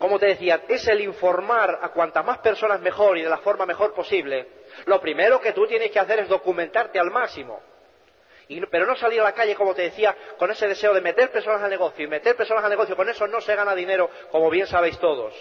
como 0.00 0.18
te 0.18 0.28
decía, 0.28 0.62
es 0.66 0.88
el 0.88 1.02
informar 1.02 1.78
a 1.82 1.90
cuantas 1.90 2.24
más 2.24 2.38
personas 2.38 2.80
mejor 2.80 3.18
y 3.18 3.22
de 3.22 3.28
la 3.28 3.36
forma 3.36 3.66
mejor 3.66 3.92
posible, 3.92 4.48
lo 4.86 4.98
primero 4.98 5.38
que 5.42 5.52
tú 5.52 5.66
tienes 5.66 5.90
que 5.90 5.98
hacer 5.98 6.20
es 6.20 6.28
documentarte 6.28 6.98
al 6.98 7.10
máximo. 7.10 7.60
pero 8.70 8.86
no 8.86 8.96
salir 8.96 9.20
a 9.20 9.24
la 9.24 9.34
calle, 9.34 9.54
como 9.54 9.74
te 9.74 9.82
decía, 9.82 10.16
con 10.38 10.50
ese 10.50 10.66
deseo 10.66 10.94
de 10.94 11.02
meter 11.02 11.30
personas 11.30 11.62
al 11.62 11.68
negocio. 11.68 12.02
Y 12.02 12.08
meter 12.08 12.34
personas 12.34 12.64
al 12.64 12.70
negocio, 12.70 12.96
con 12.96 13.10
eso 13.10 13.26
no 13.26 13.42
se 13.42 13.54
gana 13.54 13.74
dinero, 13.74 14.08
como 14.30 14.48
bien 14.48 14.66
sabéis 14.66 14.98
todos. 14.98 15.34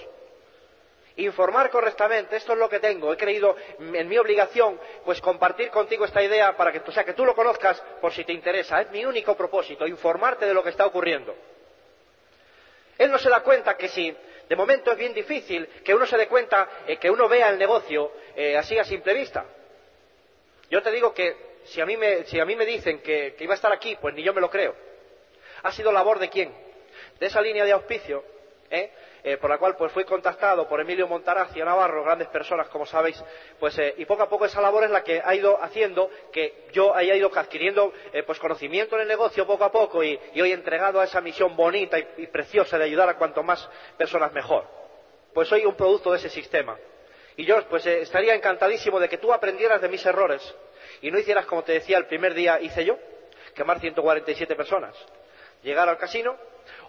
Informar 1.15 1.69
correctamente, 1.69 2.35
esto 2.35 2.51
es 2.51 2.59
lo 2.59 2.67
que 2.67 2.81
tengo. 2.81 3.13
He 3.13 3.17
creído 3.17 3.55
en 3.79 4.09
mi 4.09 4.17
obligación, 4.17 4.77
pues 5.05 5.21
compartir 5.21 5.69
contigo 5.69 6.03
esta 6.03 6.21
idea 6.21 6.57
para 6.57 6.73
que, 6.73 6.81
o 6.85 6.91
sea, 6.91 7.05
que 7.05 7.13
tú 7.13 7.23
lo 7.23 7.33
conozcas 7.33 7.81
por 8.01 8.11
si 8.11 8.25
te 8.25 8.33
interesa. 8.33 8.81
Es 8.81 8.91
mi 8.91 9.05
único 9.05 9.37
propósito, 9.37 9.87
informarte 9.87 10.45
de 10.45 10.53
lo 10.53 10.61
que 10.61 10.71
está 10.71 10.85
ocurriendo. 10.85 11.33
Él 12.97 13.09
no 13.09 13.17
se 13.17 13.29
da 13.29 13.39
cuenta 13.39 13.77
que 13.77 13.87
si 13.87 14.13
de 14.49 14.55
momento 14.55 14.91
es 14.91 14.97
bien 14.97 15.13
difícil 15.13 15.67
que 15.85 15.93
uno 15.93 16.07
se 16.07 16.17
dé 16.17 16.27
cuenta, 16.27 16.67
eh, 16.87 16.97
que 16.97 17.11
uno 17.11 17.29
vea 17.29 17.49
el 17.49 17.59
negocio 17.59 18.11
eh, 18.35 18.57
así 18.57 18.77
a 18.79 18.83
simple 18.83 19.13
vista. 19.13 19.45
Yo 20.71 20.81
te 20.81 20.91
digo 20.91 21.13
que 21.13 21.35
si 21.65 21.79
a 21.79 21.85
mí 21.85 21.95
me, 21.95 22.65
dicen 22.65 22.99
que, 23.01 23.35
que, 23.37 23.43
iba 23.43 23.53
a 23.53 23.55
estar 23.55 23.71
aquí, 23.71 23.95
pues 24.01 24.15
ni 24.15 24.23
yo 24.23 24.33
me 24.33 24.41
lo 24.41 24.49
creo. 24.49 24.75
¿Ha 25.61 25.71
sido 25.71 25.91
labor 25.91 26.17
de 26.17 26.29
quién? 26.29 26.51
De 27.19 27.27
esa 27.27 27.41
línea 27.41 27.63
de 27.63 27.73
auspicio, 27.73 28.23
¿eh? 28.71 28.91
Eh, 29.21 29.35
por 29.35 29.49
la 29.49 29.57
cual 29.57 29.75
pues 29.75 29.91
fui 29.91 30.05
contactado 30.05 30.65
por 30.67 30.79
Emilio 30.79 31.05
Montarazzi 31.05 31.59
Navarro, 31.59 32.03
grandes 32.03 32.29
personas 32.29 32.69
como 32.69 32.85
sabéis, 32.85 33.21
pues 33.59 33.77
eh, 33.77 33.95
y 33.97 34.05
poco 34.05 34.23
a 34.23 34.29
poco 34.29 34.45
esa 34.45 34.61
labor 34.61 34.85
es 34.85 34.91
la 34.91 35.03
que 35.03 35.21
ha 35.23 35.35
ido 35.35 35.61
haciendo 35.61 36.09
que 36.31 36.67
yo 36.71 36.95
haya 36.95 37.15
ido 37.15 37.29
adquiriendo 37.35 37.91
eh, 38.13 38.23
pues 38.23 38.39
conocimiento 38.39 38.95
en 38.95 39.01
el 39.01 39.07
negocio 39.09 39.45
poco 39.45 39.65
a 39.65 39.71
poco 39.71 40.03
y, 40.03 40.17
hoy 40.39 40.53
entregado 40.53 41.01
a 41.01 41.03
esa 41.03 41.19
misión 41.19 41.53
bonita 41.57 41.99
y, 41.99 42.27
preciosa 42.27 42.77
de 42.77 42.85
ayudar 42.85 43.09
a 43.09 43.17
cuanto 43.17 43.43
más 43.43 43.69
personas 43.97 44.31
mejor. 44.31 44.65
Pues 45.33 45.49
soy 45.49 45.65
un 45.65 45.75
producto 45.75 46.11
de 46.11 46.17
ese 46.17 46.29
sistema. 46.29 46.77
Y 47.35 47.45
yo 47.45 47.61
pues 47.67 47.85
estaría 47.85 48.33
encantadísimo 48.35 49.01
de 49.01 49.09
que 49.09 49.17
tú 49.17 49.33
aprendieras 49.33 49.81
de 49.81 49.89
mis 49.89 50.05
errores 50.05 50.41
y 51.01 51.11
no 51.11 51.19
hicieras 51.19 51.45
como 51.45 51.63
te 51.63 51.73
decía 51.73 51.97
el 51.97 52.05
primer 52.05 52.33
día 52.33 52.59
hice 52.61 52.85
yo, 52.85 52.97
quemar 53.53 53.81
147 53.81 54.55
personas. 54.55 54.95
Llegar 55.61 55.89
al 55.89 55.97
casino, 55.97 56.37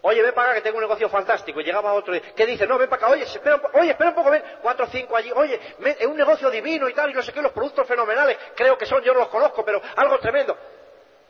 Oye, 0.03 0.23
ven 0.23 0.33
para 0.35 0.49
acá 0.49 0.57
que 0.57 0.63
tengo 0.63 0.79
un 0.79 0.83
negocio 0.83 1.09
fantástico. 1.09 1.61
Y 1.61 1.65
llegaba 1.65 1.93
otro 1.93 2.15
y, 2.15 2.21
¿qué 2.21 2.47
dice? 2.47 2.67
No, 2.67 2.79
ven 2.79 2.89
para 2.89 3.03
acá. 3.03 3.13
Oye, 3.13 3.25
espera, 3.25 3.61
oye, 3.75 3.91
espera 3.91 4.11
un 4.11 4.17
poco, 4.17 4.31
ven. 4.31 4.43
Cuatro 4.63 4.87
o 4.87 4.89
cinco 4.89 5.17
allí. 5.17 5.31
Oye, 5.35 5.61
es 5.99 6.07
un 6.07 6.17
negocio 6.17 6.51
divino 6.51 6.89
y 6.89 6.95
tal, 6.95 7.11
y 7.11 7.15
no 7.15 7.23
sé 7.23 7.33
qué, 7.33 7.43
los 7.43 7.53
productos 7.53 7.87
fenomenales. 7.87 8.39
Creo 8.57 8.77
que 8.79 8.87
son, 8.87 9.03
yo 9.03 9.13
no 9.13 9.21
los 9.21 9.29
conozco, 9.29 9.65
pero 9.65 9.81
algo 9.97 10.19
tremendo. 10.19 10.57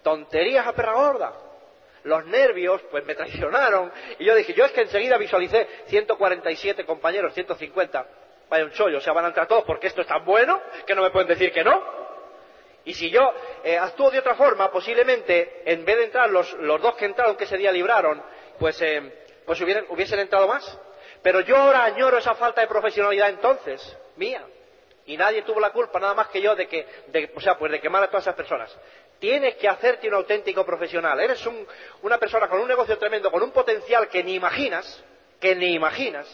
Tonterías 0.03 0.67
a 0.67 0.73
perra 0.73 0.95
gorda. 0.95 1.33
Los 2.05 2.25
nervios, 2.27 2.81
pues 2.91 3.05
me 3.05 3.15
traicionaron. 3.15 3.93
Y 4.19 4.25
yo 4.25 4.35
dije, 4.35 4.55
yo 4.55 4.65
es 4.65 4.73
que 4.73 4.83
enseguida 4.83 5.19
visualicé 5.19 5.69
147 5.87 6.87
compañeros, 6.87 7.35
150. 7.35 8.07
Vaya 8.49 8.65
un 8.65 8.73
chollo, 8.73 8.99
o 8.99 9.01
sea, 9.01 9.13
van 9.13 9.27
a 9.27 9.29
entrar 9.29 9.47
todos 9.47 9.65
porque 9.65 9.87
esto 9.87 10.01
es 10.01 10.07
tan 10.07 10.25
bueno 10.25 10.61
que 10.87 10.95
no 10.95 11.03
me 11.03 11.11
pueden 11.11 11.29
decir 11.29 11.53
que 11.53 11.63
no. 11.63 12.01
Y 12.85 12.95
si 12.95 13.11
yo 13.11 13.33
eh, 13.63 13.77
actúo 13.77 14.11
de 14.11 14.19
otra 14.19 14.35
forma, 14.35 14.71
posiblemente, 14.71 15.63
en 15.67 15.85
vez 15.85 15.99
de 15.99 16.05
entrar 16.05 16.31
los, 16.31 16.53
los 16.55 16.81
dos 16.81 16.97
que 16.97 17.05
entraron 17.05 17.37
que 17.37 17.45
ese 17.45 17.59
día 17.59 17.71
libraron, 17.71 18.23
pues, 18.61 18.81
eh, 18.83 19.25
pues 19.45 19.61
hubiesen 19.61 20.21
entrado 20.21 20.47
más. 20.47 20.79
Pero 21.23 21.41
yo 21.41 21.57
ahora 21.57 21.85
añoro 21.85 22.19
esa 22.19 22.35
falta 22.35 22.61
de 22.61 22.69
profesionalidad 22.69 23.31
entonces, 23.31 23.97
mía. 24.17 24.45
Y 25.07 25.17
nadie 25.17 25.43
tuvo 25.43 25.59
la 25.59 25.71
culpa, 25.71 25.99
nada 25.99 26.15
más 26.15 26.29
que 26.29 26.41
yo, 26.41 26.55
de 26.55 26.69
que, 26.69 26.87
o 27.35 27.41
sea, 27.41 27.59
pues 27.59 27.73
de 27.73 27.81
quemar 27.81 28.05
a 28.05 28.07
todas 28.07 28.23
esas 28.25 28.37
personas. 28.37 28.75
Tienes 29.19 29.57
que 29.57 29.69
hacerte 29.69 30.07
un 30.09 30.15
auténtico 30.15 30.65
profesional. 30.65 31.19
Eres 31.21 31.45
una 32.03 32.19
persona 32.19 32.49
con 32.49 32.61
un 32.61 32.69
negocio 32.69 32.97
tremendo, 32.97 33.31
con 33.31 33.43
un 33.43 33.51
potencial 33.51 34.09
que 34.09 34.23
ni 34.23 34.35
imaginas, 34.35 35.03
que 35.41 35.57
ni 35.57 35.73
imaginas, 35.75 36.27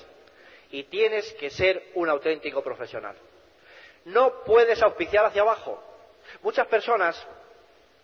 y 0.70 0.84
tienes 0.84 1.32
que 1.34 1.48
ser 1.50 1.90
un 1.94 2.08
auténtico 2.08 2.62
profesional. 2.62 3.16
No 4.04 4.44
puedes 4.44 4.82
auspiciar 4.82 5.24
hacia 5.24 5.42
abajo. 5.42 5.82
Muchas 6.42 6.66
personas, 6.66 7.24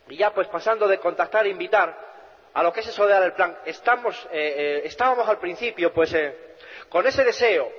y 0.09 0.17
ya 0.17 0.33
pues 0.33 0.49
pasando 0.49 0.89
de 0.89 0.99
contactar 0.99 1.47
e 1.47 1.51
invitar, 1.51 2.12
a 2.55 2.63
lo 2.63 2.73
que 2.73 2.81
es 2.81 2.89
eso 2.89 3.07
de 3.07 3.13
dar 3.13 3.23
el 3.23 3.33
plan. 3.33 3.59
Estamos, 3.65 4.29
eh, 4.33 4.55
eh, 4.57 4.83
estábamos 4.85 5.29
al 5.29 5.39
principio, 5.39 5.93
pues, 5.93 6.13
eh, 6.15 6.55
con 6.89 7.07
ese 7.07 7.25
deseo, 7.25 7.71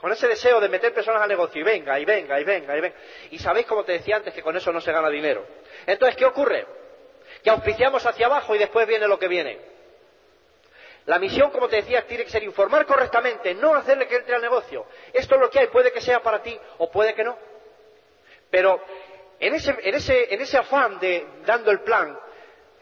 con 0.00 0.12
ese 0.12 0.28
deseo 0.28 0.60
de 0.60 0.68
meter 0.68 0.92
personas 0.92 1.22
al 1.22 1.28
negocio 1.28 1.60
y 1.60 1.64
venga, 1.64 1.98
y 1.98 2.04
venga, 2.04 2.40
y 2.40 2.44
venga, 2.44 2.76
y 2.76 2.80
venga. 2.80 2.96
Y 3.30 3.38
sabéis, 3.38 3.66
como 3.66 3.84
te 3.84 3.92
decía 3.92 4.16
antes, 4.16 4.34
que 4.34 4.42
con 4.42 4.56
eso 4.56 4.72
no 4.72 4.80
se 4.80 4.92
gana 4.92 5.08
dinero. 5.08 5.46
Entonces, 5.86 6.16
¿qué 6.16 6.24
ocurre? 6.24 6.66
Que 7.42 7.50
auspiciamos 7.50 8.04
hacia 8.06 8.26
abajo 8.26 8.54
y 8.54 8.58
después 8.58 8.86
viene 8.86 9.08
lo 9.08 9.18
que 9.18 9.28
viene. 9.28 9.58
La 11.06 11.18
misión, 11.18 11.50
como 11.50 11.68
te 11.68 11.76
decía, 11.76 12.06
tiene 12.06 12.24
que 12.24 12.30
ser 12.30 12.44
informar 12.44 12.86
correctamente, 12.86 13.54
no 13.54 13.74
hacerle 13.74 14.06
que 14.06 14.16
entre 14.16 14.36
al 14.36 14.42
negocio. 14.42 14.86
Esto 15.12 15.34
es 15.34 15.40
lo 15.40 15.50
que 15.50 15.58
hay, 15.58 15.66
puede 15.66 15.90
que 15.90 16.00
sea 16.00 16.22
para 16.22 16.42
ti 16.42 16.56
o 16.78 16.90
puede 16.90 17.14
que 17.14 17.24
no. 17.24 17.36
Pero 18.50 18.80
en 19.40 19.54
ese, 19.54 19.74
en 19.82 19.94
ese, 19.96 20.32
en 20.32 20.40
ese 20.40 20.58
afán 20.58 21.00
de 21.00 21.26
dando 21.44 21.72
el 21.72 21.80
plan, 21.80 22.16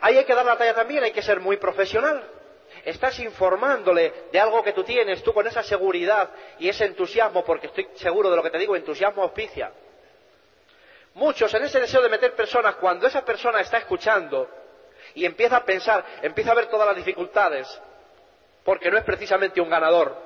Ahí 0.01 0.17
hay 0.17 0.25
que 0.25 0.35
dar 0.35 0.47
la 0.47 0.57
talla 0.57 0.75
también, 0.75 1.05
hay 1.05 1.13
que 1.13 1.23
ser 1.23 1.41
muy 1.41 1.57
profesional. 1.57 2.23
Estás 2.85 3.19
informándole 3.19 4.13
de 4.33 4.41
algo 4.41 4.63
que 4.63 4.73
tú 4.73 4.85
tienes, 4.85 5.23
tú 5.23 5.35
con 5.35 5.47
esa 5.47 5.63
seguridad 5.63 6.31
y 6.59 6.69
ese 6.69 6.87
entusiasmo, 6.87 7.45
porque 7.45 7.67
estoy 7.67 7.89
seguro 7.95 8.31
de 8.31 8.37
lo 8.37 8.43
que 8.43 8.51
te 8.51 8.59
digo, 8.59 8.77
entusiasmo 8.77 9.23
auspicia. 9.23 9.73
Muchos 11.15 11.53
en 11.55 11.65
ese 11.65 11.81
deseo 11.81 12.01
de 12.01 12.09
meter 12.09 12.35
personas, 12.35 12.77
cuando 12.77 13.07
esa 13.07 13.25
persona 13.25 13.61
está 13.61 13.79
escuchando 13.79 14.49
y 15.15 15.25
empieza 15.25 15.57
a 15.57 15.65
pensar, 15.65 16.05
empieza 16.23 16.53
a 16.53 16.55
ver 16.55 16.67
todas 16.67 16.87
las 16.87 16.97
dificultades, 16.97 17.69
porque 18.65 18.91
no 18.91 18.97
es 18.97 19.05
precisamente 19.05 19.61
un 19.61 19.69
ganador, 19.69 20.17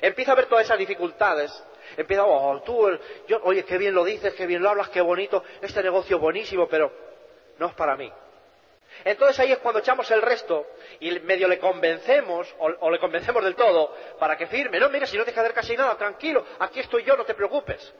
empieza 0.00 0.32
a 0.32 0.34
ver 0.34 0.46
todas 0.46 0.64
esas 0.64 0.78
dificultades, 0.78 1.52
empieza, 1.96 2.24
oh, 2.24 2.62
tú, 2.62 2.88
yo, 3.28 3.40
oye, 3.44 3.64
qué 3.64 3.76
bien 3.76 3.94
lo 3.94 4.04
dices, 4.04 4.34
qué 4.34 4.46
bien 4.46 4.62
lo 4.62 4.70
hablas, 4.70 4.88
qué 4.88 5.02
bonito, 5.02 5.44
este 5.60 5.82
negocio 5.82 6.18
buenísimo, 6.18 6.66
pero 6.66 6.90
no 7.58 7.66
es 7.66 7.74
para 7.74 7.94
mí. 7.94 8.10
Entonces 9.06 9.38
ahí 9.38 9.52
es 9.52 9.58
cuando 9.58 9.78
echamos 9.78 10.10
el 10.10 10.20
resto 10.20 10.66
y 10.98 11.20
medio 11.20 11.46
le 11.46 11.60
convencemos 11.60 12.52
o, 12.58 12.90
le 12.90 12.98
convencemos 12.98 13.44
del 13.44 13.54
todo 13.54 13.94
para 14.18 14.36
que 14.36 14.48
firme. 14.48 14.80
No, 14.80 14.88
mira, 14.88 15.06
si 15.06 15.16
no 15.16 15.24
te 15.24 15.32
queda 15.32 15.48
casi 15.52 15.76
nada, 15.76 15.96
tranquilo, 15.96 16.44
aquí 16.58 16.80
estoy 16.80 17.04
yo, 17.04 17.16
no 17.16 17.24
te 17.24 17.34
preocupes. 17.34 17.94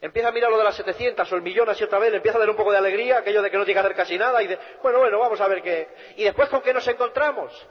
Empieza 0.00 0.30
a 0.30 0.32
mirar 0.32 0.50
lo 0.50 0.58
de 0.58 0.64
las 0.64 0.74
700 0.74 1.30
o 1.30 1.36
el 1.36 1.42
millón 1.42 1.68
así 1.68 1.84
otra 1.84 2.00
vez, 2.00 2.12
empieza 2.12 2.38
a 2.38 2.40
dar 2.40 2.50
un 2.50 2.56
poco 2.56 2.72
de 2.72 2.78
alegría, 2.78 3.18
aquello 3.18 3.40
de 3.40 3.52
que 3.52 3.56
no 3.56 3.64
tiene 3.64 3.80
que 3.80 3.86
hacer 3.86 3.96
casi 3.96 4.18
nada 4.18 4.42
y 4.42 4.48
de, 4.48 4.58
bueno, 4.82 4.98
bueno, 4.98 5.16
vamos 5.20 5.40
a 5.40 5.46
ver 5.46 5.62
qué. 5.62 5.86
Y 6.16 6.24
después 6.24 6.48
con 6.48 6.60
qué 6.60 6.74
nos 6.74 6.86
encontramos. 6.88 7.68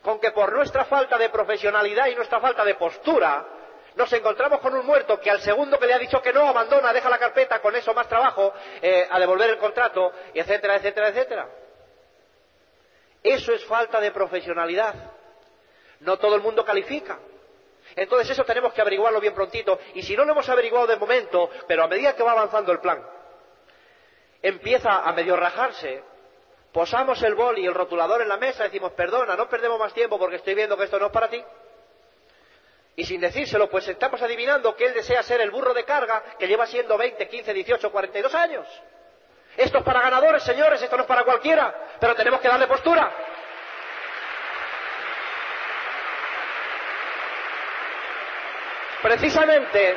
Con 0.00 0.20
que 0.20 0.30
por 0.30 0.54
nuestra 0.54 0.86
falta 0.86 1.18
de 1.18 1.28
profesionalidad 1.28 2.06
y 2.06 2.14
nuestra 2.14 2.40
falta 2.40 2.64
de 2.64 2.76
postura, 2.76 3.46
nos 3.94 4.12
encontramos 4.12 4.60
con 4.60 4.74
un 4.74 4.86
muerto 4.86 5.20
que 5.20 5.30
al 5.30 5.40
segundo 5.40 5.78
que 5.78 5.86
le 5.86 5.94
ha 5.94 5.98
dicho 5.98 6.20
que 6.22 6.32
no, 6.32 6.48
abandona, 6.48 6.92
deja 6.92 7.10
la 7.10 7.18
carpeta, 7.18 7.60
con 7.60 7.74
eso 7.76 7.92
más 7.92 8.08
trabajo, 8.08 8.52
eh, 8.80 9.06
a 9.10 9.18
devolver 9.18 9.50
el 9.50 9.58
contrato, 9.58 10.12
y 10.32 10.40
etcétera, 10.40 10.76
etcétera, 10.76 11.08
etcétera. 11.08 11.48
Eso 13.22 13.52
es 13.52 13.64
falta 13.66 14.00
de 14.00 14.10
profesionalidad. 14.10 14.94
No 16.00 16.18
todo 16.18 16.34
el 16.34 16.42
mundo 16.42 16.64
califica. 16.64 17.18
Entonces 17.94 18.30
eso 18.30 18.44
tenemos 18.44 18.72
que 18.72 18.80
averiguarlo 18.80 19.20
bien 19.20 19.34
prontito. 19.34 19.78
Y 19.94 20.02
si 20.02 20.16
no 20.16 20.24
lo 20.24 20.32
hemos 20.32 20.48
averiguado 20.48 20.86
de 20.86 20.96
momento, 20.96 21.50
pero 21.68 21.84
a 21.84 21.88
medida 21.88 22.16
que 22.16 22.22
va 22.22 22.32
avanzando 22.32 22.72
el 22.72 22.80
plan, 22.80 23.04
empieza 24.40 25.00
a 25.00 25.12
medio 25.12 25.36
rajarse, 25.36 26.02
posamos 26.72 27.22
el 27.22 27.34
bol 27.34 27.58
y 27.58 27.66
el 27.66 27.74
rotulador 27.74 28.22
en 28.22 28.28
la 28.28 28.38
mesa, 28.38 28.64
decimos, 28.64 28.92
perdona, 28.92 29.36
no 29.36 29.48
perdemos 29.48 29.78
más 29.78 29.92
tiempo 29.92 30.18
porque 30.18 30.36
estoy 30.36 30.54
viendo 30.54 30.76
que 30.76 30.84
esto 30.84 30.98
no 30.98 31.06
es 31.06 31.12
para 31.12 31.28
ti. 31.28 31.44
Y 32.94 33.04
sin 33.04 33.20
decírselo, 33.20 33.70
pues 33.70 33.88
estamos 33.88 34.20
adivinando 34.20 34.76
que 34.76 34.84
él 34.84 34.94
desea 34.94 35.22
ser 35.22 35.40
el 35.40 35.50
burro 35.50 35.72
de 35.72 35.84
carga 35.84 36.22
que 36.38 36.46
lleva 36.46 36.66
siendo 36.66 36.98
20, 36.98 37.26
15, 37.26 37.54
18, 37.54 37.90
42 37.90 38.34
años. 38.34 38.66
Esto 39.56 39.78
es 39.78 39.84
para 39.84 40.00
ganadores, 40.00 40.42
señores, 40.42 40.80
esto 40.80 40.96
no 40.96 41.02
es 41.02 41.08
para 41.08 41.24
cualquiera, 41.24 41.74
pero 42.00 42.14
tenemos 42.14 42.40
que 42.40 42.48
darle 42.48 42.66
postura. 42.66 43.10
Precisamente, 49.02 49.96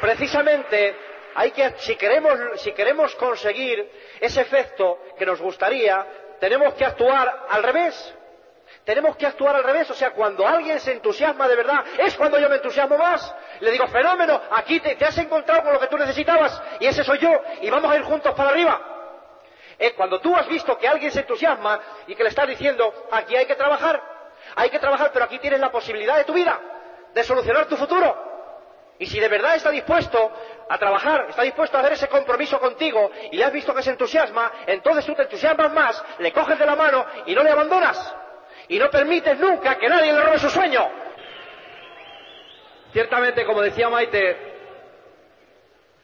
precisamente, 0.00 0.96
hay 1.34 1.50
que, 1.50 1.74
si 1.78 1.96
queremos, 1.96 2.38
si 2.60 2.72
queremos 2.72 3.14
conseguir 3.16 3.90
ese 4.20 4.42
efecto 4.42 5.00
que 5.18 5.26
nos 5.26 5.40
gustaría, 5.40 6.06
tenemos 6.38 6.74
que 6.74 6.84
actuar 6.84 7.46
al 7.48 7.62
revés. 7.62 8.14
Tenemos 8.84 9.16
que 9.16 9.26
actuar 9.26 9.56
al 9.56 9.64
revés, 9.64 9.90
o 9.90 9.94
sea, 9.94 10.10
cuando 10.10 10.46
alguien 10.46 10.78
se 10.78 10.92
entusiasma 10.92 11.48
de 11.48 11.56
verdad, 11.56 11.84
es 11.98 12.14
cuando 12.16 12.38
yo 12.38 12.50
me 12.50 12.56
entusiasmo 12.56 12.98
más. 12.98 13.34
Le 13.60 13.70
digo, 13.70 13.86
fenómeno, 13.88 14.42
aquí 14.50 14.78
te, 14.80 15.02
has 15.02 15.16
encontrado 15.16 15.62
con 15.62 15.72
lo 15.72 15.80
que 15.80 15.86
tú 15.86 15.96
necesitabas 15.96 16.62
y 16.80 16.86
ese 16.86 17.02
soy 17.02 17.18
yo 17.18 17.30
y 17.62 17.70
vamos 17.70 17.90
a 17.90 17.96
ir 17.96 18.02
juntos 18.02 18.34
para 18.34 18.50
arriba. 18.50 18.78
Es 19.78 19.94
cuando 19.94 20.20
tú 20.20 20.36
has 20.36 20.46
visto 20.48 20.76
que 20.76 20.86
alguien 20.86 21.10
se 21.10 21.20
entusiasma 21.20 21.80
y 22.06 22.14
que 22.14 22.22
le 22.22 22.28
estás 22.28 22.46
diciendo, 22.46 22.92
aquí 23.10 23.34
hay 23.34 23.46
que 23.46 23.54
trabajar, 23.54 24.02
hay 24.54 24.68
que 24.68 24.78
trabajar, 24.78 25.10
pero 25.14 25.24
aquí 25.24 25.38
tienes 25.38 25.60
la 25.60 25.72
posibilidad 25.72 26.18
de 26.18 26.24
tu 26.24 26.34
vida, 26.34 26.60
de 27.14 27.24
solucionar 27.24 27.64
tu 27.66 27.78
futuro. 27.78 28.32
Y 28.98 29.06
si 29.06 29.18
de 29.18 29.28
verdad 29.28 29.56
está 29.56 29.70
dispuesto 29.70 30.30
a 30.68 30.78
trabajar, 30.78 31.26
está 31.30 31.42
dispuesto 31.42 31.78
a 31.78 31.80
hacer 31.80 31.94
ese 31.94 32.08
compromiso 32.08 32.60
contigo 32.60 33.10
y 33.32 33.38
le 33.38 33.44
has 33.44 33.52
visto 33.52 33.74
que 33.74 33.82
se 33.82 33.90
entusiasma, 33.90 34.52
entonces 34.66 35.06
tú 35.06 35.14
te 35.14 35.22
entusiasmas 35.22 35.72
más, 35.72 36.04
le 36.18 36.32
coges 36.34 36.58
de 36.58 36.66
la 36.66 36.76
mano 36.76 37.04
y 37.24 37.34
no 37.34 37.42
le 37.42 37.50
abandonas 37.50 38.14
y 38.68 38.78
no 38.78 38.90
permites 38.90 39.38
nunca 39.38 39.76
que 39.76 39.88
nadie 39.88 40.12
le 40.12 40.22
robe 40.22 40.38
su 40.38 40.48
sueño. 40.48 40.88
Ciertamente, 42.92 43.44
como 43.44 43.60
decía 43.60 43.88
Maite, 43.88 44.36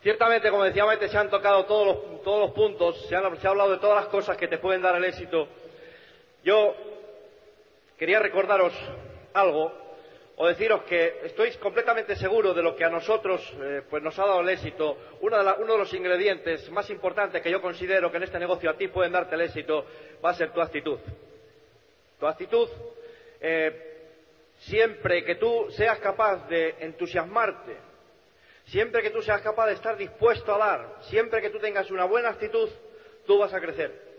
ciertamente, 0.02 0.50
como 0.50 0.64
decía 0.64 0.84
Maite, 0.84 1.08
se 1.08 1.16
han 1.16 1.30
tocado 1.30 1.64
todos 1.64 1.86
los, 2.40 2.50
puntos, 2.50 3.06
se, 3.08 3.16
han, 3.16 3.24
ha 3.24 3.48
hablado 3.48 3.70
de 3.70 3.78
todas 3.78 3.96
las 3.96 4.06
cosas 4.06 4.36
que 4.36 4.48
te 4.48 4.58
pueden 4.58 4.82
dar 4.82 4.96
el 4.96 5.04
éxito. 5.04 5.46
Yo 6.42 6.74
quería 7.96 8.18
recordaros 8.18 8.72
algo 9.34 9.72
o 10.36 10.48
deciros 10.48 10.82
que 10.84 11.20
estoy 11.24 11.52
completamente 11.56 12.16
seguro 12.16 12.54
de 12.54 12.62
lo 12.62 12.74
que 12.74 12.84
a 12.84 12.88
nosotros 12.88 13.40
eh, 13.60 13.82
pues 13.88 14.02
nos 14.02 14.18
ha 14.18 14.26
dado 14.26 14.40
el 14.40 14.48
éxito. 14.48 14.96
Uno 15.20 15.36
de, 15.36 15.62
uno 15.62 15.72
de, 15.74 15.78
los 15.78 15.92
ingredientes 15.92 16.68
más 16.70 16.88
importantes 16.90 17.42
que 17.42 17.50
yo 17.50 17.60
considero 17.60 18.10
que 18.10 18.16
en 18.16 18.22
este 18.22 18.38
negocio 18.38 18.70
a 18.70 18.76
ti 18.76 18.88
pueden 18.88 19.12
darte 19.12 19.34
el 19.34 19.42
éxito 19.42 19.84
va 20.24 20.30
a 20.30 20.34
ser 20.34 20.50
tu 20.52 20.60
actitud. 20.60 20.98
Tu 22.20 22.26
actitud, 22.26 22.68
eh, 23.40 23.90
siempre 24.58 25.24
que 25.24 25.36
tú 25.36 25.70
seas 25.70 25.98
capaz 26.00 26.46
de 26.48 26.76
entusiasmarte, 26.80 27.76
siempre 28.66 29.02
que 29.02 29.10
tú 29.10 29.22
seas 29.22 29.40
capaz 29.40 29.68
de 29.68 29.72
estar 29.72 29.96
dispuesto 29.96 30.54
a 30.54 30.58
dar, 30.58 30.96
siempre 31.04 31.40
que 31.40 31.48
tú 31.48 31.58
tengas 31.58 31.90
una 31.90 32.04
buena 32.04 32.28
actitud, 32.28 32.68
tú 33.26 33.38
vas 33.38 33.54
a 33.54 33.60
crecer. 33.60 34.10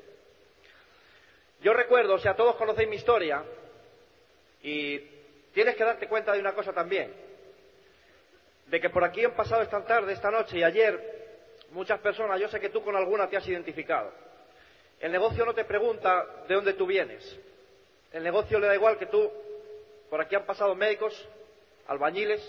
Yo 1.61 1.73
recuerdo, 1.73 2.15
o 2.15 2.19
sea, 2.19 2.35
todos 2.35 2.55
conocéis 2.55 2.89
mi 2.89 2.95
historia 2.95 3.43
y 4.63 4.97
tienes 5.53 5.75
que 5.75 5.83
darte 5.83 6.07
cuenta 6.07 6.33
de 6.33 6.39
una 6.39 6.53
cosa 6.53 6.73
también, 6.73 7.13
de 8.65 8.81
que 8.81 8.89
por 8.89 9.03
aquí 9.03 9.23
han 9.23 9.35
pasado 9.35 9.61
esta 9.61 9.85
tarde, 9.85 10.13
esta 10.13 10.31
noche 10.31 10.57
y 10.57 10.63
ayer 10.63 11.21
muchas 11.69 11.99
personas, 11.99 12.39
yo 12.39 12.47
sé 12.47 12.59
que 12.59 12.69
tú 12.69 12.83
con 12.83 12.95
alguna 12.95 13.29
te 13.29 13.37
has 13.37 13.47
identificado. 13.47 14.11
El 14.99 15.11
negocio 15.11 15.45
no 15.45 15.53
te 15.53 15.65
pregunta 15.65 16.25
de 16.47 16.55
dónde 16.55 16.73
tú 16.73 16.87
vienes, 16.87 17.39
el 18.11 18.23
negocio 18.23 18.59
le 18.59 18.67
da 18.67 18.75
igual 18.75 18.97
que 18.97 19.05
tú. 19.05 19.31
Por 20.09 20.21
aquí 20.21 20.35
han 20.35 20.45
pasado 20.45 20.75
médicos, 20.75 21.13
albañiles, 21.87 22.41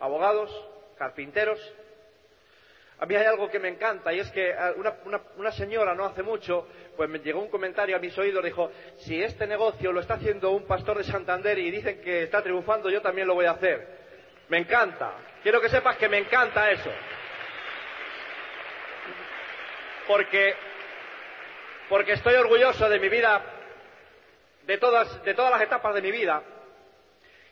abogados, 0.00 0.50
carpinteros. 0.96 1.60
A 2.98 3.06
mí 3.06 3.14
hay 3.14 3.26
algo 3.26 3.50
que 3.50 3.58
me 3.58 3.68
encanta 3.68 4.12
y 4.12 4.20
es 4.20 4.30
que 4.30 4.50
eh, 4.50 4.56
una, 5.36 5.52
señora 5.52 5.94
no 5.94 6.06
hace 6.06 6.22
mucho, 6.22 6.66
pues 6.96 7.10
me 7.10 7.18
llegó 7.18 7.40
un 7.40 7.50
comentario 7.50 7.96
a 7.96 7.98
mis 7.98 8.16
oídos, 8.16 8.42
dijo, 8.42 8.70
si 8.98 9.20
este 9.20 9.46
negocio 9.46 9.92
lo 9.92 10.00
está 10.00 10.14
haciendo 10.14 10.52
un 10.52 10.64
pastor 10.64 10.98
de 10.98 11.04
Santander 11.04 11.58
y 11.58 11.70
dicen 11.70 12.00
que 12.00 12.22
está 12.22 12.42
triunfando, 12.42 12.88
yo 12.88 13.02
también 13.02 13.26
lo 13.26 13.34
voy 13.34 13.46
a 13.46 13.52
hacer. 13.52 13.86
Me 14.48 14.58
encanta. 14.58 15.12
Quiero 15.42 15.60
que 15.60 15.68
sepas 15.68 15.96
que 15.96 16.08
me 16.08 16.18
encanta 16.18 16.70
eso. 16.70 16.90
Porque, 20.06 20.54
porque 21.88 22.12
estoy 22.12 22.34
orgulloso 22.34 22.88
de 22.88 23.00
mi 23.00 23.08
vida 23.08 23.53
de 24.66 24.78
todas, 24.78 25.22
de 25.24 25.34
todas 25.34 25.50
las 25.50 25.62
etapas 25.62 25.94
de 25.94 26.02
mi 26.02 26.10
vida. 26.10 26.42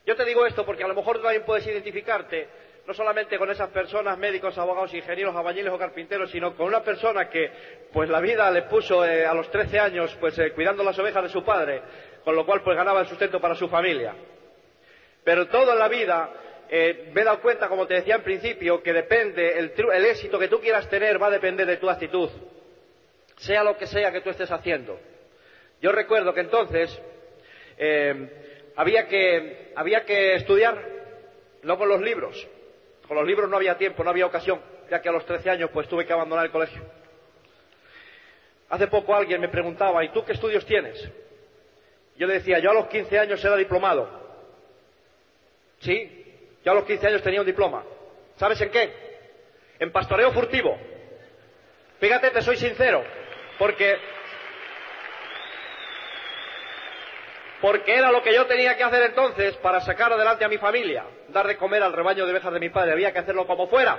Yo 0.05 0.17
te 0.17 0.25
digo 0.25 0.47
esto 0.47 0.67
porque 0.67 0.85
a 0.85 0.89
lo 0.89 0.95
mejor 0.95 1.17
tú 1.17 1.23
también 1.23 1.45
puedes 1.45 1.67
identificarte 1.67 2.49
no 2.87 2.95
solamente 2.95 3.39
con 3.39 3.49
esas 3.51 3.69
personas, 3.71 4.19
médicos, 4.19 4.59
abogados, 4.59 4.93
ingenieros, 4.93 5.37
albañiles 5.37 5.73
o 5.73 5.79
carpinteros, 5.79 6.31
sino 6.31 6.57
con 6.57 6.67
una 6.67 6.83
persona 6.83 7.29
que, 7.29 7.51
pues 7.93 8.09
la 8.09 8.21
vida 8.21 8.51
le 8.51 8.63
puso 8.63 9.07
eh, 9.07 9.25
a 9.25 9.35
los 9.35 9.49
13 9.51 9.79
años, 9.79 10.17
pues 10.19 10.37
eh, 10.39 10.51
cuidando 10.53 10.83
las 10.83 10.99
ovejas 10.99 11.23
de 11.23 11.29
su 11.29 11.45
padre, 11.45 11.81
con 12.25 12.35
lo 12.35 12.45
cual 12.45 12.63
pues 12.63 12.77
ganaba 12.77 13.01
el 13.01 13.07
sustento 13.07 13.41
para 13.41 13.55
su 13.55 13.69
familia. 13.69 14.15
Pero 15.23 15.47
todo 15.47 15.73
en 15.73 15.79
la 15.79 15.87
vida 15.87 16.31
eh, 16.69 17.11
me 17.13 17.21
he 17.21 17.25
dado 17.25 17.41
cuenta, 17.41 17.69
como 17.69 17.87
te 17.87 17.95
decía 17.95 18.17
en 18.17 18.23
principio, 18.23 18.83
que 18.83 18.93
depende, 18.93 19.59
el, 19.59 19.73
el 19.93 20.05
éxito 20.07 20.39
que 20.39 20.49
tú 20.49 20.61
quieras 20.61 20.89
tener 20.89 21.23
va 21.23 21.29
a 21.29 21.31
depender 21.31 21.67
de 21.67 21.77
tu 21.77 21.89
actitud, 21.89 22.31
sea 23.37 23.63
lo 23.63 23.77
que 23.77 23.87
sea 23.87 24.11
que 24.11 24.23
tú 24.23 24.31
estés 24.31 24.51
haciendo. 24.51 24.99
Yo 25.83 25.91
recuerdo 25.91 26.33
que 26.33 26.41
entonces 26.41 26.97
eh, 27.76 28.72
había, 28.76 29.09
que, 29.09 29.72
había 29.74 30.05
que 30.05 30.37
estudiar, 30.37 30.80
no 31.62 31.76
con 31.76 31.89
los 31.89 32.01
libros. 32.01 32.49
Con 33.09 33.16
los 33.16 33.26
libros 33.26 33.51
no 33.51 33.57
había 33.57 33.76
tiempo, 33.76 34.05
no 34.05 34.11
había 34.11 34.26
ocasión, 34.26 34.61
ya 34.89 35.03
que 35.03 35.09
a 35.09 35.12
los 35.12 35.26
13 35.26 35.51
años 35.51 35.70
pues 35.72 35.89
tuve 35.89 36.07
que 36.07 36.12
abandonar 36.12 36.47
el 36.47 36.53
colegio. 36.53 36.83
Hace 38.70 38.87
poco 38.87 39.12
alguien 39.12 39.41
me 39.41 39.49
preguntaba, 39.49 40.05
¿y 40.05 40.11
tú 40.11 40.24
qué 40.24 40.33
estudios 40.33 40.64
tienes? 40.64 41.11
Yo 42.16 42.28
le 42.28 42.35
decía, 42.35 42.61
yo 42.61 42.70
a 42.70 42.74
los 42.74 42.87
15 42.87 43.18
años 43.18 43.45
era 43.45 43.57
diplomado. 43.57 44.09
Sí, 45.80 46.24
yo 46.64 46.70
a 46.70 46.76
los 46.76 46.85
15 46.85 47.09
años 47.09 47.22
tenía 47.22 47.41
un 47.41 47.47
diploma. 47.47 47.85
¿Sabes 48.37 48.61
en 48.61 48.70
qué? 48.70 48.93
En 49.80 49.91
pastoreo 49.91 50.30
furtivo. 50.30 50.78
Fíjate, 51.99 52.30
te 52.30 52.41
soy 52.41 52.57
sincero, 52.57 53.03
porque 53.59 53.97
porque 57.63 57.95
era 57.95 58.11
lo 58.11 58.23
que 58.25 58.35
yo 58.35 58.45
tenía 58.47 58.77
que 58.77 58.83
hacer 58.83 59.05
entonces 59.05 59.55
para 59.59 59.81
sacar 59.81 60.13
adelante 60.13 60.45
a 60.45 60.49
mi 60.49 60.59
familia, 60.59 61.05
dar 61.29 61.47
de 61.47 61.57
comer 61.57 61.81
al 61.81 61.93
rebaño 61.93 62.27
de 62.27 62.33
ovejas 62.33 62.53
de 62.53 62.59
mi 62.59 62.71
padre, 62.71 62.91
había 62.91 63.13
que 63.13 63.21
hacerlo 63.21 63.47
como 63.47 63.69
fuera, 63.69 63.99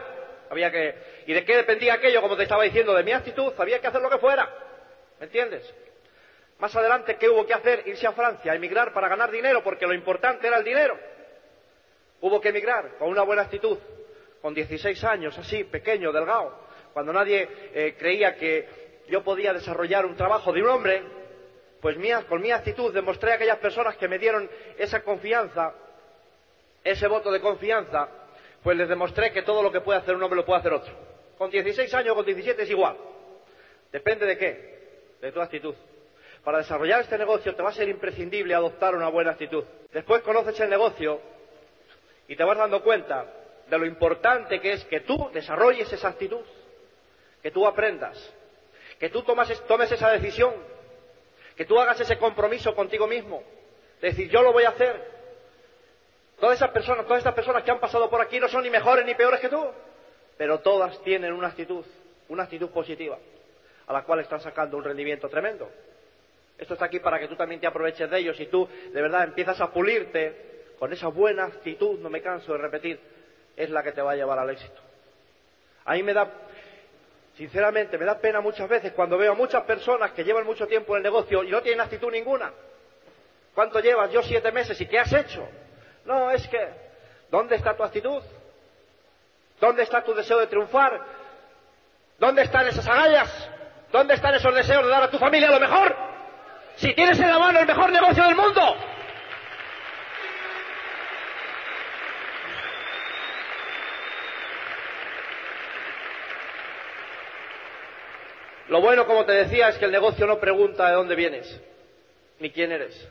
había 0.49 0.69
que 0.69 0.93
y 1.25 1.33
de 1.33 1.45
qué 1.45 1.55
dependía 1.55 1.93
aquello, 1.93 2.21
como 2.21 2.35
te 2.35 2.43
estaba 2.43 2.63
diciendo, 2.63 2.93
de 2.93 3.03
mi 3.03 3.13
actitud, 3.13 3.53
había 3.57 3.79
que 3.79 3.87
hacer 3.87 4.01
lo 4.01 4.09
que 4.09 4.17
fuera, 4.17 4.53
¿me 5.17 5.27
entiendes? 5.27 5.73
Más 6.59 6.75
adelante, 6.75 7.15
¿qué 7.15 7.29
hubo 7.29 7.45
que 7.45 7.53
hacer? 7.53 7.83
Irse 7.87 8.05
a 8.05 8.11
Francia, 8.11 8.53
emigrar 8.53 8.93
para 8.93 9.07
ganar 9.07 9.31
dinero, 9.31 9.63
porque 9.63 9.87
lo 9.87 9.93
importante 9.93 10.45
era 10.45 10.57
el 10.57 10.63
dinero. 10.65 10.99
Hubo 12.19 12.41
que 12.41 12.49
emigrar 12.49 12.97
con 12.99 13.09
una 13.09 13.23
buena 13.23 13.43
actitud, 13.43 13.77
con 14.41 14.53
16 14.53 15.03
años, 15.05 15.37
así, 15.37 15.63
pequeño, 15.63 16.11
delgado, 16.11 16.67
cuando 16.91 17.13
nadie 17.13 17.47
eh, 17.73 17.95
creía 17.97 18.35
que 18.35 19.03
yo 19.07 19.23
podía 19.23 19.53
desarrollar 19.53 20.05
un 20.05 20.17
trabajo 20.17 20.51
de 20.51 20.61
un 20.61 20.67
hombre, 20.67 21.22
pues 21.83 21.97
con 22.29 22.41
mi 22.41 22.49
actitud 22.49 22.93
demostré 22.93 23.33
a 23.33 23.35
aquellas 23.35 23.57
personas 23.57 23.97
que 23.97 24.07
me 24.07 24.17
dieron 24.17 24.49
esa 24.77 25.03
confianza, 25.03 25.73
ese 26.81 27.09
voto 27.09 27.29
de 27.29 27.41
confianza, 27.41 28.07
pues 28.63 28.77
les 28.77 28.87
demostré 28.87 29.33
que 29.33 29.41
todo 29.41 29.61
lo 29.61 29.69
que 29.69 29.81
puede 29.81 29.99
hacer 29.99 30.15
un 30.15 30.23
hombre 30.23 30.37
lo 30.37 30.45
puede 30.45 30.61
hacer 30.61 30.71
otro. 30.71 30.93
Con 31.37 31.51
16 31.51 31.93
años 31.93 32.13
o 32.13 32.15
con 32.15 32.25
17 32.25 32.63
es 32.63 32.69
igual. 32.69 32.95
Depende 33.91 34.25
de 34.25 34.37
qué, 34.37 35.15
de 35.19 35.31
tu 35.33 35.41
actitud. 35.41 35.75
Para 36.45 36.59
desarrollar 36.59 37.01
este 37.01 37.17
negocio 37.17 37.53
te 37.53 37.61
va 37.61 37.71
a 37.71 37.73
ser 37.73 37.89
imprescindible 37.89 38.55
adoptar 38.55 38.95
una 38.95 39.09
buena 39.09 39.31
actitud. 39.31 39.65
Después 39.91 40.21
conoces 40.21 40.57
el 40.61 40.69
negocio 40.69 41.19
y 42.29 42.37
te 42.37 42.45
vas 42.45 42.57
dando 42.57 42.81
cuenta 42.81 43.25
de 43.67 43.77
lo 43.77 43.85
importante 43.85 44.61
que 44.61 44.71
es 44.71 44.85
que 44.85 45.01
tú 45.01 45.29
desarrolles 45.33 45.91
esa 45.91 46.07
actitud, 46.07 46.45
que 47.41 47.51
tú 47.51 47.67
aprendas, 47.67 48.33
que 49.01 49.09
tú 49.09 49.21
tomes 49.23 49.91
esa 49.91 50.11
decisión 50.11 50.71
que 51.55 51.65
tú 51.65 51.79
hagas 51.79 51.99
ese 51.99 52.17
compromiso 52.17 52.75
contigo 52.75 53.07
mismo, 53.07 53.43
de 54.01 54.09
decir, 54.09 54.29
yo 54.29 54.41
lo 54.41 54.51
voy 54.51 54.63
a 54.63 54.69
hacer. 54.69 55.13
Todas 56.39 56.57
esas 56.57 56.71
personas, 56.71 57.05
todas 57.05 57.19
estas 57.19 57.33
personas 57.33 57.63
que 57.63 57.71
han 57.71 57.79
pasado 57.79 58.09
por 58.09 58.21
aquí 58.21 58.39
no 58.39 58.47
son 58.47 58.63
ni 58.63 58.69
mejores 58.69 59.05
ni 59.05 59.15
peores 59.15 59.39
que 59.39 59.49
tú, 59.49 59.65
pero 60.37 60.59
todas 60.59 61.01
tienen 61.03 61.31
una 61.33 61.47
actitud, 61.49 61.85
una 62.29 62.43
actitud 62.43 62.69
positiva, 62.69 63.17
a 63.87 63.93
la 63.93 64.03
cual 64.03 64.19
están 64.19 64.41
sacando 64.41 64.77
un 64.77 64.83
rendimiento 64.83 65.29
tremendo. 65.29 65.69
Esto 66.57 66.73
está 66.73 66.85
aquí 66.85 66.99
para 66.99 67.19
que 67.19 67.27
tú 67.27 67.35
también 67.35 67.61
te 67.61 67.67
aproveches 67.67 68.09
de 68.09 68.19
ellos 68.19 68.39
y 68.39 68.47
tú 68.47 68.67
de 68.91 69.01
verdad 69.01 69.23
empiezas 69.23 69.59
a 69.61 69.71
pulirte 69.71 70.53
con 70.79 70.91
esa 70.91 71.07
buena 71.07 71.45
actitud, 71.45 71.99
no 71.99 72.09
me 72.09 72.21
canso 72.21 72.53
de 72.53 72.57
repetir, 72.57 72.99
es 73.55 73.69
la 73.69 73.83
que 73.83 73.91
te 73.91 74.01
va 74.01 74.11
a 74.11 74.15
llevar 74.15 74.39
al 74.39 74.49
éxito. 74.49 74.81
A 75.85 75.93
mí 75.93 76.03
me 76.03 76.13
da 76.13 76.31
Sinceramente, 77.37 77.97
me 77.97 78.05
da 78.05 78.19
pena 78.19 78.41
muchas 78.41 78.69
veces 78.69 78.93
cuando 78.93 79.17
veo 79.17 79.31
a 79.31 79.35
muchas 79.35 79.63
personas 79.63 80.11
que 80.11 80.23
llevan 80.23 80.45
mucho 80.45 80.67
tiempo 80.67 80.93
en 80.93 80.97
el 80.97 81.03
negocio 81.03 81.43
y 81.43 81.49
no 81.49 81.61
tienen 81.61 81.81
actitud 81.81 82.11
ninguna. 82.11 82.51
¿Cuánto 83.55 83.79
llevas? 83.79 84.11
Yo 84.11 84.21
siete 84.21 84.51
meses. 84.51 84.79
¿Y 84.79 84.85
qué 84.85 84.99
has 84.99 85.11
hecho? 85.11 85.47
No, 86.05 86.29
es 86.29 86.47
que, 86.47 86.69
¿dónde 87.31 87.55
está 87.55 87.75
tu 87.75 87.83
actitud? 87.83 88.21
¿Dónde 89.59 89.83
está 89.83 90.03
tu 90.03 90.13
deseo 90.13 90.39
de 90.39 90.47
triunfar? 90.47 91.01
¿Dónde 92.19 92.43
están 92.43 92.67
esas 92.67 92.87
agallas? 92.87 93.49
¿Dónde 93.91 94.13
están 94.13 94.35
esos 94.35 94.53
deseos 94.53 94.83
de 94.83 94.89
dar 94.89 95.03
a 95.03 95.09
tu 95.09 95.17
familia 95.17 95.49
lo 95.49 95.59
mejor? 95.59 95.95
Si 96.75 96.93
tienes 96.93 97.19
en 97.19 97.29
la 97.29 97.39
mano 97.39 97.59
el 97.59 97.67
mejor 97.67 97.91
negocio 97.91 98.23
del 98.23 98.35
mundo. 98.35 98.75
Lo 108.73 108.81
bueno, 108.81 109.05
como 109.05 109.23
te 109.23 109.33
decía, 109.33 109.69
es 109.69 109.77
que 109.77 109.85
el 109.85 109.91
negocio 109.91 110.25
no 110.25 110.39
pregunta 110.39 110.87
de 110.87 110.95
dónde 110.95 111.13
vienes, 111.13 111.61
ni 112.39 112.49
quién 112.49 112.71
eres. 112.71 113.07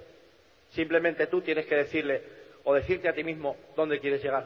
Simplemente 0.70 1.28
tú 1.28 1.40
tienes 1.40 1.66
que 1.66 1.76
decirle 1.76 2.20
o 2.64 2.74
decirte 2.74 3.08
a 3.08 3.12
ti 3.12 3.22
mismo 3.22 3.56
dónde 3.76 4.00
quieres 4.00 4.20
llegar. 4.24 4.44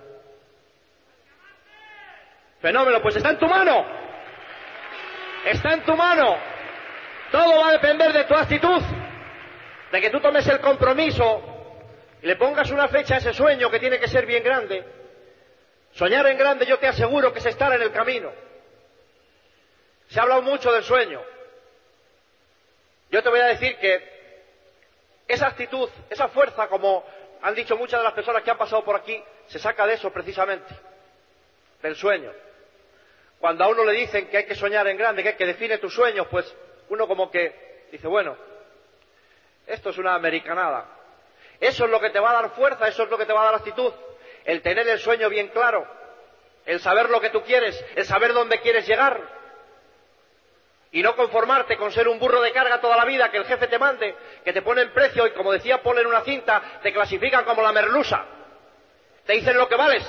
Fenómeno, 2.61 3.01
pues 3.01 3.17
está 3.17 3.31
en 3.31 3.39
tu 3.39 3.47
mano. 3.47 3.83
Está 5.47 5.73
en 5.73 5.85
tu 5.85 5.97
mano. 5.97 6.37
Todo 7.33 7.61
va 7.63 7.69
a 7.71 7.73
depender 7.73 8.13
de 8.13 8.25
tu 8.25 8.35
actitud, 8.35 8.83
de 9.93 10.01
que 10.03 10.11
tú 10.11 10.21
tomes 10.21 10.47
el 10.49 10.61
compromiso 10.61 11.43
y 12.21 12.27
le 12.27 12.37
pongas 12.37 12.71
una 12.71 12.89
fecha 12.89 13.15
a 13.15 13.19
ese 13.21 13.33
sueño 13.33 13.71
que 13.71 13.81
tiene 13.81 13.99
que 13.99 14.09
ser 14.09 14.27
bien 14.27 14.45
grande. 14.45 14.85
Soñar 15.93 16.27
en 16.27 16.37
grande 16.37 16.67
yo 16.67 16.79
te 16.79 16.89
aseguro 16.89 17.33
que 17.33 17.39
es 17.39 17.47
estar 17.47 17.73
en 17.73 17.81
el 17.81 17.91
camino. 17.91 18.31
Se 20.09 20.19
ha 20.19 20.23
hablado 20.23 20.43
mucho 20.43 20.73
del 20.73 20.85
sueño. 20.85 21.23
Yo 23.11 23.23
te 23.23 23.29
voy 23.29 23.41
a 23.41 23.47
decir 23.47 23.77
que 23.79 24.17
esa 25.29 25.49
actitud, 25.49 25.89
esa 26.11 26.29
fuerza, 26.29 26.69
como 26.69 27.05
han 27.43 27.55
dicho 27.55 27.77
muchas 27.77 28.01
de 28.01 28.05
las 28.05 28.13
personas 28.13 28.43
que 28.43 28.51
han 28.51 28.59
pasado 28.59 28.85
por 28.85 28.97
aquí, 28.97 29.23
se 29.47 29.59
saca 29.59 29.87
de 29.87 29.95
eso 29.95 30.11
precisamente, 30.11 30.75
del 31.83 31.97
sueño. 31.97 32.33
Cuando 33.41 33.65
a 33.65 33.69
uno 33.69 33.85
le 33.85 33.93
dicen 33.93 34.29
que 34.29 34.39
hay 34.39 34.47
que 34.47 34.55
soñar 34.55 34.87
en 34.89 34.97
grande, 34.97 35.23
que 35.23 35.31
hay 35.31 35.37
que 35.37 35.47
define 35.47 35.79
tus 35.79 35.95
sueños, 35.95 36.27
pues 36.31 36.53
uno 36.89 37.07
como 37.07 37.31
que 37.31 37.87
dice, 37.93 38.07
bueno, 38.07 38.37
esto 39.67 39.91
es 39.91 39.99
una 39.99 40.15
americanada. 40.15 40.87
Eso 41.61 41.85
es 41.85 41.91
lo 41.91 42.01
que 42.01 42.11
te 42.11 42.21
va 42.21 42.31
a 42.31 42.43
dar 42.43 42.51
fuerza, 42.51 42.89
eso 42.89 43.05
es 43.05 43.11
lo 43.11 43.19
que 43.19 43.27
te 43.27 43.33
va 43.33 43.43
a 43.43 43.45
dar 43.47 43.55
actitud. 43.57 43.93
El 44.45 44.63
tener 44.63 44.87
el 44.89 44.99
sueño 44.99 45.29
bien 45.29 45.49
claro, 45.49 45.87
el 46.65 46.81
saber 46.81 47.11
lo 47.11 47.21
que 47.21 47.31
tú 47.31 47.43
quieres, 47.43 47.83
el 47.95 48.05
saber 48.05 48.33
dónde 48.33 48.61
quieres 48.61 48.87
llegar, 48.87 49.36
y 50.93 51.03
no 51.03 51.15
conformarte 51.17 51.77
con 51.77 51.93
ser 51.93 52.09
un 52.09 52.19
burro 52.19 52.41
de 52.41 52.53
carga 52.53 52.81
toda 52.81 52.97
la 52.97 53.05
vida, 53.05 53.31
que 53.31 53.39
el 53.39 53.45
jefe 53.45 53.67
te 53.67 53.79
mande, 53.79 54.15
que 54.45 54.53
te 54.53 54.63
ponen 54.63 54.93
precio 54.93 55.27
y 55.27 55.33
como 55.33 55.53
decía 55.53 55.83
Paul 55.83 55.99
en 55.99 56.07
una 56.07 56.23
cinta, 56.23 56.63
te 56.83 56.93
clasifican 56.93 57.45
como 57.45 57.63
la 57.63 57.73
merluza. 57.73 58.25
Te 59.25 59.35
dicen 59.35 59.57
lo 59.57 59.69
que 59.69 59.77
vales. 59.77 60.05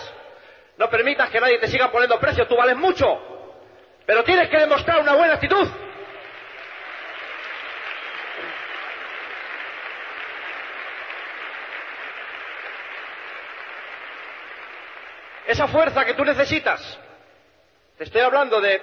No 0.78 0.90
permitas 0.90 1.30
que 1.30 1.40
nadie 1.42 1.58
te 1.58 1.68
siga 1.68 1.92
poniendo 1.92 2.20
precio, 2.20 2.48
tú 2.48 2.56
vales 2.56 2.76
mucho. 2.76 3.20
Pero 4.06 4.24
tienes 4.24 4.50
que 4.50 4.58
demostrar 4.58 5.02
una 5.02 5.16
buena 5.16 5.34
actitud. 5.34 5.68
Esa 15.48 15.68
fuerza 15.68 16.06
que 16.06 16.14
tú 16.14 16.24
necesitas. 16.24 17.00
Te 17.98 18.04
estoy 18.04 18.22
hablando 18.22 18.62
de, 18.62 18.82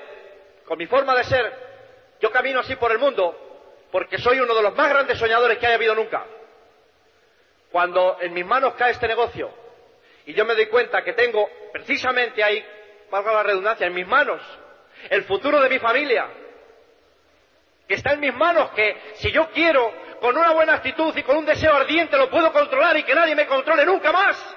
con 0.64 0.76
mi 0.76 0.86
forma 0.86 1.14
de 1.14 1.24
ser, 1.24 1.73
yo 2.20 2.30
camino 2.30 2.60
así 2.60 2.76
por 2.76 2.92
el 2.92 2.98
mundo 2.98 3.44
porque 3.90 4.18
soy 4.18 4.40
uno 4.40 4.54
de 4.54 4.62
los 4.62 4.74
más 4.74 4.88
grandes 4.88 5.18
soñadores 5.18 5.56
que 5.58 5.66
haya 5.66 5.76
habido 5.76 5.94
nunca. 5.94 6.24
Cuando 7.70 8.18
en 8.20 8.32
mis 8.32 8.44
manos 8.44 8.74
cae 8.74 8.90
este 8.90 9.06
negocio 9.06 9.52
y 10.26 10.34
yo 10.34 10.44
me 10.44 10.54
doy 10.54 10.66
cuenta 10.66 11.04
que 11.04 11.12
tengo 11.12 11.48
precisamente 11.72 12.42
ahí, 12.42 12.64
valga 13.10 13.32
la 13.32 13.42
redundancia, 13.44 13.86
en 13.86 13.94
mis 13.94 14.06
manos 14.06 14.40
el 15.10 15.24
futuro 15.24 15.60
de 15.60 15.68
mi 15.68 15.78
familia, 15.78 16.26
que 17.86 17.94
está 17.94 18.14
en 18.14 18.20
mis 18.20 18.34
manos, 18.34 18.70
que 18.70 18.96
si 19.16 19.30
yo 19.30 19.50
quiero, 19.50 19.92
con 20.20 20.36
una 20.36 20.52
buena 20.52 20.74
actitud 20.74 21.16
y 21.16 21.22
con 21.22 21.36
un 21.36 21.44
deseo 21.44 21.74
ardiente, 21.74 22.16
lo 22.16 22.30
puedo 22.30 22.52
controlar 22.52 22.96
y 22.96 23.02
que 23.02 23.14
nadie 23.14 23.34
me 23.34 23.46
controle 23.46 23.84
nunca 23.84 24.10
más. 24.10 24.56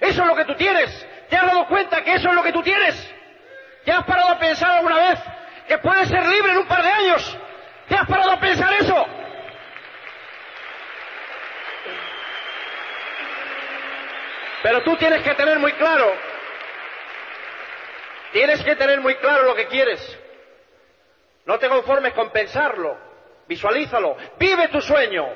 Eso 0.00 0.22
es 0.22 0.28
lo 0.28 0.36
que 0.36 0.44
tú 0.44 0.54
tienes. 0.54 1.06
¿Te 1.28 1.36
has 1.36 1.46
dado 1.46 1.66
cuenta 1.66 2.02
que 2.04 2.14
eso 2.14 2.28
es 2.28 2.34
lo 2.34 2.42
que 2.42 2.52
tú 2.52 2.62
tienes? 2.62 3.14
¿Te 3.84 3.92
has 3.92 4.04
parado 4.04 4.30
a 4.30 4.38
pensar 4.38 4.76
alguna 4.76 4.96
vez 4.96 5.18
que 5.66 5.78
puedes 5.78 6.08
ser 6.08 6.26
libre 6.26 6.52
en 6.52 6.58
un 6.58 6.66
par 6.66 6.82
de 6.82 6.90
años. 6.90 7.38
¿Te 7.88 7.94
has 7.94 8.06
parado 8.06 8.32
a 8.32 8.40
pensar 8.40 8.72
eso? 8.74 9.06
Pero 14.62 14.82
tú 14.82 14.96
tienes 14.96 15.22
que 15.22 15.34
tener 15.34 15.58
muy 15.60 15.72
claro, 15.72 16.12
tienes 18.32 18.64
que 18.64 18.74
tener 18.74 19.00
muy 19.00 19.14
claro 19.16 19.44
lo 19.44 19.54
que 19.54 19.66
quieres. 19.66 20.18
No 21.44 21.58
te 21.58 21.68
conformes 21.68 22.12
con 22.14 22.30
pensarlo, 22.30 22.98
visualízalo, 23.46 24.16
vive 24.38 24.66
tu 24.68 24.80
sueño, 24.80 25.28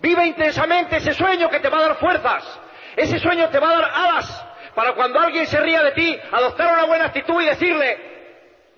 vive 0.00 0.26
intensamente 0.26 0.96
ese 0.96 1.14
sueño 1.14 1.48
que 1.48 1.60
te 1.60 1.68
va 1.68 1.78
a 1.78 1.82
dar 1.82 1.96
fuerzas, 1.96 2.60
ese 2.96 3.20
sueño 3.20 3.48
te 3.50 3.60
va 3.60 3.70
a 3.70 3.74
dar 3.74 3.90
alas 3.94 4.46
para 4.74 4.94
cuando 4.94 5.20
alguien 5.20 5.46
se 5.46 5.60
ría 5.60 5.82
de 5.84 5.92
ti, 5.92 6.18
adoptar 6.32 6.72
una 6.72 6.84
buena 6.84 7.04
actitud 7.04 7.40
y 7.40 7.46
decirle, 7.46 8.11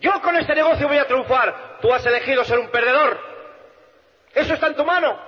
yo 0.04 0.20
con 0.20 0.36
este 0.36 0.54
negocio 0.54 0.86
voy 0.86 0.98
a 0.98 1.06
triunfar. 1.06 1.78
Tú 1.80 1.90
has 1.90 2.04
elegido 2.04 2.44
ser 2.44 2.58
un 2.58 2.68
perdedor. 2.68 3.18
Eso 4.34 4.52
está 4.52 4.66
en 4.66 4.76
tu 4.76 4.84
mano. 4.84 5.18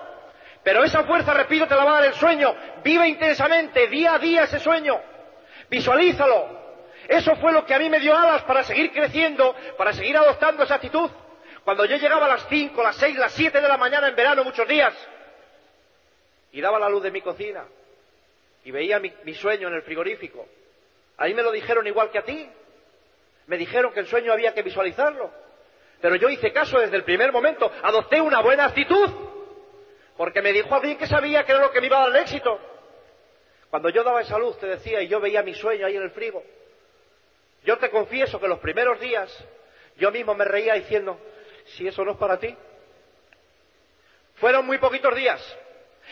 Pero 0.62 0.85
esa 0.85 1.03
fuerza, 1.05 1.33
repito, 1.33 1.66
te 1.66 1.74
la 1.74 1.83
va 1.83 1.93
a 1.93 2.01
dar 2.01 2.05
el 2.05 2.14
sueño. 2.14 2.55
Vive 2.85 3.09
intensamente, 3.09 3.87
día 3.87 4.14
a 4.14 4.18
día 4.18 4.43
ese 4.45 4.61
sueño. 4.61 5.01
Visualízalo. 5.70 6.66
Eso 7.09 7.37
fue 7.37 7.53
lo 7.53 7.64
que 7.64 7.72
a 7.72 7.79
mí 7.79 7.89
me 7.89 8.01
dio 8.01 8.14
alas 8.14 8.43
para 8.43 8.64
seguir 8.64 8.93
creciendo, 8.93 9.57
para 9.79 9.95
seguir 9.95 10.14
adoptando 10.14 10.64
esa 10.64 10.74
actitud. 10.74 11.11
Cuando 11.64 11.87
yo 11.87 11.97
llegaba 11.97 12.27
a 12.27 12.29
las 12.29 12.47
cinco, 12.49 12.83
las 12.83 12.97
seis, 12.97 13.16
las 13.16 13.33
siete 13.33 13.62
de 13.62 13.68
la 13.68 13.79
mañana 13.79 14.09
en 14.09 14.14
verano 14.14 14.45
muchos 14.45 14.68
días 14.68 14.95
y 16.53 16.61
daba 16.61 16.79
la 16.79 16.91
luz 16.91 17.03
de 17.03 17.11
mi 17.11 17.22
cocina 17.22 17.64
y 18.62 18.70
veía 18.70 18.99
mi 18.99 19.35
sueño 19.35 19.68
en 19.68 19.74
el 19.74 19.83
frigorífico, 19.83 20.47
ahí 21.16 21.33
me 21.33 21.43
lo 21.43 21.51
dijeron 21.51 21.87
igual 21.87 22.11
que 22.11 22.18
a 22.18 22.24
ti. 22.24 22.49
Me 23.47 23.57
dijeron 23.57 23.92
que 23.92 24.01
el 24.01 24.07
sueño 24.07 24.32
había 24.32 24.53
que 24.55 24.62
visualizarlo. 24.62 25.30
Pero 26.01 26.16
yo 26.16 26.28
hice 26.28 26.53
caso 26.53 26.78
desde 26.78 26.97
el 26.97 27.05
primer 27.05 27.32
momento, 27.32 27.70
adopté 27.82 28.20
una 28.20 28.40
buena 28.40 28.66
actitud, 28.66 29.11
porque 30.16 30.42
me 30.42 30.53
dijo 30.53 30.74
alguien 30.74 30.99
que 30.99 31.07
sabía 31.07 31.44
que 31.44 31.53
era 31.53 31.61
lo 31.61 31.70
que 31.70 31.80
me 31.80 31.86
iba 31.86 31.99
a 31.99 32.07
dar 32.07 32.16
el 32.16 32.22
éxito. 32.22 32.59
Cuando 33.70 33.88
yo 33.88 34.05
daba 34.05 34.20
esa 34.20 34.38
luz, 34.38 34.59
te 34.59 34.66
decía, 34.66 35.01
y 35.03 35.09
yo 35.09 35.20
veía 35.20 35.42
mi 35.42 35.55
sueño 35.55 35.86
ahí 35.86 35.97
en 35.97 36.03
el 36.03 36.11
frigo, 36.11 36.42
yo 37.64 37.78
te 37.78 37.90
confieso 37.90 38.38
que 38.38 38.49
los 38.49 38.59
primeros 38.61 39.01
días 39.01 39.32
yo 39.97 40.11
mismo 40.11 40.34
me 40.34 40.44
reía 40.44 40.74
diciendo, 40.74 41.18
si 41.64 41.88
eso 41.88 42.05
no 42.05 42.12
es 42.12 42.18
para 42.18 42.38
ti. 42.38 42.55
Fueron 44.34 44.66
muy 44.66 44.78
poquitos 44.78 45.14
días. 45.16 45.59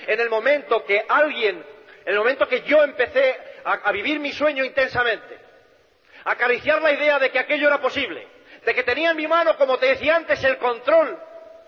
En 0.06 0.18
el 0.18 0.30
momento 0.30 0.84
que 0.84 1.04
alguien, 1.06 1.64
en 2.04 2.12
el 2.12 2.18
momento 2.18 2.48
que 2.48 2.62
yo 2.62 2.82
empecé 2.82 3.36
a, 3.64 3.72
a 3.74 3.92
vivir 3.92 4.18
mi 4.18 4.32
sueño 4.32 4.64
intensamente, 4.64 5.38
acariciar 6.24 6.80
la 6.82 6.92
idea 6.92 7.18
de 7.18 7.30
que 7.30 7.38
aquello 7.38 7.68
era 7.68 7.80
posible, 7.80 8.26
de 8.64 8.74
que 8.74 8.82
tenía 8.82 9.10
en 9.10 9.16
mi 9.16 9.28
mano, 9.28 9.56
como 9.56 9.78
te 9.78 9.86
decía 9.86 10.16
antes, 10.16 10.42
el 10.44 10.58
control 10.58 11.18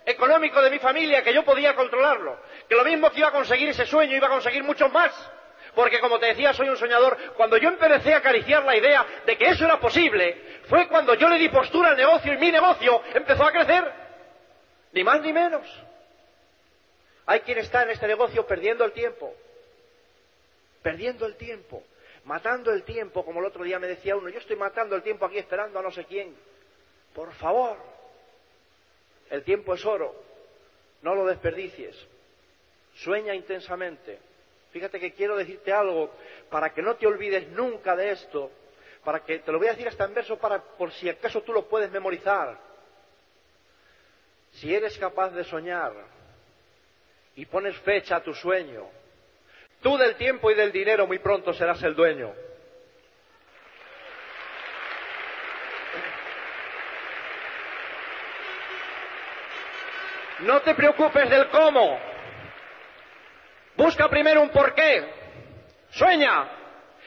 económico 0.04 0.62
de 0.62 0.70
mi 0.70 0.78
familia, 0.78 1.22
que 1.22 1.34
yo 1.34 1.44
podía 1.44 1.74
controlarlo, 1.74 2.40
que 2.68 2.74
lo 2.74 2.84
mismo 2.84 3.10
que 3.10 3.18
iba 3.18 3.28
a 3.28 3.32
conseguir 3.32 3.68
ese 3.68 3.86
sueño, 3.86 4.16
iba 4.16 4.28
a 4.28 4.30
conseguir 4.30 4.62
muchos 4.62 4.90
más, 4.92 5.12
porque 5.74 6.00
como 6.00 6.18
te 6.18 6.26
decía, 6.26 6.54
soy 6.54 6.68
un 6.68 6.76
soñador, 6.76 7.34
cuando 7.36 7.58
yo 7.58 7.68
empecé 7.68 8.14
a 8.14 8.18
acariciar 8.18 8.64
la 8.64 8.76
idea 8.76 9.04
de 9.26 9.36
que 9.36 9.46
eso 9.46 9.64
era 9.64 9.78
posible, 9.78 10.60
fue 10.68 10.88
cuando 10.88 11.14
yo 11.14 11.28
le 11.28 11.38
di 11.38 11.48
postura 11.48 11.90
al 11.90 11.96
negocio 11.96 12.32
y 12.32 12.38
mi 12.38 12.50
negocio 12.50 13.02
empezó 13.14 13.44
a 13.44 13.52
crecer, 13.52 13.92
ni 14.92 15.04
más 15.04 15.20
ni 15.20 15.32
menos. 15.32 15.66
Hay 17.26 17.40
quien 17.40 17.58
está 17.58 17.82
en 17.82 17.90
este 17.90 18.06
negocio 18.06 18.46
perdiendo 18.46 18.84
el 18.84 18.92
tiempo, 18.92 19.34
perdiendo 20.82 21.26
el 21.26 21.36
tiempo, 21.36 21.82
matando 22.26 22.72
el 22.72 22.82
tiempo, 22.82 23.24
como 23.24 23.40
el 23.40 23.46
otro 23.46 23.62
día 23.64 23.78
me 23.78 23.86
decía 23.86 24.16
uno, 24.16 24.28
yo 24.28 24.38
estoy 24.38 24.56
matando 24.56 24.96
el 24.96 25.02
tiempo 25.02 25.24
aquí 25.24 25.38
esperando 25.38 25.78
a 25.78 25.82
no 25.82 25.92
sé 25.92 26.04
quién. 26.04 26.36
Por 27.14 27.32
favor, 27.34 27.76
el 29.30 29.44
tiempo 29.44 29.74
es 29.74 29.84
oro, 29.84 30.14
no 31.02 31.14
lo 31.14 31.24
desperdicies. 31.24 31.96
Sueña 32.96 33.34
intensamente. 33.34 34.18
Fíjate 34.72 34.98
que 34.98 35.12
quiero 35.12 35.36
decirte 35.36 35.72
algo 35.72 36.10
para 36.50 36.74
que 36.74 36.82
no 36.82 36.96
te 36.96 37.06
olvides 37.06 37.48
nunca 37.50 37.94
de 37.94 38.10
esto, 38.10 38.50
para 39.04 39.20
que 39.20 39.38
te 39.38 39.52
lo 39.52 39.58
voy 39.58 39.68
a 39.68 39.72
decir 39.72 39.86
hasta 39.86 40.04
en 40.04 40.14
verso 40.14 40.36
para 40.36 40.60
por 40.60 40.92
si 40.92 41.08
acaso 41.08 41.42
tú 41.42 41.52
lo 41.52 41.68
puedes 41.68 41.90
memorizar. 41.92 42.58
Si 44.54 44.74
eres 44.74 44.98
capaz 44.98 45.30
de 45.30 45.44
soñar 45.44 45.92
y 47.36 47.46
pones 47.46 47.76
fecha 47.78 48.16
a 48.16 48.22
tu 48.22 48.34
sueño, 48.34 48.88
Tú 49.86 49.96
del 49.96 50.16
tiempo 50.16 50.50
y 50.50 50.54
del 50.54 50.72
dinero 50.72 51.06
muy 51.06 51.20
pronto 51.20 51.52
serás 51.52 51.80
el 51.84 51.94
dueño. 51.94 52.34
No 60.40 60.60
te 60.62 60.74
preocupes 60.74 61.30
del 61.30 61.48
cómo. 61.50 62.00
Busca 63.76 64.08
primero 64.08 64.42
un 64.42 64.48
porqué. 64.48 65.08
Sueña, 65.90 66.48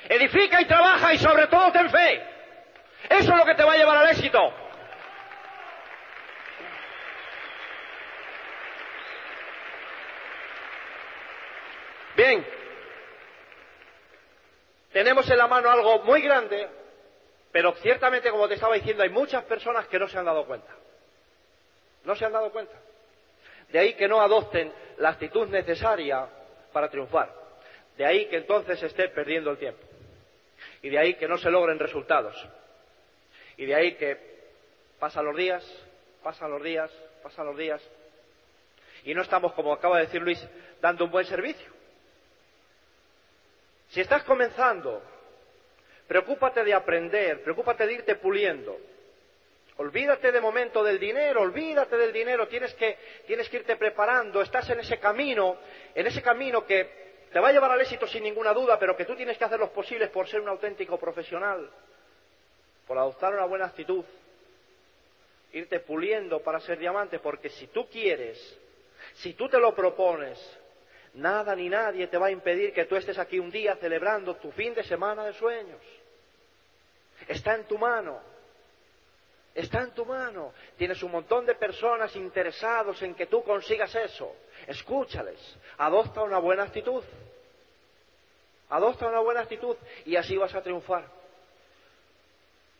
edifica 0.08 0.62
y 0.62 0.66
trabaja 0.66 1.14
y 1.14 1.18
sobre 1.18 1.48
todo 1.48 1.74
ten 1.74 1.90
fe. 1.90 2.24
Eso 3.10 3.30
es 3.34 3.38
lo 3.38 3.44
que 3.44 3.56
te 3.56 3.64
va 3.66 3.74
a 3.74 3.78
llevar 3.78 3.98
al 3.98 4.08
éxito. 4.08 4.54
Bien, 12.16 12.60
tenemos 14.92 15.30
en 15.30 15.38
la 15.38 15.48
mano 15.48 15.70
algo 15.70 16.00
muy 16.00 16.22
grande, 16.22 16.68
pero 17.52 17.74
ciertamente, 17.74 18.30
como 18.32 18.48
te 18.48 18.56
estaba 18.56 18.76
diciendo, 18.76 19.04
hay 19.04 19.10
muchas 19.10 19.44
personas 19.46 19.88
que 19.88 20.00
no 20.00 20.08
se 20.08 20.18
han 20.18 20.26
dado 20.26 20.46
cuenta. 20.46 20.72
No 22.04 22.16
se 22.16 22.26
han 22.26 22.32
dado 22.32 22.52
cuenta. 22.52 22.76
De 23.70 23.80
ahí 23.80 23.94
que 23.94 24.08
no 24.08 24.22
adopten 24.22 24.72
la 24.98 25.10
actitud 25.10 25.48
necesaria 25.50 26.28
para 26.72 26.90
triunfar. 26.90 27.34
De 27.98 28.06
ahí 28.06 28.28
que 28.28 28.38
entonces 28.38 28.82
esté 28.82 29.10
perdiendo 29.10 29.52
el 29.52 29.58
tiempo. 29.58 29.82
Y 30.82 30.90
de 30.90 30.98
ahí 30.98 31.14
que 31.16 31.28
no 31.28 31.38
se 31.38 31.52
logren 31.52 31.78
resultados. 31.78 32.36
Y 33.58 33.66
de 33.66 33.76
ahí 33.76 33.96
que 33.96 34.18
pasan 35.00 35.26
los 35.26 35.36
días, 35.36 35.64
pasan 36.24 36.52
los 36.52 36.64
días, 36.64 36.92
pasan 37.22 37.46
los 37.46 37.58
días. 37.58 37.82
Y 39.04 39.14
no 39.14 39.22
estamos, 39.22 39.54
como 39.54 39.74
acaba 39.74 39.98
de 39.98 40.06
decir 40.06 40.22
Luis, 40.22 40.44
dando 40.82 41.06
un 41.06 41.12
buen 41.12 41.26
servicio. 41.26 41.79
Si 43.90 44.02
estás 44.02 44.24
comenzando, 44.24 45.02
preocúpate 46.08 46.64
de 46.64 46.74
aprender, 46.74 47.44
preocúpate 47.44 47.88
de 47.88 47.94
irte 47.94 48.16
puliendo. 48.16 48.78
Olvídate 49.78 50.32
de 50.32 50.42
momento 50.42 50.84
del 50.84 51.00
dinero, 51.00 51.42
olvídate 51.42 51.98
del 51.98 52.12
dinero, 52.12 52.48
tienes 52.48 52.74
que, 52.74 52.98
tienes 53.26 53.48
que 53.48 53.58
irte 53.58 53.78
preparando, 53.78 54.42
estás 54.42 54.70
en 54.70 54.80
ese 54.80 55.00
camino, 55.00 55.58
en 55.96 56.06
ese 56.06 56.22
camino 56.22 56.66
que 56.66 57.10
te 57.32 57.40
va 57.40 57.48
a 57.48 57.52
llevar 57.52 57.72
al 57.72 57.82
éxito 57.82 58.06
sin 58.06 58.24
ninguna 58.24 58.54
duda, 58.54 58.78
pero 58.78 58.98
que 58.98 59.06
tú 59.06 59.16
tienes 59.16 59.38
que 59.38 59.46
hacer 59.46 59.60
los 59.60 59.70
posibles 59.70 60.10
por 60.10 60.28
ser 60.28 60.42
un 60.42 60.50
auténtico 60.50 60.98
profesional, 61.00 61.70
por 62.86 62.98
adoptar 62.98 63.34
una 63.34 63.46
buena 63.46 63.68
actitud, 63.68 64.04
irte 65.54 65.80
puliendo 65.80 66.42
para 66.42 66.60
ser 66.60 66.78
diamante, 66.78 67.20
porque 67.20 67.50
si 67.50 67.68
tú 67.68 67.88
quieres, 67.88 68.60
si 69.14 69.34
tú 69.34 69.48
te 69.48 69.60
lo 69.60 69.74
propones, 69.74 70.38
Nada 71.20 71.56
ni 71.56 71.70
nadie 71.70 72.08
te 72.08 72.18
va 72.18 72.28
a 72.28 72.32
impedir 72.32 72.74
que 72.74 72.86
tú 72.86 72.96
estés 72.96 73.18
aquí 73.18 73.40
un 73.40 73.52
día 73.52 73.76
celebrando 73.76 74.36
tu 74.36 74.52
fin 74.52 74.74
de 74.74 74.84
semana 74.84 75.26
de 75.26 75.34
sueños. 75.34 75.82
Está 77.28 77.56
en 77.56 77.66
tu 77.66 77.78
mano. 77.78 78.22
Está 79.54 79.82
en 79.82 79.92
tu 79.92 80.06
mano. 80.06 80.54
Tienes 80.78 81.04
un 81.04 81.12
montón 81.12 81.46
de 81.46 81.56
personas 81.56 82.16
interesados 82.16 83.02
en 83.02 83.16
que 83.16 83.26
tú 83.26 83.44
consigas 83.44 83.94
eso. 83.96 84.34
Escúchales. 84.68 85.40
Adopta 85.78 86.24
una 86.24 86.40
buena 86.40 86.64
actitud. 86.64 87.04
Adopta 88.70 89.08
una 89.08 89.20
buena 89.20 89.42
actitud 89.42 89.76
y 90.06 90.16
así 90.16 90.38
vas 90.38 90.56
a 90.56 90.62
triunfar. 90.62 91.06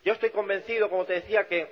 Yo 0.02 0.14
estoy 0.14 0.30
convencido, 0.30 0.88
como 0.88 1.04
te 1.04 1.14
decía, 1.14 1.46
que 1.46 1.68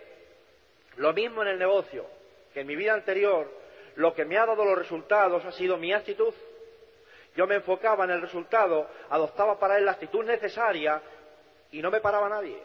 lo 0.96 1.12
mismo 1.14 1.42
en 1.42 1.48
el 1.48 1.58
negocio 1.58 2.18
que 2.52 2.60
en 2.60 2.66
mi 2.66 2.76
vida 2.76 2.94
anterior, 2.94 3.50
lo 3.96 4.14
que 4.14 4.24
me 4.24 4.38
ha 4.38 4.46
dado 4.46 4.64
los 4.64 4.78
resultados 4.78 5.44
ha 5.44 5.52
sido 5.52 5.76
mi 5.76 5.92
actitud. 5.92 6.32
Yo 7.38 7.46
me 7.46 7.54
enfocaba 7.54 8.02
en 8.02 8.10
el 8.10 8.20
resultado, 8.20 8.90
adoptaba 9.10 9.60
para 9.60 9.78
él 9.78 9.84
la 9.84 9.92
actitud 9.92 10.24
necesaria 10.24 11.00
y 11.70 11.80
no 11.80 11.88
me 11.88 12.00
paraba 12.00 12.28
nadie. 12.28 12.60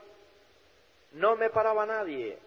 No 1.12 1.36
me 1.36 1.52
paraba 1.52 1.86
nadie. 1.86 2.40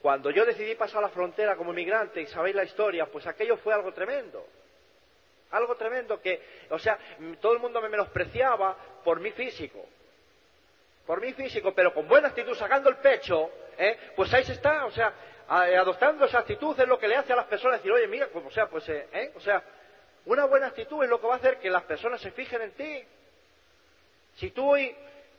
Cuando 0.00 0.30
yo 0.30 0.44
decidí 0.44 0.74
pasar 0.74 1.00
la 1.00 1.10
frontera 1.10 1.54
como 1.54 1.70
inmigrante, 1.70 2.22
y 2.22 2.26
sabéis 2.26 2.56
la 2.56 2.64
historia, 2.64 3.06
pues 3.06 3.24
aquello 3.28 3.56
fue 3.58 3.72
algo 3.72 3.92
tremendo. 3.92 4.44
Algo 5.52 5.76
tremendo 5.76 6.20
que, 6.20 6.42
o 6.70 6.78
sea, 6.80 6.98
todo 7.40 7.52
el 7.52 7.60
mundo 7.60 7.80
me 7.80 7.88
menospreciaba 7.88 8.76
por 9.04 9.20
mi 9.20 9.30
físico. 9.30 9.78
Por 11.06 11.20
mi 11.20 11.34
físico, 11.34 11.72
pero 11.72 11.94
con 11.94 12.08
buena 12.08 12.30
actitud, 12.30 12.56
sacando 12.56 12.90
el 12.90 12.96
pecho, 12.96 13.48
¿eh? 13.78 13.96
pues 14.16 14.34
ahí 14.34 14.44
se 14.44 14.54
está, 14.54 14.86
o 14.86 14.90
sea, 14.90 15.14
adoptando 15.46 16.24
esa 16.24 16.40
actitud 16.40 16.76
es 16.80 16.88
lo 16.88 16.98
que 16.98 17.06
le 17.06 17.14
hace 17.14 17.32
a 17.32 17.36
las 17.36 17.46
personas 17.46 17.78
decir, 17.78 17.92
oye, 17.92 18.08
mira, 18.08 18.26
pues, 18.32 18.44
o 18.44 18.50
sea, 18.50 18.66
pues, 18.66 18.88
¿eh? 18.88 19.06
¿eh? 19.12 19.30
o 19.36 19.40
sea, 19.40 19.62
una 20.26 20.44
buena 20.44 20.68
actitud 20.68 21.02
es 21.02 21.10
lo 21.10 21.20
que 21.20 21.26
va 21.26 21.34
a 21.34 21.38
hacer 21.38 21.58
que 21.58 21.68
las 21.68 21.82
personas 21.84 22.20
se 22.20 22.30
fijen 22.30 22.62
en 22.62 22.72
ti. 22.72 23.04
Si 24.36 24.50
tú 24.50 24.70
hoy 24.70 24.94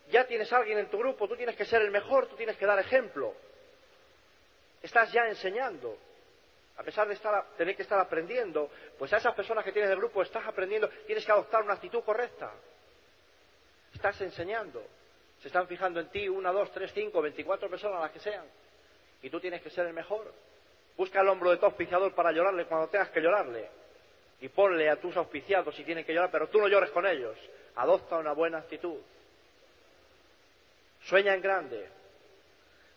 ya 0.10 0.26
tienes 0.28 0.52
a 0.52 0.58
alguien 0.58 0.78
en 0.78 0.90
tu 0.90 0.98
grupo, 0.98 1.28
tú 1.28 1.36
tienes 1.36 1.56
que 1.56 1.66
ser 1.66 1.82
el 1.82 1.92
mejor, 1.92 2.28
tú 2.28 2.36
tienes 2.36 2.58
que 2.58 2.66
dar 2.66 2.78
ejemplo. 2.80 3.34
Estás 4.82 5.12
ya 5.14 5.28
enseñando. 5.28 5.98
A 6.76 6.84
pesar 6.84 7.08
de 7.08 7.18
tener 7.58 7.76
que 7.76 7.84
estar 7.84 8.00
aprendiendo, 8.00 8.70
pues 8.98 9.14
a 9.14 9.18
esas 9.18 9.34
personas 9.36 9.64
que 9.64 9.72
tienes 9.72 9.90
del 9.90 10.00
grupo 10.00 10.22
estás 10.22 10.46
aprendiendo, 10.46 10.90
tienes 11.06 11.26
que 11.26 11.32
adoptar 11.32 11.64
una 11.64 11.76
actitud 11.76 12.04
correcta. 12.04 12.52
Estás 13.94 14.20
enseñando. 14.22 14.84
Se 15.42 15.48
están 15.48 15.68
fijando 15.68 16.00
en 16.00 16.10
ti 16.10 16.28
una, 16.28 16.52
dos, 16.52 16.72
tres, 16.72 16.92
cinco, 16.94 17.22
veinticuatro 17.22 17.70
personas, 17.70 18.02
las 18.02 18.12
que 18.12 18.20
sean. 18.20 18.46
Y 19.22 19.30
tú 19.30 19.40
tienes 19.40 19.62
que 19.62 19.70
ser 19.70 19.86
el 19.86 19.94
mejor. 19.94 20.34
Busca 20.98 21.22
el 21.22 21.30
hombro 21.30 21.52
de 21.52 21.58
tu 21.58 21.66
auspiciador 21.66 22.14
para 22.14 22.32
llorarle 22.32 22.66
cuando 22.66 22.88
tengas 22.88 23.10
que 23.10 23.22
llorarle 23.22 23.83
y 24.44 24.50
ponle 24.50 24.90
a 24.90 24.98
tus 24.98 25.16
auspiciados 25.16 25.74
si 25.74 25.86
tienen 25.86 26.04
que 26.04 26.14
llorar, 26.14 26.30
pero 26.30 26.50
tú 26.50 26.60
no 26.60 26.68
llores 26.68 26.92
con 26.92 27.08
ellos. 27.08 27.38
Adopta 27.76 28.18
una 28.18 28.34
buena 28.34 28.58
actitud. 28.58 29.00
Sueña 31.04 31.34
en 31.34 31.42
grande. 31.42 31.88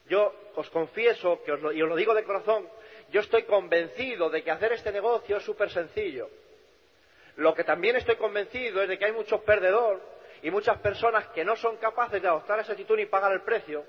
Yo 0.09 0.35
os 0.57 0.69
confieso, 0.71 1.41
que 1.45 1.53
y 1.53 1.83
os 1.83 1.89
lo 1.89 1.95
digo 1.95 2.15
de 2.15 2.25
corazón, 2.25 2.69
yo 3.13 3.21
estoy 3.21 3.45
convencido 3.45 4.29
de 4.29 4.43
que 4.43 4.51
hacer 4.51 4.73
este 4.73 4.91
negocio 4.91 5.37
es 5.37 5.45
súper 5.45 5.71
sencillo. 5.71 6.29
Lo 7.37 7.55
que 7.55 7.63
también 7.63 7.95
estoy 7.95 8.17
convencido 8.17 8.83
es 8.83 8.89
de 8.89 8.99
que 8.99 9.05
hay 9.05 9.13
muchos 9.13 9.41
perdedores 9.43 10.03
y 10.43 10.51
muchas 10.51 10.81
personas 10.81 11.29
que 11.29 11.45
no 11.45 11.55
son 11.55 11.77
capaces 11.77 12.21
de 12.21 12.27
adoptar 12.27 12.59
esa 12.59 12.73
actitud 12.73 12.97
ni 12.97 13.07
pagar 13.07 13.31
el 13.31 13.43
precio. 13.43 13.85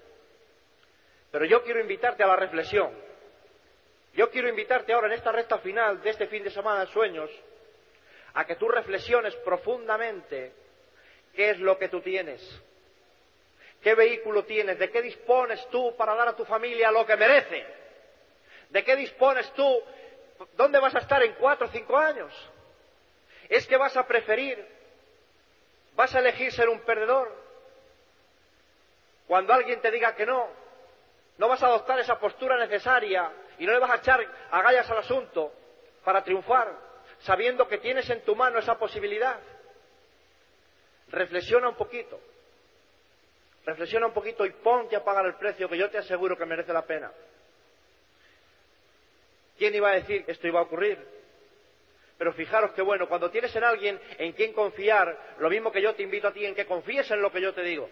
Pero 1.31 1.45
yo 1.45 1.63
quiero 1.63 1.79
invitarte 1.79 2.21
a 2.21 2.27
la 2.27 2.35
reflexión. 2.35 2.91
Yo 4.13 4.29
quiero 4.29 4.47
invitarte 4.47 4.93
ahora 4.93 5.07
en 5.07 5.13
esta 5.13 5.31
recta 5.31 5.57
final 5.57 6.03
de 6.03 6.11
este 6.11 6.27
fin 6.27 6.43
de 6.43 6.51
semana 6.51 6.81
de 6.81 6.91
sueños 6.91 7.31
a 8.33 8.45
que 8.45 8.55
tú 8.55 8.67
reflexiones 8.67 9.35
profundamente 9.37 10.53
qué 11.35 11.51
es 11.51 11.59
lo 11.59 11.77
que 11.77 11.89
tú 11.89 12.01
tienes, 12.01 12.41
qué 13.81 13.95
vehículo 13.95 14.43
tienes, 14.45 14.79
de 14.79 14.89
qué 14.89 15.01
dispones 15.01 15.65
tú 15.69 15.95
para 15.95 16.15
dar 16.15 16.27
a 16.29 16.35
tu 16.35 16.45
familia 16.45 16.91
lo 16.91 17.05
que 17.05 17.15
merece, 17.15 17.65
de 18.69 18.83
qué 18.83 18.95
dispones 18.95 19.51
tú, 19.53 19.83
dónde 20.53 20.79
vas 20.79 20.95
a 20.95 20.99
estar 20.99 21.21
en 21.23 21.33
cuatro 21.33 21.67
o 21.67 21.71
cinco 21.71 21.97
años. 21.97 22.33
¿Es 23.49 23.65
que 23.65 23.77
vas 23.77 23.95
a 23.95 24.05
preferir, 24.05 24.65
vas 25.95 26.13
a 26.13 26.19
elegir 26.19 26.51
ser 26.51 26.69
un 26.69 26.81
perdedor? 26.81 27.33
Cuando 29.27 29.53
alguien 29.53 29.81
te 29.81 29.91
diga 29.91 30.15
que 30.15 30.25
no, 30.25 30.47
no 31.37 31.47
vas 31.47 31.61
a 31.61 31.67
adoptar 31.67 31.99
esa 31.99 32.19
postura 32.19 32.57
necesaria 32.57 33.31
y 33.59 33.65
no 33.65 33.73
le 33.73 33.79
vas 33.79 33.91
a 33.91 33.95
echar 33.97 34.25
agallas 34.51 34.89
al 34.89 34.97
asunto 34.99 35.53
para 36.03 36.23
triunfar, 36.23 36.86
sabiendo 37.19 37.67
que 37.67 37.77
tienes 37.77 38.09
en 38.09 38.21
tu 38.21 38.35
mano 38.35 38.59
esa 38.59 38.77
posibilidad. 38.77 39.39
Reflexiona 41.09 41.69
un 41.69 41.75
poquito. 41.75 42.19
Reflexiona 43.65 44.07
un 44.07 44.13
poquito 44.13 44.45
y 44.45 44.51
ponte 44.51 44.95
a 44.95 45.03
pagar 45.03 45.25
el 45.25 45.35
precio 45.35 45.67
que 45.67 45.77
yo 45.77 45.89
te 45.89 45.97
aseguro 45.97 46.37
que 46.37 46.45
merece 46.45 46.71
la 46.71 46.85
pena. 46.85 47.11
¿Quién 49.57 49.73
iba 49.75 49.89
a 49.89 49.95
decir 49.95 50.23
que 50.23 50.31
esto 50.31 50.47
iba 50.47 50.59
a 50.59 50.63
ocurrir? 50.63 50.97
Pero 52.17 52.33
fijaros 52.33 52.71
que 52.71 52.81
bueno, 52.81 53.07
cuando 53.07 53.29
tienes 53.29 53.55
en 53.55 53.63
alguien 53.63 53.99
en 54.17 54.33
quien 54.33 54.53
confiar, 54.53 55.35
lo 55.39 55.49
mismo 55.49 55.71
que 55.71 55.81
yo 55.81 55.93
te 55.95 56.03
invito 56.03 56.27
a 56.27 56.33
ti 56.33 56.45
en 56.45 56.55
que 56.55 56.65
confíes 56.65 57.09
en 57.11 57.21
lo 57.21 57.31
que 57.31 57.41
yo 57.41 57.53
te 57.53 57.61
digo. 57.61 57.89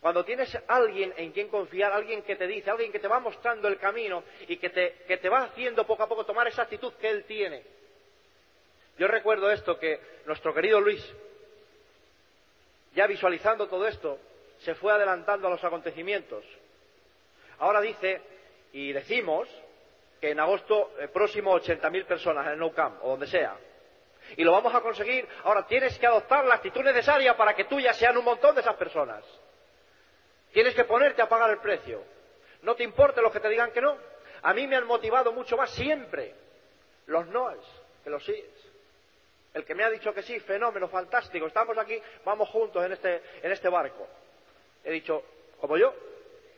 Cuando 0.00 0.24
tienes 0.24 0.58
alguien 0.66 1.14
en 1.16 1.30
quien 1.30 1.48
confiar, 1.48 1.92
alguien 1.92 2.22
que 2.22 2.34
te 2.34 2.46
dice, 2.46 2.70
alguien 2.70 2.90
que 2.90 2.98
te 2.98 3.06
va 3.06 3.20
mostrando 3.20 3.68
el 3.68 3.78
camino 3.78 4.24
y 4.48 4.56
que 4.56 4.70
te, 4.70 5.04
que 5.06 5.18
te 5.18 5.28
va 5.28 5.44
haciendo 5.44 5.86
poco 5.86 6.02
a 6.02 6.08
poco 6.08 6.26
tomar 6.26 6.48
esa 6.48 6.62
actitud 6.62 6.92
que 6.94 7.08
él 7.08 7.24
tiene. 7.24 7.62
Yo 8.98 9.08
recuerdo 9.08 9.50
esto 9.50 9.78
que 9.78 10.00
nuestro 10.26 10.54
querido 10.54 10.80
Luis, 10.80 11.02
ya 12.94 13.06
visualizando 13.06 13.68
todo 13.68 13.86
esto, 13.86 14.18
se 14.60 14.74
fue 14.74 14.92
adelantando 14.92 15.48
a 15.48 15.50
los 15.50 15.64
acontecimientos. 15.64 16.44
Ahora 17.58 17.80
dice, 17.80 18.20
y 18.72 18.92
decimos, 18.92 19.48
que 20.22 20.30
en 20.30 20.38
agosto 20.38 20.92
eh, 21.00 21.08
próximo 21.08 21.52
80.000 21.58 22.06
personas 22.06 22.46
en 22.46 22.52
el 22.52 22.58
Nou 22.58 22.70
Camp 22.70 23.02
o 23.02 23.10
donde 23.10 23.26
sea. 23.26 23.58
Y 24.36 24.44
lo 24.44 24.52
vamos 24.52 24.72
a 24.72 24.80
conseguir. 24.80 25.26
Ahora 25.42 25.66
tienes 25.66 25.98
que 25.98 26.06
adoptar 26.06 26.44
la 26.44 26.54
actitud 26.54 26.80
necesaria 26.80 27.36
para 27.36 27.54
que 27.54 27.64
tú 27.64 27.80
ya 27.80 27.92
sean 27.92 28.16
un 28.16 28.24
montón 28.24 28.54
de 28.54 28.60
esas 28.60 28.76
personas. 28.76 29.24
Tienes 30.52 30.76
que 30.76 30.84
ponerte 30.84 31.22
a 31.22 31.28
pagar 31.28 31.50
el 31.50 31.58
precio. 31.58 32.04
No 32.62 32.76
te 32.76 32.84
importe 32.84 33.20
los 33.20 33.32
que 33.32 33.40
te 33.40 33.48
digan 33.48 33.72
que 33.72 33.80
no. 33.80 33.98
A 34.42 34.54
mí 34.54 34.64
me 34.68 34.76
han 34.76 34.86
motivado 34.86 35.32
mucho 35.32 35.56
más 35.56 35.70
siempre 35.70 36.36
los 37.06 37.26
noes 37.26 37.58
que 38.04 38.10
los 38.10 38.24
síes. 38.24 38.71
El 39.54 39.64
que 39.64 39.74
me 39.74 39.84
ha 39.84 39.90
dicho 39.90 40.14
que 40.14 40.22
sí, 40.22 40.40
fenómeno, 40.40 40.88
fantástico, 40.88 41.46
estamos 41.46 41.76
aquí, 41.76 42.00
vamos 42.24 42.48
juntos 42.48 42.84
en 42.84 42.92
este, 42.92 43.22
en 43.42 43.52
este 43.52 43.68
barco. 43.68 44.08
He 44.82 44.90
dicho, 44.92 45.22
como 45.60 45.76
yo, 45.76 45.94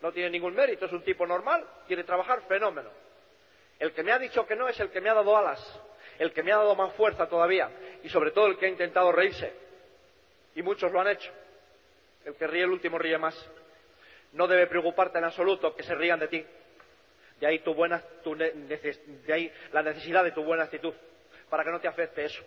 no 0.01 0.13
tiene 0.13 0.31
ningún 0.31 0.55
mérito, 0.55 0.87
es 0.87 0.93
un 0.93 1.03
tipo 1.03 1.27
normal, 1.27 1.67
quiere 1.87 2.05
trabajar, 2.05 2.43
fenómeno. 2.43 2.91
El 3.79 3.93
que 3.93 4.03
me 4.03 4.13
ha 4.13 4.19
dicho 4.19 4.47
que 4.47 4.55
no 4.55 4.69
es 4.69 4.79
el 4.79 4.91
que 4.91 5.01
me 5.01 5.11
ha 5.11 5.15
dado 5.15 5.37
alas, 5.37 5.61
el 6.19 6.33
que 6.33 6.43
me 6.43 6.53
ha 6.53 6.57
dado 6.57 6.77
más 6.77 6.93
fuerza 6.95 7.29
todavía 7.29 7.71
y 8.03 8.09
sobre 8.09 8.31
todo 8.31 8.47
el 8.47 8.57
que 8.57 8.67
ha 8.67 8.69
intentado 8.69 9.11
reírse. 9.11 9.53
Y 10.55 10.63
muchos 10.63 10.93
lo 10.93 11.01
han 11.01 11.09
hecho. 11.09 11.33
El 12.25 12.37
que 12.37 12.47
ríe 12.47 12.63
el 12.63 12.71
último 12.71 12.99
ríe 12.99 13.19
más. 13.19 13.35
No 14.33 14.47
debe 14.47 14.67
preocuparte 14.69 15.19
en 15.19 15.25
absoluto 15.25 15.75
que 15.75 15.83
se 15.83 15.95
rían 15.95 16.21
de 16.21 16.29
ti. 16.29 16.47
De 17.41 17.47
ahí, 17.47 17.59
tu 17.59 17.75
buena, 17.75 18.03
de 18.25 19.33
ahí 19.33 19.53
la 19.73 19.83
necesidad 19.83 20.23
de 20.23 20.31
tu 20.31 20.45
buena 20.45 20.65
actitud, 20.65 20.95
para 21.51 21.65
que 21.65 21.71
no 21.71 21.81
te 21.81 21.89
afecte 21.89 22.25
eso. 22.25 22.45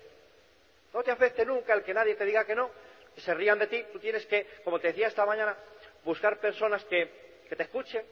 No 0.97 1.03
te 1.03 1.11
afecte 1.11 1.45
nunca 1.45 1.75
el 1.75 1.83
que 1.83 1.93
nadie 1.93 2.15
te 2.15 2.25
diga 2.25 2.43
que 2.43 2.55
no, 2.55 2.71
que 3.13 3.21
se 3.21 3.31
rían 3.35 3.59
de 3.59 3.67
ti. 3.67 3.85
Tú 3.93 3.99
tienes 3.99 4.25
que, 4.25 4.47
como 4.63 4.79
te 4.79 4.87
decía 4.87 5.05
esta 5.05 5.27
mañana, 5.27 5.55
buscar 6.03 6.39
personas 6.39 6.83
que, 6.85 7.45
te 7.55 7.61
escuchen, 7.61 8.03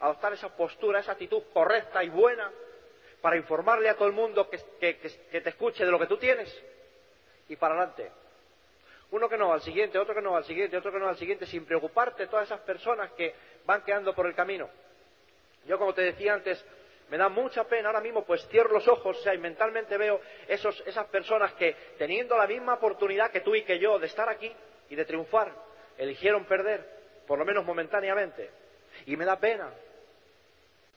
adoptar 0.00 0.32
esa 0.32 0.48
postura, 0.56 1.00
esa 1.00 1.12
actitud 1.12 1.42
correcta 1.52 2.02
y 2.02 2.08
buena 2.08 2.50
para 3.20 3.36
informarle 3.36 3.90
a 3.90 3.94
todo 3.94 4.08
el 4.08 4.14
mundo 4.14 4.48
que, 4.48 4.56
te 4.56 5.48
escuche 5.50 5.84
de 5.84 5.90
lo 5.90 5.98
que 5.98 6.06
tú 6.06 6.16
tienes 6.16 6.50
y 7.50 7.56
para 7.56 7.74
adelante. 7.74 8.10
Uno 9.10 9.28
que 9.28 9.36
no 9.36 9.52
al 9.52 9.60
siguiente, 9.60 9.98
otro 9.98 10.14
que 10.14 10.22
no 10.22 10.34
al 10.34 10.46
siguiente, 10.46 10.78
otro 10.78 10.90
que 10.92 10.98
no 10.98 11.10
al 11.10 11.18
siguiente, 11.18 11.44
sin 11.44 11.66
preocuparte 11.66 12.26
todas 12.26 12.46
esas 12.46 12.60
personas 12.60 13.12
que 13.12 13.34
van 13.66 13.82
quedando 13.82 14.14
por 14.14 14.26
el 14.26 14.34
camino. 14.34 14.70
Yo, 15.66 15.78
como 15.78 15.92
te 15.92 16.00
decía 16.00 16.32
antes, 16.32 16.64
me 17.10 17.18
da 17.18 17.28
mucha 17.28 17.64
pena 17.64 17.88
ahora 17.88 18.00
mismo, 18.00 18.24
pues 18.24 18.46
cierro 18.48 18.72
los 18.72 18.86
ojos, 18.86 19.20
y 19.32 19.38
mentalmente 19.38 19.96
veo 19.96 20.20
esas 20.46 21.06
personas 21.06 21.52
que, 21.54 21.74
teniendo 21.98 22.36
la 22.36 22.46
misma 22.46 22.74
oportunidad 22.74 23.32
que 23.32 23.40
tú 23.40 23.54
y 23.54 23.64
que 23.64 23.80
yo 23.80 23.98
de 23.98 24.06
estar 24.06 24.28
aquí 24.28 24.54
y 24.88 24.94
de 24.94 25.04
triunfar, 25.04 25.52
eligieron 25.98 26.44
perder, 26.44 26.86
por 27.26 27.38
lo 27.38 27.44
menos 27.44 27.64
momentáneamente. 27.64 28.50
Y 29.06 29.16
me 29.16 29.24
da 29.24 29.38
pena. 29.40 29.70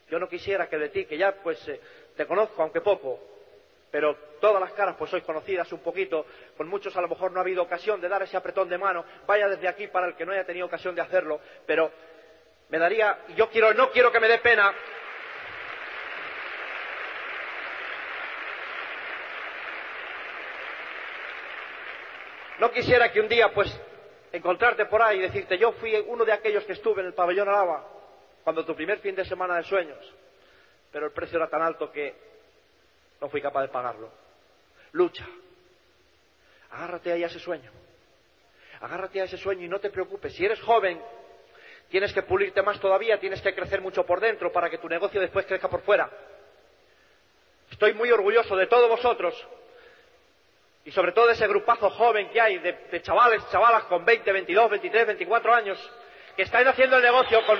Yo 0.08 0.20
no 0.20 0.28
quisiera 0.28 0.68
que 0.68 0.78
de 0.78 0.88
ti, 0.90 1.04
que 1.06 1.18
ya 1.18 1.32
pues 1.42 1.66
eh, 1.66 1.80
te 2.16 2.26
conozco, 2.26 2.62
aunque 2.62 2.80
poco, 2.80 3.18
pero 3.90 4.16
todas 4.40 4.60
las 4.60 4.72
caras 4.72 4.94
pues 4.96 5.10
sois 5.10 5.24
conocidas 5.24 5.72
un 5.72 5.80
poquito, 5.80 6.26
con 6.56 6.68
muchos 6.68 6.96
a 6.96 7.00
lo 7.00 7.08
mejor 7.08 7.32
no 7.32 7.38
ha 7.38 7.42
habido 7.42 7.62
ocasión 7.62 8.00
de 8.00 8.08
dar 8.08 8.22
ese 8.22 8.36
apretón 8.36 8.68
de 8.68 8.78
mano, 8.78 9.04
vaya 9.26 9.48
desde 9.48 9.66
aquí 9.66 9.88
para 9.88 10.06
el 10.06 10.14
que 10.14 10.24
no 10.24 10.32
haya 10.32 10.44
tenido 10.44 10.66
ocasión 10.66 10.94
de 10.94 11.00
hacerlo, 11.00 11.40
pero 11.66 11.90
me 12.68 12.78
daría, 12.78 13.18
yo 13.36 13.48
quiero, 13.50 13.74
no 13.74 13.90
quiero 13.90 14.12
que 14.12 14.20
me 14.20 14.28
dé 14.28 14.38
pena. 14.38 14.72
No 22.64 22.70
quisiera 22.70 23.12
que 23.12 23.20
un 23.20 23.28
día, 23.28 23.52
pues, 23.52 23.68
encontrarte 24.32 24.86
por 24.86 25.02
ahí 25.02 25.18
y 25.18 25.20
decirte, 25.20 25.58
yo 25.58 25.72
fui 25.72 25.94
uno 26.06 26.24
de 26.24 26.32
aquellos 26.32 26.64
que 26.64 26.72
estuve 26.72 27.02
en 27.02 27.08
el 27.08 27.12
pabellón 27.12 27.46
Alaba, 27.46 27.86
cuando 28.42 28.64
tu 28.64 28.74
primer 28.74 29.00
fin 29.00 29.14
de 29.14 29.26
semana 29.26 29.56
de 29.56 29.64
sueños, 29.64 29.98
pero 30.90 31.04
el 31.04 31.12
precio 31.12 31.36
era 31.36 31.50
tan 31.50 31.60
alto 31.60 31.92
que 31.92 32.14
no 33.20 33.28
fui 33.28 33.42
capaz 33.42 33.60
de 33.60 33.68
pagarlo. 33.68 34.10
Lucha. 34.92 35.26
Agárrate 36.70 37.12
ahí 37.12 37.22
a 37.22 37.26
ese 37.26 37.38
sueño. 37.38 37.70
Agárrate 38.80 39.20
a 39.20 39.24
ese 39.24 39.36
sueño 39.36 39.66
y 39.66 39.68
no 39.68 39.78
te 39.78 39.90
preocupes. 39.90 40.32
Si 40.32 40.42
eres 40.42 40.58
joven, 40.62 41.02
Tienes 41.90 42.14
que 42.14 42.22
pulirte 42.22 42.62
más 42.62 42.80
todavía, 42.80 43.20
tienes 43.20 43.42
que 43.42 43.54
crecer 43.54 43.82
mucho 43.82 44.06
por 44.06 44.18
dentro 44.18 44.50
para 44.50 44.70
que 44.70 44.78
tu 44.78 44.88
negocio 44.88 45.20
después 45.20 45.44
crezca 45.44 45.68
por 45.68 45.82
fuera. 45.82 46.10
Estoy 47.70 47.92
muy 47.92 48.10
orgulloso 48.10 48.56
de 48.56 48.66
todos 48.66 48.88
vosotros 48.88 49.34
y 50.84 50.92
sobre 50.92 51.12
todo 51.12 51.30
ese 51.30 51.46
grupazo 51.46 51.88
joven 51.90 52.28
que 52.28 52.40
hay 52.40 52.58
de, 52.58 53.00
chavales, 53.00 53.42
chavalas 53.50 53.84
con 53.84 54.04
20, 54.04 54.30
22, 54.30 54.70
23, 54.70 55.06
24 55.06 55.54
años 55.54 55.90
que 56.36 56.42
están 56.42 56.66
haciendo 56.68 56.96
el 56.96 57.02
negocio 57.02 57.44
con, 57.46 57.58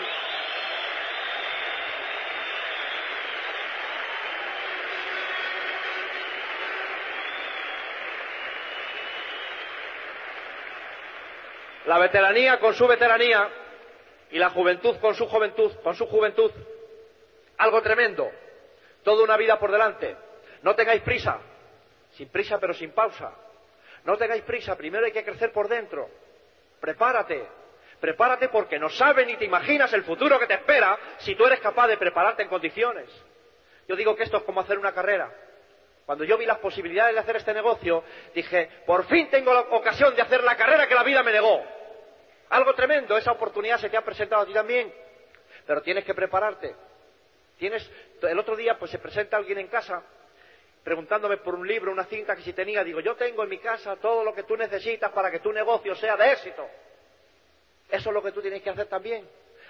la 11.86 11.98
veteranía 11.98 12.58
con 12.58 12.74
su 12.74 12.86
veteranía 12.86 13.48
y 14.30 14.38
la 14.38 14.50
juventud 14.50 14.96
con 14.98 15.14
su 15.14 15.26
juventud, 15.26 15.72
con 15.82 15.94
su 15.94 16.06
juventud. 16.06 16.50
Algo 17.56 17.80
tremendo. 17.80 18.30
Toda 19.02 19.22
una 19.22 19.36
vida 19.36 19.58
por 19.58 19.70
delante. 19.70 20.16
No 20.62 20.74
tengáis 20.74 21.02
prisa. 21.02 21.38
Sin 22.16 22.28
prisa 22.28 22.58
pero 22.58 22.74
sin 22.74 22.92
pausa. 22.92 23.32
No 24.04 24.16
tengáis 24.16 24.42
prisa. 24.42 24.76
Primero 24.76 25.04
hay 25.06 25.12
que 25.12 25.24
crecer 25.24 25.52
por 25.52 25.68
dentro. 25.68 26.08
Prepárate. 26.80 27.46
Prepárate 28.00 28.48
porque 28.48 28.78
no 28.78 28.88
sabes 28.90 29.26
ni 29.26 29.36
te 29.36 29.44
imaginas 29.44 29.92
el 29.92 30.04
futuro 30.04 30.38
que 30.38 30.46
te 30.46 30.54
espera 30.54 30.98
si 31.18 31.34
tú 31.34 31.46
eres 31.46 31.60
capaz 31.60 31.88
de 31.88 31.96
prepararte 31.96 32.42
en 32.42 32.48
condiciones. 32.48 33.08
Yo 33.88 33.96
digo 33.96 34.14
que 34.14 34.24
esto 34.24 34.38
es 34.38 34.42
como 34.42 34.60
hacer 34.60 34.78
una 34.78 34.92
carrera. 34.92 35.32
Cuando 36.04 36.24
yo 36.24 36.36
vi 36.36 36.44
las 36.44 36.58
posibilidades 36.58 37.14
de 37.14 37.20
hacer 37.20 37.36
este 37.36 37.54
negocio, 37.54 38.04
dije, 38.34 38.68
por 38.84 39.06
fin 39.06 39.30
tengo 39.30 39.54
la 39.54 39.60
ocasión 39.60 40.14
de 40.14 40.20
hacer 40.20 40.44
la 40.44 40.56
carrera 40.56 40.86
que 40.86 40.94
la 40.94 41.02
vida 41.02 41.22
me 41.22 41.32
negó. 41.32 41.64
Algo 42.50 42.74
tremendo, 42.74 43.16
esa 43.16 43.32
oportunidad 43.32 43.78
se 43.78 43.88
te 43.88 43.96
ha 43.96 44.04
presentado 44.04 44.42
a 44.42 44.46
ti 44.46 44.52
también, 44.52 44.92
pero 45.66 45.80
tienes 45.80 46.04
que 46.04 46.14
prepararte. 46.14 46.74
Tienes, 47.56 47.90
el 48.20 48.38
otro 48.38 48.54
día 48.54 48.78
pues 48.78 48.90
se 48.90 48.98
presenta 48.98 49.38
alguien 49.38 49.58
en 49.58 49.68
casa 49.68 50.02
preguntándome 50.84 51.38
por 51.38 51.54
un 51.54 51.66
libro, 51.66 51.90
una 51.90 52.04
cinta 52.04 52.36
que 52.36 52.42
si 52.42 52.52
tenía, 52.52 52.84
digo, 52.84 53.00
yo 53.00 53.16
tengo 53.16 53.42
en 53.42 53.48
mi 53.48 53.58
casa 53.58 53.96
todo 53.96 54.22
lo 54.22 54.34
que 54.34 54.42
tú 54.42 54.54
necesitas 54.56 55.10
para 55.12 55.30
que 55.30 55.40
tu 55.40 55.50
negocio 55.50 55.94
sea 55.94 56.16
de 56.16 56.30
éxito. 56.30 56.68
Eso 57.90 58.10
es 58.10 58.14
lo 58.14 58.22
que 58.22 58.32
tú 58.32 58.42
tienes 58.42 58.62
que 58.62 58.70
hacer 58.70 58.86
también, 58.86 59.26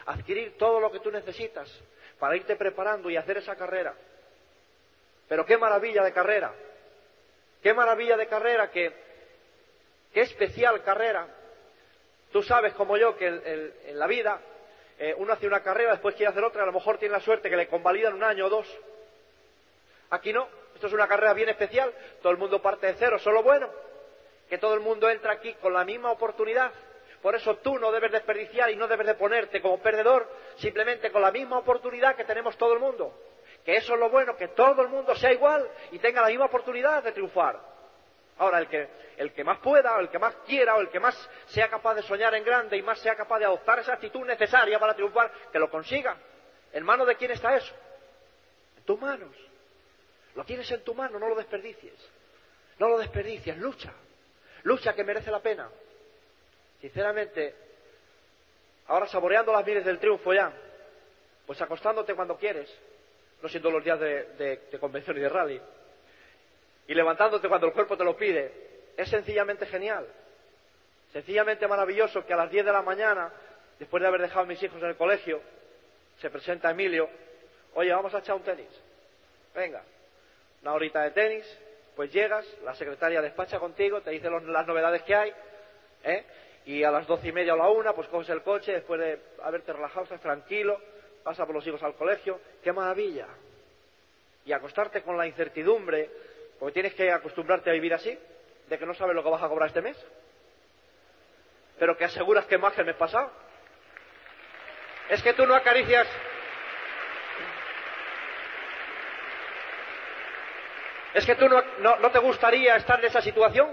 adquirir 0.06 0.58
todo 0.58 0.80
lo 0.80 0.90
que 0.90 0.98
tú 0.98 1.12
necesitas 1.12 1.70
para 2.18 2.36
irte 2.36 2.56
preparando 2.56 3.08
y 3.10 3.16
hacer 3.16 3.38
esa 3.38 3.54
carrera. 3.54 3.94
Pero 5.28 5.46
qué 5.46 5.56
maravilla 5.56 6.02
de 6.02 6.12
carrera, 6.12 6.52
qué 7.62 7.72
maravilla 7.72 8.16
de 8.16 8.26
carrera, 8.26 8.70
qué, 8.70 8.92
especial 10.12 10.82
carrera 10.82 11.26
Tú 12.32 12.42
sabes, 12.42 12.72
como 12.74 12.96
yo, 12.96 13.16
que 13.16 13.28
en 13.28 13.96
la 13.96 14.08
vida 14.08 14.40
eh, 14.98 15.14
uno 15.18 15.32
hace 15.32 15.46
una 15.46 15.62
carrera, 15.62 15.92
después 15.92 16.16
quiere 16.16 16.30
hacer 16.30 16.42
otra, 16.42 16.64
a 16.64 16.66
lo 16.66 16.72
mejor 16.72 16.98
tiene 16.98 17.12
la 17.12 17.20
suerte 17.20 17.48
que 17.48 17.56
le 17.56 17.68
convalidan 17.68 18.14
un 18.14 18.24
año 18.24 18.46
o 18.46 18.50
dos. 18.50 18.66
Aquí 20.10 20.32
no, 20.32 20.48
esto 20.74 20.86
es 20.86 20.92
una 20.92 21.08
carrera 21.08 21.32
bien 21.34 21.48
especial, 21.48 21.92
todo 22.20 22.32
el 22.32 22.38
mundo 22.38 22.60
parte 22.60 22.86
de 22.86 22.94
cero, 22.94 23.18
solo 23.18 23.42
bueno, 23.42 23.70
que 24.48 24.58
todo 24.58 24.74
el 24.74 24.80
mundo 24.80 25.08
entra 25.08 25.32
aquí 25.32 25.54
con 25.54 25.72
la 25.72 25.84
misma 25.84 26.10
oportunidad. 26.10 26.72
Por 27.22 27.34
eso 27.34 27.56
tú 27.56 27.78
no 27.78 27.90
debes 27.90 28.12
desperdiciar 28.12 28.70
y 28.70 28.76
no 28.76 28.86
debes 28.86 29.06
de 29.06 29.14
ponerte 29.14 29.62
como 29.62 29.78
perdedor, 29.78 30.28
simplemente 30.56 31.10
con 31.10 31.22
la 31.22 31.30
misma 31.30 31.58
oportunidad 31.58 32.16
que 32.16 32.24
tenemos 32.24 32.56
todo 32.58 32.74
el 32.74 32.80
mundo. 32.80 33.18
Que 33.64 33.76
eso 33.76 33.94
es 33.94 34.00
lo 34.00 34.10
bueno, 34.10 34.36
que 34.36 34.48
todo 34.48 34.82
el 34.82 34.88
mundo 34.88 35.14
sea 35.14 35.32
igual 35.32 35.66
y 35.90 35.98
tenga 35.98 36.20
la 36.20 36.28
misma 36.28 36.44
oportunidad 36.46 37.02
de 37.02 37.12
triunfar. 37.12 37.58
Ahora, 38.36 38.58
el 38.58 38.68
que, 38.68 38.88
el 39.16 39.32
que 39.32 39.44
más 39.44 39.58
pueda, 39.60 39.96
o 39.96 40.00
el 40.00 40.10
que 40.10 40.18
más 40.18 40.34
quiera, 40.44 40.76
o 40.76 40.80
el 40.80 40.90
que 40.90 41.00
más 41.00 41.16
sea 41.46 41.70
capaz 41.70 41.94
de 41.94 42.02
soñar 42.02 42.34
en 42.34 42.44
grande 42.44 42.76
y 42.76 42.82
más 42.82 42.98
sea 42.98 43.14
capaz 43.14 43.38
de 43.38 43.46
adoptar 43.46 43.78
esa 43.78 43.94
actitud 43.94 44.26
necesaria 44.26 44.78
para 44.78 44.94
triunfar, 44.94 45.32
que 45.50 45.58
lo 45.58 45.70
consiga. 45.70 46.16
¿En 46.72 46.84
manos 46.84 47.06
de 47.06 47.14
quién 47.14 47.30
está 47.30 47.56
eso? 47.56 47.72
En 48.76 48.84
tus 48.84 49.00
manos. 49.00 49.34
Lo 50.34 50.44
tienes 50.44 50.70
en 50.70 50.82
tu 50.82 50.94
mano, 50.94 51.18
no 51.18 51.28
lo 51.28 51.34
desperdicies. 51.34 51.94
No 52.78 52.88
lo 52.88 52.98
desperdicies, 52.98 53.56
lucha. 53.58 53.92
Lucha 54.64 54.94
que 54.94 55.04
merece 55.04 55.30
la 55.30 55.40
pena. 55.40 55.68
Sinceramente, 56.80 57.54
ahora 58.86 59.06
saboreando 59.06 59.52
las 59.52 59.64
miles 59.64 59.84
del 59.84 59.98
triunfo 59.98 60.32
ya, 60.34 60.52
pues 61.46 61.60
acostándote 61.60 62.14
cuando 62.14 62.36
quieres, 62.36 62.68
no 63.42 63.48
siendo 63.48 63.70
los 63.70 63.84
días 63.84 64.00
de 64.00 64.78
convención 64.80 65.16
y 65.16 65.20
de 65.20 65.28
rally, 65.28 65.60
y 66.86 66.94
levantándote 66.94 67.48
cuando 67.48 67.66
el 67.66 67.72
cuerpo 67.72 67.96
te 67.96 68.04
lo 68.04 68.16
pide, 68.16 68.52
es 68.96 69.08
sencillamente 69.08 69.66
genial. 69.66 70.06
Sencillamente 71.12 71.66
maravilloso 71.66 72.26
que 72.26 72.32
a 72.32 72.36
las 72.36 72.50
10 72.50 72.66
de 72.66 72.72
la 72.72 72.82
mañana, 72.82 73.32
después 73.78 74.00
de 74.00 74.08
haber 74.08 74.20
dejado 74.20 74.40
a 74.40 74.46
mis 74.46 74.62
hijos 74.62 74.82
en 74.82 74.88
el 74.88 74.96
colegio, 74.96 75.40
se 76.20 76.28
presenta 76.28 76.70
Emilio, 76.70 77.08
oye, 77.74 77.92
vamos 77.92 78.14
a 78.14 78.18
echar 78.18 78.36
un 78.36 78.42
tenis. 78.42 78.68
Venga, 79.54 79.82
una 80.64 80.72
horita 80.72 81.02
de 81.02 81.10
tenis, 81.10 81.58
pues 81.94 82.10
llegas, 82.10 82.46
la 82.64 82.74
secretaria 82.74 83.20
despacha 83.20 83.58
contigo, 83.58 84.00
te 84.00 84.12
dice 84.12 84.30
las 84.30 84.66
novedades 84.66 85.02
que 85.02 85.14
hay, 85.14 85.30
¿eh? 86.02 86.24
y 86.64 86.82
a 86.82 86.90
las 86.90 87.06
doce 87.06 87.28
y 87.28 87.32
media 87.32 87.52
o 87.52 87.58
la 87.58 87.68
una, 87.68 87.92
pues 87.92 88.08
coges 88.08 88.30
el 88.30 88.42
coche, 88.42 88.72
después 88.72 88.98
de 88.98 89.20
haberte 89.42 89.74
relajado, 89.74 90.04
estás 90.04 90.22
tranquilo, 90.22 90.80
pasa 91.22 91.44
por 91.44 91.54
los 91.54 91.66
hijos 91.66 91.82
al 91.82 91.94
colegio, 91.96 92.40
qué 92.62 92.72
maravilla. 92.72 93.26
Y 94.46 94.52
acostarte 94.52 95.02
con 95.02 95.18
la 95.18 95.26
incertidumbre 95.26 96.10
porque 96.58 96.72
tienes 96.72 96.94
que 96.94 97.12
acostumbrarte 97.12 97.68
a 97.68 97.74
vivir 97.74 97.92
así, 97.92 98.18
de 98.66 98.78
que 98.78 98.86
no 98.86 98.94
sabes 98.94 99.14
lo 99.14 99.22
que 99.22 99.28
vas 99.28 99.42
a 99.42 99.48
cobrar 99.48 99.68
este 99.68 99.82
mes, 99.82 100.02
pero 101.78 101.94
que 101.94 102.06
aseguras 102.06 102.46
que 102.46 102.56
más 102.56 102.72
que 102.72 102.80
el 102.80 102.86
mes 102.86 102.96
pasado. 102.96 103.30
Es 105.10 105.22
que 105.22 105.34
tú 105.34 105.44
no 105.44 105.54
acaricias. 105.54 106.08
¿Es 111.14 111.24
que 111.24 111.36
tú 111.36 111.48
no, 111.48 112.10
te 112.10 112.18
gustaría 112.18 112.74
estar 112.74 112.98
en 112.98 113.06
esa 113.06 113.22
situación? 113.22 113.70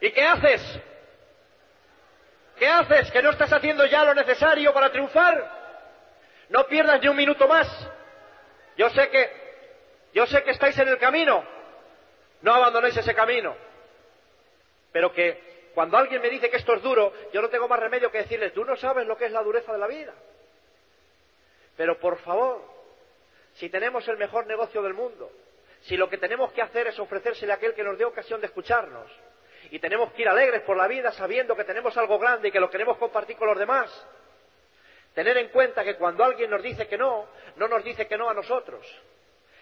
¿Y 0.00 0.10
qué 0.10 0.22
haces? 0.22 0.80
¿Qué 2.58 2.66
haces? 2.66 3.10
¿Que 3.12 3.22
no 3.22 3.30
estás 3.30 3.52
haciendo 3.52 3.86
ya 3.86 4.04
lo 4.04 4.12
necesario 4.12 4.74
para 4.74 4.90
triunfar? 4.90 5.62
No 6.48 6.66
pierdas 6.66 7.00
ni 7.00 7.08
un 7.08 7.16
minuto 7.16 7.46
más. 7.46 7.68
Yo 8.76 8.90
sé 8.90 9.08
que 9.08 9.44
yo 10.12 10.26
sé 10.26 10.42
que 10.42 10.50
estáis 10.50 10.76
en 10.78 10.88
el 10.88 10.98
camino. 10.98 11.44
No 12.42 12.54
abandonéis 12.54 12.96
ese 12.96 13.14
camino. 13.14 13.56
pero 14.92 15.12
que 15.12 15.70
cuando 15.74 15.96
alguien 15.96 16.22
me 16.22 16.30
dice 16.30 16.50
que 16.50 16.56
esto 16.56 16.74
es 16.74 16.82
duro, 16.82 17.12
yo 17.32 17.42
no 17.42 17.48
tengo 17.48 17.66
más 17.66 17.80
remedio 17.80 18.10
que 18.10 18.18
decirle, 18.18 18.50
tú 18.50 18.64
no 18.64 18.76
sabes 18.76 19.06
lo 19.06 19.16
que 19.16 19.26
es 19.26 19.32
la 19.32 19.42
dureza 19.42 19.72
de 19.72 19.78
la 19.78 19.88
vida. 19.88 20.14
Pero 21.76 21.98
por 21.98 22.18
favor, 22.18 22.73
si 23.54 23.68
tenemos 23.68 24.06
el 24.08 24.16
mejor 24.16 24.46
negocio 24.46 24.82
del 24.82 24.94
mundo, 24.94 25.30
si 25.82 25.96
lo 25.96 26.08
que 26.08 26.18
tenemos 26.18 26.52
que 26.52 26.62
hacer 26.62 26.88
es 26.88 26.98
ofrecérsele 26.98 27.52
a 27.52 27.56
aquel 27.56 27.74
que 27.74 27.84
nos 27.84 27.98
dé 27.98 28.04
ocasión 28.04 28.40
de 28.40 28.46
escucharnos, 28.46 29.10
y 29.70 29.78
tenemos 29.78 30.12
que 30.12 30.22
ir 30.22 30.28
alegres 30.28 30.62
por 30.62 30.76
la 30.76 30.86
vida 30.86 31.12
sabiendo 31.12 31.56
que 31.56 31.64
tenemos 31.64 31.96
algo 31.96 32.18
grande 32.18 32.48
y 32.48 32.52
que 32.52 32.60
lo 32.60 32.70
queremos 32.70 32.96
compartir 32.98 33.36
con 33.36 33.48
los 33.48 33.58
demás, 33.58 33.90
tener 35.14 35.36
en 35.38 35.48
cuenta 35.48 35.84
que 35.84 35.96
cuando 35.96 36.24
alguien 36.24 36.50
nos 36.50 36.62
dice 36.62 36.86
que 36.86 36.98
no, 36.98 37.26
no 37.56 37.68
nos 37.68 37.84
dice 37.84 38.06
que 38.06 38.18
no 38.18 38.28
a 38.28 38.34
nosotros. 38.34 38.86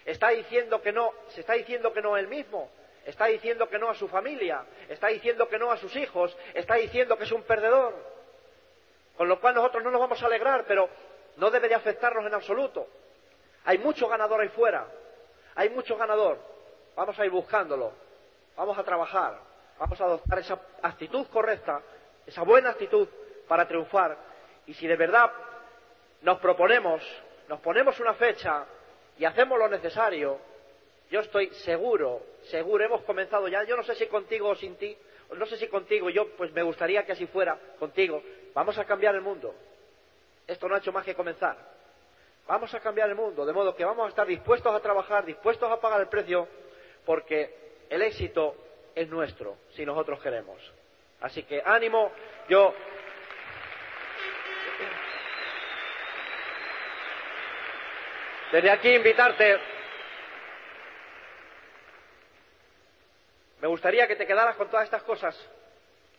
Está 0.05 0.29
diciendo 0.29 0.81
que 0.81 0.91
no, 0.91 1.13
se 1.29 1.41
está 1.41 1.53
diciendo 1.53 1.93
que 1.93 2.01
no 2.01 2.15
a 2.15 2.19
él 2.19 2.27
mismo, 2.27 2.69
está 3.05 3.25
diciendo 3.25 3.69
que 3.69 3.79
no 3.79 3.89
a 3.89 3.95
su 3.95 4.07
familia, 4.07 4.65
está 4.89 5.07
diciendo 5.07 5.47
que 5.47 5.57
no 5.57 5.71
a 5.71 5.77
sus 5.77 5.95
hijos, 5.95 6.35
está 6.53 6.75
diciendo 6.75 7.17
que 7.17 7.23
es 7.23 7.31
un 7.31 7.43
perdedor. 7.43 7.95
Con 9.15 9.27
lo 9.27 9.39
cual 9.39 9.55
nosotros 9.55 9.83
no 9.83 9.91
nos 9.91 10.01
vamos 10.01 10.21
a 10.21 10.25
alegrar, 10.25 10.65
pero 10.67 10.89
no 11.37 11.51
debe 11.51 11.69
de 11.69 11.75
afectarnos 11.75 12.25
en 12.25 12.33
absoluto. 12.33 12.87
Hay 13.65 13.77
mucho 13.77 14.07
ganador 14.07 14.41
ahí 14.41 14.49
fuera, 14.49 14.87
hay 15.55 15.69
mucho 15.69 15.97
ganador. 15.97 16.37
Vamos 16.95 17.17
a 17.17 17.25
ir 17.25 17.31
buscándolo, 17.31 17.91
vamos 18.55 18.77
a 18.77 18.83
trabajar, 18.83 19.39
vamos 19.79 19.99
a 19.99 20.05
adoptar 20.05 20.39
esa 20.39 20.59
actitud 20.81 21.25
correcta, 21.27 21.81
esa 22.25 22.43
buena 22.43 22.69
actitud 22.71 23.07
para 23.47 23.67
triunfar. 23.67 24.17
Y 24.67 24.73
si 24.73 24.87
de 24.87 24.95
verdad 24.95 25.31
nos 26.21 26.39
proponemos, 26.39 27.01
nos 27.47 27.59
ponemos 27.61 27.99
una 27.99 28.13
fecha 28.13 28.65
y 29.17 29.25
hacemos 29.25 29.57
lo 29.57 29.67
necesario, 29.67 30.39
yo 31.09 31.19
estoy 31.19 31.49
seguro, 31.65 32.21
seguro, 32.49 32.83
hemos 32.83 33.01
comenzado 33.03 33.47
ya, 33.47 33.63
yo 33.63 33.75
no 33.75 33.83
sé 33.83 33.95
si 33.95 34.07
contigo 34.07 34.49
o 34.49 34.55
sin 34.55 34.75
ti, 34.77 34.97
no 35.31 35.45
sé 35.45 35.57
si 35.57 35.67
contigo, 35.67 36.09
yo 36.09 36.29
pues 36.35 36.51
me 36.53 36.63
gustaría 36.63 37.05
que 37.05 37.11
así 37.11 37.27
fuera, 37.27 37.57
contigo, 37.79 38.21
vamos 38.53 38.77
a 38.77 38.85
cambiar 38.85 39.15
el 39.15 39.21
mundo. 39.21 39.53
Esto 40.47 40.67
no 40.67 40.75
ha 40.75 40.79
hecho 40.79 40.91
más 40.91 41.05
que 41.05 41.15
comenzar. 41.15 41.72
Vamos 42.47 42.73
a 42.73 42.79
cambiar 42.79 43.09
el 43.09 43.15
mundo, 43.15 43.45
de 43.45 43.53
modo 43.53 43.75
que 43.75 43.85
vamos 43.85 44.05
a 44.05 44.09
estar 44.09 44.27
dispuestos 44.27 44.73
a 44.73 44.79
trabajar, 44.79 45.25
dispuestos 45.25 45.71
a 45.71 45.79
pagar 45.79 46.01
el 46.01 46.07
precio, 46.07 46.47
porque 47.05 47.85
el 47.89 48.01
éxito 48.01 48.55
es 48.93 49.07
nuestro, 49.09 49.57
si 49.75 49.85
nosotros 49.85 50.21
queremos. 50.21 50.59
Así 51.21 51.43
que 51.43 51.61
ánimo, 51.65 52.11
yo 52.49 52.73
desde 58.51 58.69
aquí 58.69 58.89
invitarte 58.89 59.59
Me 63.63 63.69
gustaría 63.69 64.05
que 64.09 64.17
te 64.17 64.27
quedaras 64.27 64.57
con 64.57 64.69
todas 64.69 64.83
estas 64.83 65.03
cosas 65.03 65.33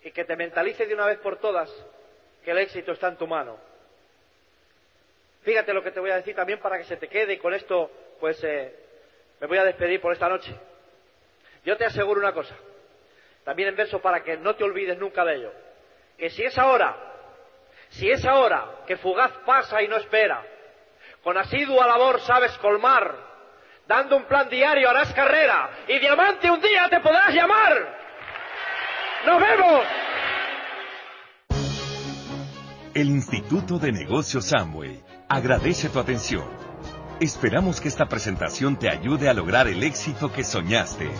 y 0.02 0.10
que 0.12 0.24
te 0.24 0.34
mentalices 0.34 0.88
de 0.88 0.94
una 0.94 1.04
vez 1.04 1.18
por 1.18 1.36
todas 1.36 1.70
que 2.42 2.52
el 2.52 2.56
éxito 2.56 2.92
está 2.92 3.08
en 3.08 3.18
tu 3.18 3.26
mano. 3.26 3.58
Fíjate 5.44 5.72
lo 5.72 5.82
que 5.82 5.90
te 5.90 6.00
voy 6.00 6.10
a 6.10 6.16
decir 6.16 6.34
también 6.34 6.58
para 6.58 6.78
que 6.78 6.84
se 6.84 6.96
te 6.96 7.08
quede 7.08 7.34
y 7.34 7.38
con 7.38 7.54
esto 7.54 7.90
pues 8.18 8.42
eh, 8.44 8.74
me 9.40 9.46
voy 9.46 9.58
a 9.58 9.64
despedir 9.64 10.00
por 10.00 10.12
esta 10.12 10.28
noche. 10.28 10.54
Yo 11.64 11.76
te 11.76 11.84
aseguro 11.84 12.20
una 12.20 12.32
cosa, 12.32 12.56
también 13.44 13.68
en 13.68 13.76
verso 13.76 14.00
para 14.00 14.22
que 14.22 14.36
no 14.36 14.54
te 14.54 14.64
olvides 14.64 14.98
nunca 14.98 15.24
de 15.24 15.36
ello, 15.36 15.52
que 16.18 16.30
si 16.30 16.42
es 16.42 16.56
ahora, 16.58 16.96
si 17.90 18.10
es 18.10 18.24
ahora 18.24 18.82
que 18.86 18.96
fugaz 18.96 19.32
pasa 19.46 19.82
y 19.82 19.88
no 19.88 19.96
espera, 19.96 20.42
con 21.22 21.36
asidua 21.36 21.86
labor 21.86 22.20
sabes 22.20 22.56
colmar 22.58 23.34
Dando 23.86 24.16
un 24.16 24.24
plan 24.24 24.48
diario 24.48 24.88
harás 24.88 25.12
carrera 25.12 25.70
y 25.86 25.98
diamante 25.98 26.50
un 26.50 26.60
día 26.60 26.88
te 26.88 27.00
podrás 27.00 27.34
llamar. 27.34 27.98
¡Nos 29.26 29.40
vemos! 29.40 29.86
El 32.94 33.08
Instituto 33.08 33.78
de 33.78 33.92
Negocios 33.92 34.46
Samway 34.48 35.13
agradece 35.28 35.88
tu 35.88 35.98
atención. 35.98 36.44
Esperamos 37.20 37.80
que 37.80 37.88
esta 37.88 38.06
presentación 38.06 38.76
te 38.76 38.90
ayude 38.90 39.28
a 39.28 39.34
lograr 39.34 39.68
el 39.68 39.82
éxito 39.82 40.32
que 40.32 40.44
soñaste. 40.44 41.10